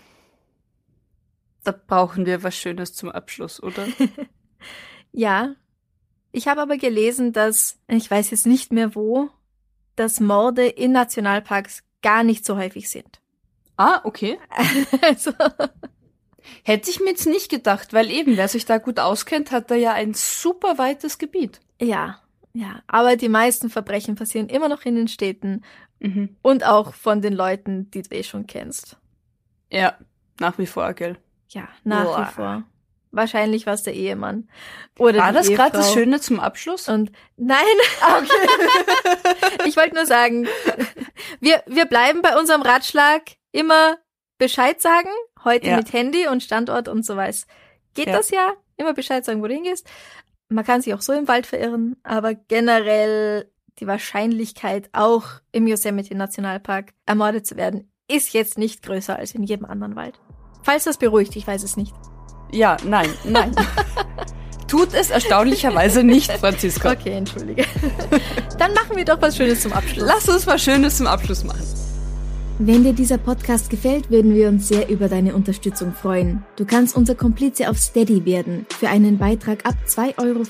Da 1.63 1.71
brauchen 1.71 2.25
wir 2.25 2.43
was 2.43 2.57
Schönes 2.57 2.93
zum 2.93 3.09
Abschluss, 3.09 3.63
oder? 3.63 3.87
ja. 5.13 5.55
Ich 6.33 6.49
habe 6.49 6.61
aber 6.61 6.75
gelesen, 6.75 7.31
dass, 7.31 7.79
ich 7.87 8.11
weiß 8.11 8.31
jetzt 8.31 8.45
nicht 8.45 8.73
mehr 8.73 8.93
wo, 8.93 9.29
dass 9.95 10.19
Morde 10.19 10.67
in 10.67 10.91
Nationalparks 10.91 11.83
gar 12.01 12.23
nicht 12.23 12.45
so 12.45 12.57
häufig 12.57 12.89
sind. 12.89 13.19
Ah, 13.77 14.01
okay. 14.03 14.37
also. 15.01 15.31
Hätte 16.63 16.89
ich 16.89 16.99
mir 16.99 17.09
jetzt 17.11 17.27
nicht 17.27 17.49
gedacht, 17.49 17.93
weil 17.93 18.09
eben, 18.09 18.35
wer 18.37 18.47
sich 18.47 18.65
da 18.65 18.77
gut 18.77 18.99
auskennt, 18.99 19.51
hat 19.51 19.69
da 19.71 19.75
ja 19.75 19.93
ein 19.93 20.13
super 20.13 20.77
weites 20.77 21.17
Gebiet. 21.17 21.59
Ja. 21.79 22.19
Ja, 22.53 22.81
aber 22.87 23.15
die 23.15 23.29
meisten 23.29 23.69
Verbrechen 23.69 24.15
passieren 24.15 24.49
immer 24.49 24.67
noch 24.67 24.83
in 24.83 24.95
den 24.95 25.07
Städten 25.07 25.61
Mhm. 25.99 26.35
und 26.41 26.65
auch 26.65 26.95
von 26.95 27.21
den 27.21 27.33
Leuten, 27.33 27.91
die 27.91 28.01
du 28.01 28.15
eh 28.15 28.23
schon 28.23 28.47
kennst. 28.47 28.97
Ja, 29.71 29.95
nach 30.39 30.57
wie 30.57 30.65
vor, 30.65 30.93
gell. 30.93 31.15
Ja, 31.49 31.69
nach 31.83 32.05
Boah. 32.05 32.19
wie 32.27 32.31
vor. 32.33 32.63
Wahrscheinlich 33.11 33.65
war 33.65 33.73
es 33.73 33.83
der 33.83 33.93
Ehemann. 33.93 34.49
Oder 34.97 35.19
War 35.19 35.33
das 35.33 35.49
gerade 35.49 35.73
das. 35.77 35.91
Schöne 35.93 36.21
zum 36.21 36.39
Abschluss? 36.39 36.87
Und 36.87 37.11
nein, 37.35 37.57
ich 39.65 39.75
wollte 39.77 39.95
nur 39.95 40.05
sagen, 40.05 40.47
wir, 41.39 41.63
wir 41.67 41.85
bleiben 41.85 42.21
bei 42.21 42.37
unserem 42.39 42.61
Ratschlag 42.61 43.23
immer 43.51 43.97
Bescheid 44.37 44.81
sagen, 44.81 45.09
heute 45.43 45.67
Ja. 45.67 45.77
mit 45.77 45.91
Handy 45.93 46.27
und 46.27 46.41
Standort 46.43 46.87
und 46.87 47.05
so 47.05 47.15
weiß. 47.15 47.47
Geht 47.93 48.07
Ja. 48.07 48.13
das 48.17 48.29
ja? 48.31 48.53
Immer 48.77 48.93
Bescheid 48.93 49.23
sagen, 49.25 49.41
wo 49.43 49.47
du 49.47 49.53
hingehst. 49.53 49.87
Man 50.49 50.65
kann 50.65 50.81
sich 50.81 50.93
auch 50.93 51.01
so 51.01 51.13
im 51.13 51.27
Wald 51.27 51.45
verirren, 51.45 51.97
aber 52.03 52.33
generell 52.33 53.51
die 53.79 53.87
Wahrscheinlichkeit, 53.87 54.89
auch 54.93 55.25
im 55.51 55.67
Yosemite 55.67 56.15
Nationalpark 56.15 56.93
ermordet 57.05 57.45
zu 57.47 57.55
werden, 57.57 57.91
ist 58.07 58.33
jetzt 58.33 58.57
nicht 58.57 58.83
größer 58.83 59.15
als 59.15 59.33
in 59.33 59.43
jedem 59.43 59.65
anderen 59.65 59.95
Wald. 59.95 60.19
Falls 60.63 60.83
das 60.83 60.97
beruhigt, 60.97 61.35
ich 61.35 61.47
weiß 61.47 61.63
es 61.63 61.77
nicht. 61.77 61.93
Ja, 62.51 62.77
nein, 62.85 63.09
nein. 63.23 63.55
Tut 64.67 64.93
es 64.93 65.09
erstaunlicherweise 65.09 66.01
nicht, 66.01 66.31
Franziska. 66.39 66.91
Okay, 66.91 67.11
entschuldige. 67.11 67.65
Dann 68.57 68.73
machen 68.73 68.95
wir 68.95 69.03
doch 69.03 69.21
was 69.21 69.35
Schönes 69.35 69.61
zum 69.61 69.73
Abschluss. 69.73 70.07
Lass 70.07 70.29
uns 70.29 70.47
was 70.47 70.63
Schönes 70.63 70.97
zum 70.97 71.07
Abschluss 71.07 71.43
machen. 71.43 71.61
Wenn 72.57 72.83
dir 72.83 72.93
dieser 72.93 73.17
Podcast 73.17 73.69
gefällt, 73.69 74.11
würden 74.11 74.35
wir 74.35 74.47
uns 74.47 74.67
sehr 74.67 74.87
über 74.87 75.09
deine 75.09 75.33
Unterstützung 75.33 75.93
freuen. 75.93 76.43
Du 76.57 76.63
kannst 76.63 76.95
unser 76.95 77.15
Komplize 77.15 77.69
auf 77.69 77.77
Steady 77.77 78.23
werden. 78.23 78.67
Für 78.69 78.87
einen 78.87 79.17
Beitrag 79.17 79.65
ab 79.65 79.75
2,50 79.87 80.19
Euro 80.21 80.43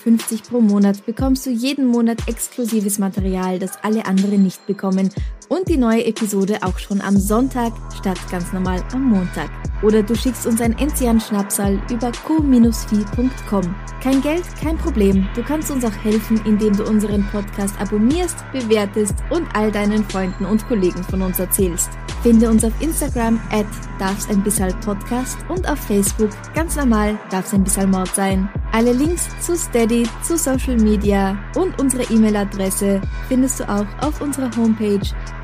pro 0.49 0.61
Monat 0.61 1.05
bekommst 1.05 1.45
du 1.45 1.49
jeden 1.49 1.87
Monat 1.87 2.27
exklusives 2.27 2.99
Material, 2.99 3.59
das 3.59 3.81
alle 3.81 4.05
anderen 4.05 4.43
nicht 4.43 4.67
bekommen 4.67 5.09
und 5.51 5.67
die 5.67 5.77
neue 5.77 6.05
Episode 6.05 6.59
auch 6.61 6.79
schon 6.79 7.01
am 7.01 7.17
Sonntag 7.17 7.73
statt 7.99 8.17
ganz 8.31 8.53
normal 8.53 8.81
am 8.93 9.03
Montag. 9.03 9.49
Oder 9.83 10.01
du 10.01 10.15
schickst 10.15 10.47
uns 10.47 10.61
ein 10.61 10.77
Enzian-Schnapsal 10.77 11.81
über 11.91 12.11
q-fi.com. 12.25 13.75
Kein 14.01 14.21
Geld, 14.21 14.43
kein 14.63 14.77
Problem. 14.77 15.27
Du 15.35 15.43
kannst 15.43 15.69
uns 15.69 15.83
auch 15.83 15.95
helfen, 16.03 16.39
indem 16.45 16.77
du 16.77 16.85
unseren 16.85 17.27
Podcast 17.31 17.79
abonnierst, 17.81 18.37
bewertest 18.53 19.15
und 19.29 19.45
all 19.53 19.71
deinen 19.71 20.05
Freunden 20.05 20.45
und 20.45 20.65
Kollegen 20.69 21.03
von 21.03 21.21
uns 21.21 21.37
erzählst. 21.37 21.89
Finde 22.23 22.49
uns 22.49 22.63
auf 22.63 22.73
Instagram 22.79 23.41
at 23.51 23.65
darf's 23.99 24.29
ein 24.29 24.43
bisschen 24.43 24.73
Podcast 24.81 25.37
und 25.49 25.67
auf 25.67 25.79
Facebook 25.79 26.29
ganz 26.53 26.77
normal 26.77 27.19
darf's 27.29 27.53
ein 27.53 27.63
bisschen 27.63 27.91
Mord 27.91 28.15
sein. 28.15 28.47
Alle 28.71 28.93
Links 28.93 29.27
zu 29.41 29.57
Steady, 29.57 30.07
zu 30.21 30.37
Social 30.37 30.77
Media 30.77 31.37
und 31.55 31.77
unsere 31.81 32.03
E-Mail-Adresse 32.03 33.01
findest 33.27 33.59
du 33.59 33.69
auch 33.69 33.87
auf 34.01 34.21
unserer 34.21 34.55
Homepage 34.55 35.01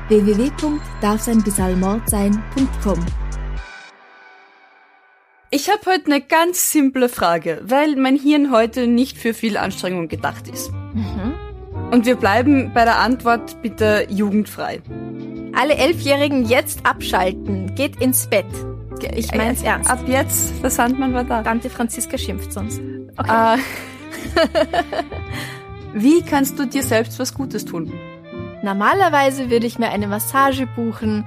www.darfseinbissalmordsein.com. 0.08 3.06
Ich 5.50 5.70
habe 5.70 5.80
heute 5.86 6.06
eine 6.06 6.20
ganz 6.20 6.72
simple 6.72 7.08
Frage, 7.08 7.62
weil 7.64 7.96
mein 7.96 8.16
Hirn 8.16 8.50
heute 8.50 8.86
nicht 8.86 9.16
für 9.16 9.32
viel 9.32 9.56
Anstrengung 9.56 10.08
gedacht 10.08 10.46
ist. 10.48 10.70
Und 11.90 12.04
wir 12.04 12.16
bleiben 12.16 12.72
bei 12.74 12.84
der 12.84 12.98
Antwort 12.98 13.62
bitte 13.62 14.06
jugendfrei. 14.10 14.82
Alle 15.54 15.76
Elfjährigen 15.76 16.44
jetzt 16.44 16.84
abschalten. 16.84 17.74
Geht 17.74 17.98
ins 18.00 18.26
Bett. 18.26 18.44
Ich 19.16 19.34
mein's 19.34 19.62
ernst. 19.62 19.90
Ab 19.90 20.00
jetzt, 20.06 20.52
der 20.62 20.70
Sandmann 20.70 21.14
war 21.14 21.24
da. 21.24 21.42
Tante 21.42 21.70
Franziska 21.70 22.18
schimpft 22.18 22.52
sonst. 22.52 22.78
Äh, 22.78 23.56
Wie 25.94 26.20
kannst 26.22 26.58
du 26.58 26.66
dir 26.66 26.82
selbst 26.82 27.18
was 27.18 27.32
Gutes 27.32 27.64
tun? 27.64 27.90
Normalerweise 28.62 29.50
würde 29.50 29.66
ich 29.66 29.78
mir 29.78 29.88
eine 29.90 30.06
Massage 30.06 30.66
buchen, 30.66 31.24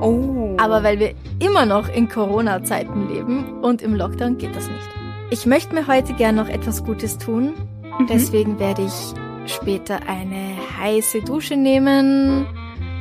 Oh. 0.00 0.54
aber 0.58 0.82
weil 0.82 0.98
wir 0.98 1.14
immer 1.38 1.64
noch 1.66 1.88
in 1.88 2.08
Corona-Zeiten 2.08 3.08
leben 3.08 3.60
und 3.62 3.80
im 3.82 3.94
Lockdown 3.94 4.36
geht 4.38 4.54
das 4.54 4.66
nicht. 4.68 4.88
Ich 5.30 5.46
möchte 5.46 5.74
mir 5.74 5.86
heute 5.86 6.12
gern 6.14 6.34
noch 6.36 6.48
etwas 6.48 6.84
Gutes 6.84 7.18
tun, 7.18 7.52
Mhm. 7.98 8.06
deswegen 8.08 8.58
werde 8.58 8.82
ich 8.82 9.50
später 9.52 10.00
eine 10.06 10.54
heiße 10.80 11.22
Dusche 11.22 11.56
nehmen, 11.56 12.46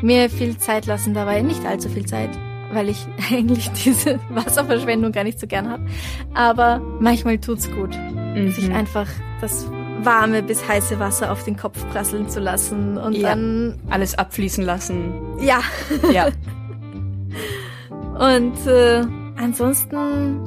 mir 0.01 0.29
viel 0.29 0.57
Zeit 0.57 0.85
lassen 0.85 1.13
dabei, 1.13 1.41
nicht 1.41 1.65
allzu 1.65 1.89
viel 1.89 2.05
Zeit, 2.05 2.29
weil 2.71 2.87
ich 2.89 3.05
eigentlich 3.31 3.69
diese 3.71 4.19
Wasserverschwendung 4.29 5.11
gar 5.11 5.23
nicht 5.25 5.39
so 5.39 5.47
gern 5.47 5.69
habe, 5.69 5.83
aber 6.33 6.79
manchmal 6.99 7.37
tut's 7.39 7.69
gut. 7.71 7.93
sich 8.51 8.67
Mhm. 8.69 8.75
einfach 8.75 9.07
das 9.41 9.65
warme 10.03 10.43
bis 10.43 10.67
heiße 10.67 10.99
Wasser 10.99 11.31
auf 11.31 11.43
den 11.43 11.57
Kopf 11.57 11.77
prasseln 11.91 12.29
zu 12.29 12.39
lassen 12.39 12.97
und 12.97 13.13
Ja. 13.15 13.29
dann 13.29 13.79
Alles 13.89 14.17
abfließen 14.17 14.63
lassen. 14.63 15.13
ja 15.39 15.59
Ja. 16.11 16.27
und 18.19 18.67
äh, 18.67 19.03
ansonsten 19.37 20.39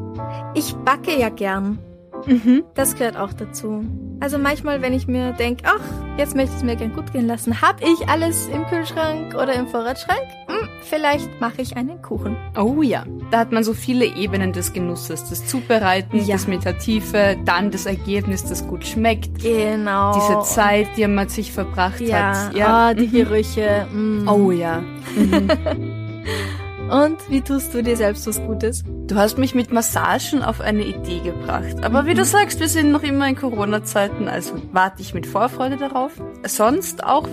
ich 0.55 0.75
backe 0.85 1.19
ja 1.19 1.29
gern 1.29 1.79
mhm. 2.27 2.65
das 2.75 2.95
gehört 2.97 3.17
auch 3.17 3.33
dazu 3.33 3.85
also 4.21 4.39
manchmal 4.39 4.81
wenn 4.83 4.93
ich 4.95 5.07
mir 5.07 5.33
denk 5.33 5.61
ach 5.65 5.81
jetzt 6.17 6.35
möchte 6.35 6.51
ich 6.53 6.59
es 6.59 6.65
mir 6.65 6.77
gern 6.77 6.93
gut 6.95 7.13
gehen 7.13 7.27
lassen 7.27 7.61
hab 7.61 7.81
ich 7.83 8.09
alles 8.09 8.49
im 8.49 8.65
Kühlschrank 8.67 9.35
oder 9.35 9.55
im 9.55 9.69
Vorratsschrank 9.69 10.23
hm, 10.49 10.69
vielleicht 10.83 11.29
mache 11.41 11.61
ich 11.63 11.77
einen 11.77 12.01
Kuchen 12.03 12.37
Oh 12.57 12.83
ja. 12.83 13.05
Da 13.31 13.41
hat 13.41 13.53
man 13.53 13.62
so 13.62 13.74
viele 13.74 14.07
Ebenen 14.07 14.53
des 14.55 14.72
Genusses. 14.72 15.29
Das 15.29 15.47
Zubereiten, 15.47 16.18
Ja. 16.24 16.37
das 16.37 16.47
Meditative, 16.49 17.37
dann 17.45 17.70
das 17.70 17.85
Ergebnis, 17.85 18.45
das 18.45 18.66
gut 18.66 18.87
schmeckt. 18.87 19.43
genau 19.43 20.14
Diese 20.14 20.41
Zeit, 20.55 20.89
die 20.97 21.07
man 21.07 21.29
sich 21.29 21.53
verbracht 21.53 22.01
ja, 22.01 22.49
hat. 22.49 22.61
Ah, 22.61 22.95
die 22.95 23.07
mhm. 23.09 23.12
Gerüche 23.12 23.87
mm. 23.93 24.26
Oh 24.29 24.51
ja. 24.51 24.81
Mhm. 25.14 25.49
und 26.91 27.16
wie 27.29 27.41
tust 27.43 27.74
du 27.74 27.83
dir 27.83 27.97
selbst 27.97 28.26
was 28.26 28.41
Gutes 28.47 28.85
Du 29.09 29.14
hast 29.16 29.39
mich 29.39 29.55
mit 29.55 29.72
Massagen 29.72 30.43
auf 30.43 30.61
eine 30.61 30.83
Idee 30.85 31.20
gebracht. 31.20 31.83
Aber 31.83 32.05
wie 32.05 32.12
du 32.12 32.20
Mhm. 32.20 32.26
sagst, 32.26 32.61
wir 32.61 32.68
sind 32.68 32.93
noch 32.93 33.03
immer 33.03 33.26
in 33.26 33.37
Corona-Zeiten, 33.37 34.29
also 34.29 34.55
warte 34.72 35.01
ich 35.01 35.14
mit 35.14 35.26
Vorfreude 35.26 35.79
darauf. 35.79 36.12
Sonst 36.47 37.05
auch 37.05 37.26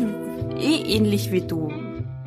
eh 0.58 0.96
ähnlich 0.96 1.34
wie 1.34 1.42
du. 1.42 1.74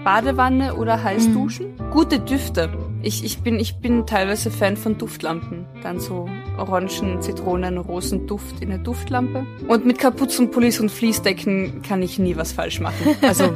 Badewanne 0.04 0.74
oder 0.74 1.02
heiß 1.02 1.28
Mhm. 1.28 1.32
duschen? 1.34 1.66
Gute 1.90 2.20
Düfte. 2.20 2.68
Ich, 3.02 3.24
ich, 3.24 3.38
bin, 3.42 3.60
ich 3.60 3.76
bin 3.76 4.06
teilweise 4.06 4.50
Fan 4.50 4.76
von 4.76 4.98
Duftlampen. 4.98 5.66
Dann 5.82 6.00
so 6.00 6.28
Orangen, 6.56 7.22
Zitronen, 7.22 7.78
Rosenduft 7.78 8.60
in 8.60 8.70
der 8.70 8.78
Duftlampe. 8.78 9.46
Und 9.68 9.86
mit 9.86 9.98
Kapuzenpullis 9.98 10.80
und 10.80 10.90
Fließdecken 10.90 11.82
kann 11.82 12.02
ich 12.02 12.18
nie 12.18 12.36
was 12.36 12.52
falsch 12.52 12.80
machen. 12.80 13.16
Also, 13.22 13.54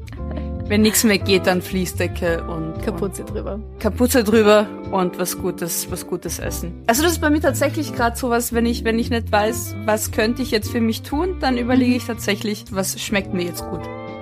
wenn 0.68 0.82
nichts 0.82 1.04
mehr 1.04 1.18
geht, 1.18 1.46
dann 1.46 1.62
Fließdecke 1.62 2.44
und 2.44 2.82
Kapuze 2.82 3.24
drüber 3.24 3.60
Kapuze 3.78 4.24
drüber 4.24 4.66
und 4.90 5.18
was 5.18 5.38
Gutes, 5.38 5.90
was 5.90 6.06
Gutes 6.06 6.38
essen. 6.38 6.82
Also 6.86 7.02
das 7.02 7.12
ist 7.12 7.20
bei 7.20 7.30
mir 7.30 7.40
tatsächlich 7.40 7.94
gerade 7.94 8.16
sowas, 8.16 8.52
wenn 8.52 8.66
ich, 8.66 8.84
wenn 8.84 8.98
ich 8.98 9.10
nicht 9.10 9.30
weiß, 9.30 9.76
was 9.84 10.10
könnte 10.10 10.42
ich 10.42 10.50
jetzt 10.50 10.70
für 10.70 10.80
mich 10.80 11.02
tun, 11.02 11.36
dann 11.40 11.58
überlege 11.58 11.96
ich 11.96 12.04
tatsächlich, 12.04 12.64
was 12.70 13.00
schmeckt 13.00 13.34
mir 13.34 13.44
jetzt 13.44 13.64
gut. 13.68 13.80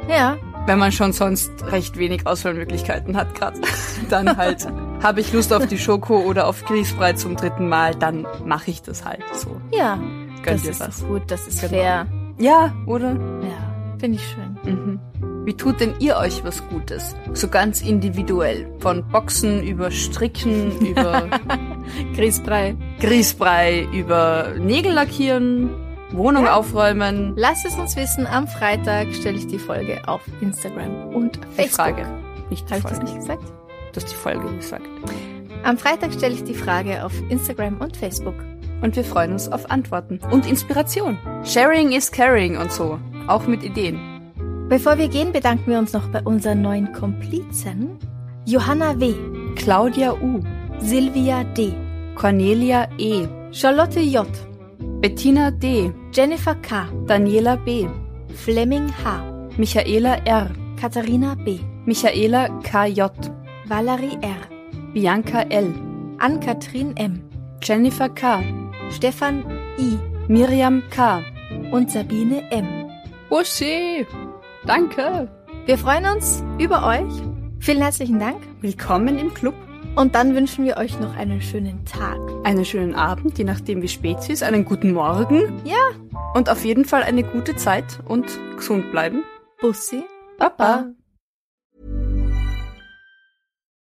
ja 0.08 0.36
Wenn 0.66 0.78
man 0.78 0.92
schon 0.92 1.12
sonst 1.12 1.50
recht 1.72 1.96
wenig 1.98 2.26
Auswahlmöglichkeiten 2.26 3.16
hat 3.16 3.34
gerade, 3.34 3.60
dann 4.10 4.36
halt 4.36 4.66
habe 5.02 5.20
ich 5.20 5.32
Lust 5.32 5.52
auf 5.52 5.66
die 5.66 5.78
Schoko 5.78 6.18
oder 6.20 6.46
auf 6.46 6.64
Grießbrei 6.64 7.14
zum 7.14 7.36
dritten 7.36 7.68
Mal, 7.68 7.94
dann 7.96 8.26
mache 8.44 8.70
ich 8.70 8.80
das 8.82 9.04
halt 9.04 9.22
so. 9.32 9.60
Ja, 9.72 9.96
Gönn 10.44 10.54
das 10.56 10.64
ist 10.64 10.80
was. 10.80 11.04
gut, 11.06 11.22
das 11.26 11.48
ist 11.48 11.60
Genau. 11.62 11.72
fair. 11.72 12.06
Ja, 12.38 12.72
oder? 12.86 13.10
Ja, 13.10 13.96
finde 13.98 14.16
ich 14.18 14.24
schön. 14.28 14.56
Mhm. 14.64 15.00
Wie 15.44 15.54
tut 15.54 15.80
denn 15.80 15.94
ihr 15.98 16.16
euch 16.16 16.44
was 16.44 16.62
Gutes? 16.68 17.16
So 17.34 17.48
ganz 17.48 17.82
individuell. 17.82 18.68
Von 18.78 19.04
Boxen 19.08 19.64
über 19.64 19.90
Stricken, 19.90 20.78
über 20.86 21.28
Grießbrei. 22.14 22.76
Grießbrei, 23.00 23.88
über 23.92 24.52
Nägel 24.60 24.92
lackieren, 24.92 25.70
Wohnung 26.14 26.46
aufräumen. 26.46 27.32
Lass 27.36 27.64
es 27.64 27.74
uns 27.76 27.96
wissen, 27.96 28.26
am 28.26 28.46
Freitag 28.46 29.12
stelle 29.14 29.38
ich 29.38 29.46
die 29.46 29.58
Folge 29.58 30.00
auf 30.06 30.20
Instagram 30.40 31.08
und 31.14 31.36
Die 31.36 31.54
Facebook. 31.54 31.76
Frage. 31.86 32.06
Nicht 32.50 32.68
die 32.68 32.74
Habe 32.74 32.78
ich 32.78 32.84
das 32.84 32.92
Folge. 32.98 33.04
nicht 33.04 33.16
gesagt? 33.16 33.42
Du 33.92 33.96
hast 34.00 34.10
die 34.10 34.14
Folge 34.16 34.56
gesagt. 34.56 34.86
Am 35.64 35.78
Freitag 35.78 36.12
stelle 36.12 36.34
ich 36.34 36.44
die 36.44 36.54
Frage 36.54 37.04
auf 37.04 37.12
Instagram 37.28 37.78
und 37.80 37.96
Facebook. 37.96 38.34
Und 38.82 38.96
wir 38.96 39.04
freuen 39.04 39.32
uns 39.32 39.50
auf 39.50 39.70
Antworten 39.70 40.18
und 40.30 40.46
Inspiration. 40.46 41.16
Sharing 41.44 41.92
is 41.92 42.10
caring 42.10 42.56
und 42.56 42.72
so. 42.72 42.98
Auch 43.28 43.46
mit 43.46 43.62
Ideen. 43.62 44.00
Bevor 44.68 44.98
wir 44.98 45.08
gehen, 45.08 45.32
bedanken 45.32 45.70
wir 45.70 45.78
uns 45.78 45.92
noch 45.92 46.08
bei 46.08 46.20
unseren 46.22 46.62
neuen 46.62 46.92
Komplizen. 46.92 47.98
Johanna 48.46 48.98
W., 48.98 49.14
Claudia 49.54 50.12
U. 50.14 50.40
Silvia 50.78 51.44
D., 51.44 51.72
Cornelia 52.16 52.88
E. 52.98 53.26
Charlotte 53.52 54.00
J., 54.00 54.26
Bettina 55.02 55.50
D. 55.50 55.92
Jennifer 56.12 56.54
K., 56.62 56.86
Daniela 57.08 57.56
B. 57.56 57.88
Fleming 58.36 58.88
H., 58.88 59.58
Michaela 59.58 60.16
R. 60.24 60.48
Katharina 60.80 61.34
B., 61.34 61.58
Michaela 61.86 62.48
KJ. 62.62 63.10
Valerie 63.66 64.16
R., 64.22 64.46
Bianca 64.94 65.44
L. 65.50 65.74
Ann-Kathrin 66.20 66.94
M., 66.96 67.20
Jennifer 67.60 68.08
K. 68.10 68.44
Stefan 68.90 69.42
I. 69.76 69.98
Miriam 70.28 70.80
K. 70.90 71.20
und 71.72 71.90
Sabine 71.90 72.48
M. 72.52 72.88
Bussi! 73.28 74.06
Danke! 74.66 75.28
Wir 75.66 75.78
freuen 75.78 76.06
uns 76.06 76.44
über 76.60 76.86
euch. 76.86 77.12
Vielen 77.58 77.82
herzlichen 77.82 78.20
Dank. 78.20 78.38
Willkommen 78.60 79.18
im 79.18 79.34
Club. 79.34 79.54
Und 79.94 80.14
dann 80.14 80.34
wünschen 80.34 80.64
wir 80.64 80.78
euch 80.78 80.98
noch 80.98 81.14
einen 81.16 81.42
schönen 81.42 81.84
Tag. 81.84 82.18
Einen 82.44 82.64
schönen 82.64 82.94
Abend, 82.94 83.36
je 83.36 83.44
nachdem 83.44 83.82
wie 83.82 83.88
spät 83.88 84.18
es 84.20 84.30
ist. 84.30 84.42
Einen 84.42 84.64
guten 84.64 84.92
Morgen. 84.94 85.60
Ja. 85.64 85.90
Und 86.32 86.48
auf 86.48 86.64
jeden 86.64 86.86
Fall 86.86 87.02
eine 87.02 87.22
gute 87.22 87.56
Zeit 87.56 88.00
und 88.08 88.26
gesund 88.56 88.90
bleiben. 88.90 89.22
Bussi. 89.60 90.02
Baba. 90.38 90.92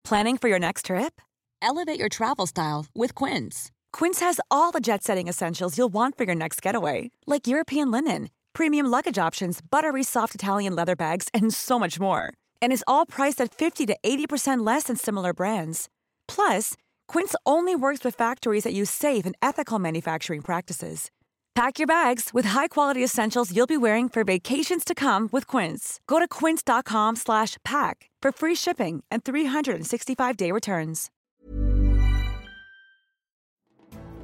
Planning 0.03 0.38
for 0.38 0.50
your 0.50 0.59
next 0.59 0.86
trip? 0.86 1.22
Elevate 1.62 2.00
your 2.00 2.09
travel 2.09 2.48
style 2.48 2.86
with 2.94 3.14
Quince. 3.14 3.70
Quince 3.92 4.20
has 4.20 4.40
all 4.50 4.72
the 4.72 4.80
jet 4.80 5.05
setting 5.05 5.28
essentials 5.28 5.78
you'll 5.78 5.92
want 5.92 6.18
for 6.18 6.24
your 6.24 6.34
next 6.34 6.61
getaway, 6.61 7.12
like 7.26 7.46
European 7.46 7.92
linen, 7.92 8.28
premium 8.53 8.86
luggage 8.86 9.18
options, 9.18 9.61
buttery 9.62 10.03
soft 10.03 10.34
Italian 10.34 10.74
leather 10.74 10.96
bags, 10.96 11.28
and 11.32 11.55
so 11.55 11.78
much 11.78 12.00
more. 12.00 12.32
And 12.63 12.73
is 12.73 12.85
all 12.87 13.05
priced 13.05 13.41
at 13.43 13.55
50 13.55 13.87
to 13.87 13.97
80% 14.03 14.67
less 14.67 14.85
than 14.85 14.97
similar 14.97 15.35
brands. 15.35 15.89
Plus, 16.27 16.75
Quince 17.09 17.35
only 17.45 17.77
works 17.77 18.05
with 18.05 18.15
factories 18.15 18.65
that 18.65 18.73
use 18.73 18.91
safe 18.91 19.27
and 19.27 19.35
ethical 19.43 19.79
manufacturing 19.79 20.41
practices. 20.41 21.11
Pack 21.55 21.79
your 21.79 21.87
bags 21.87 22.31
with 22.33 22.47
high-quality 22.47 23.05
essentials 23.05 23.55
you'll 23.55 23.67
be 23.67 23.77
wearing 23.77 24.09
for 24.09 24.25
vacations 24.25 24.85
to 24.85 24.95
come 24.95 25.29
with 25.33 25.47
Quince. 25.47 26.01
Go 26.07 26.19
to 26.19 26.27
quince.com/pack 26.27 28.11
for 28.23 28.33
free 28.33 28.57
shipping 28.57 29.05
and 29.11 29.23
365-day 29.23 30.51
returns. 30.51 31.11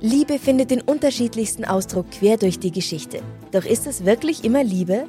Liebe 0.01 0.39
findet 0.39 0.71
den 0.71 0.81
unterschiedlichsten 0.81 1.65
Ausdruck 1.65 2.09
quer 2.13 2.37
durch 2.37 2.61
die 2.61 2.71
Geschichte. 2.71 3.21
Doch 3.51 3.65
ist 3.65 3.87
es 3.87 4.05
wirklich 4.05 4.45
immer 4.45 4.63
Liebe? 4.63 5.09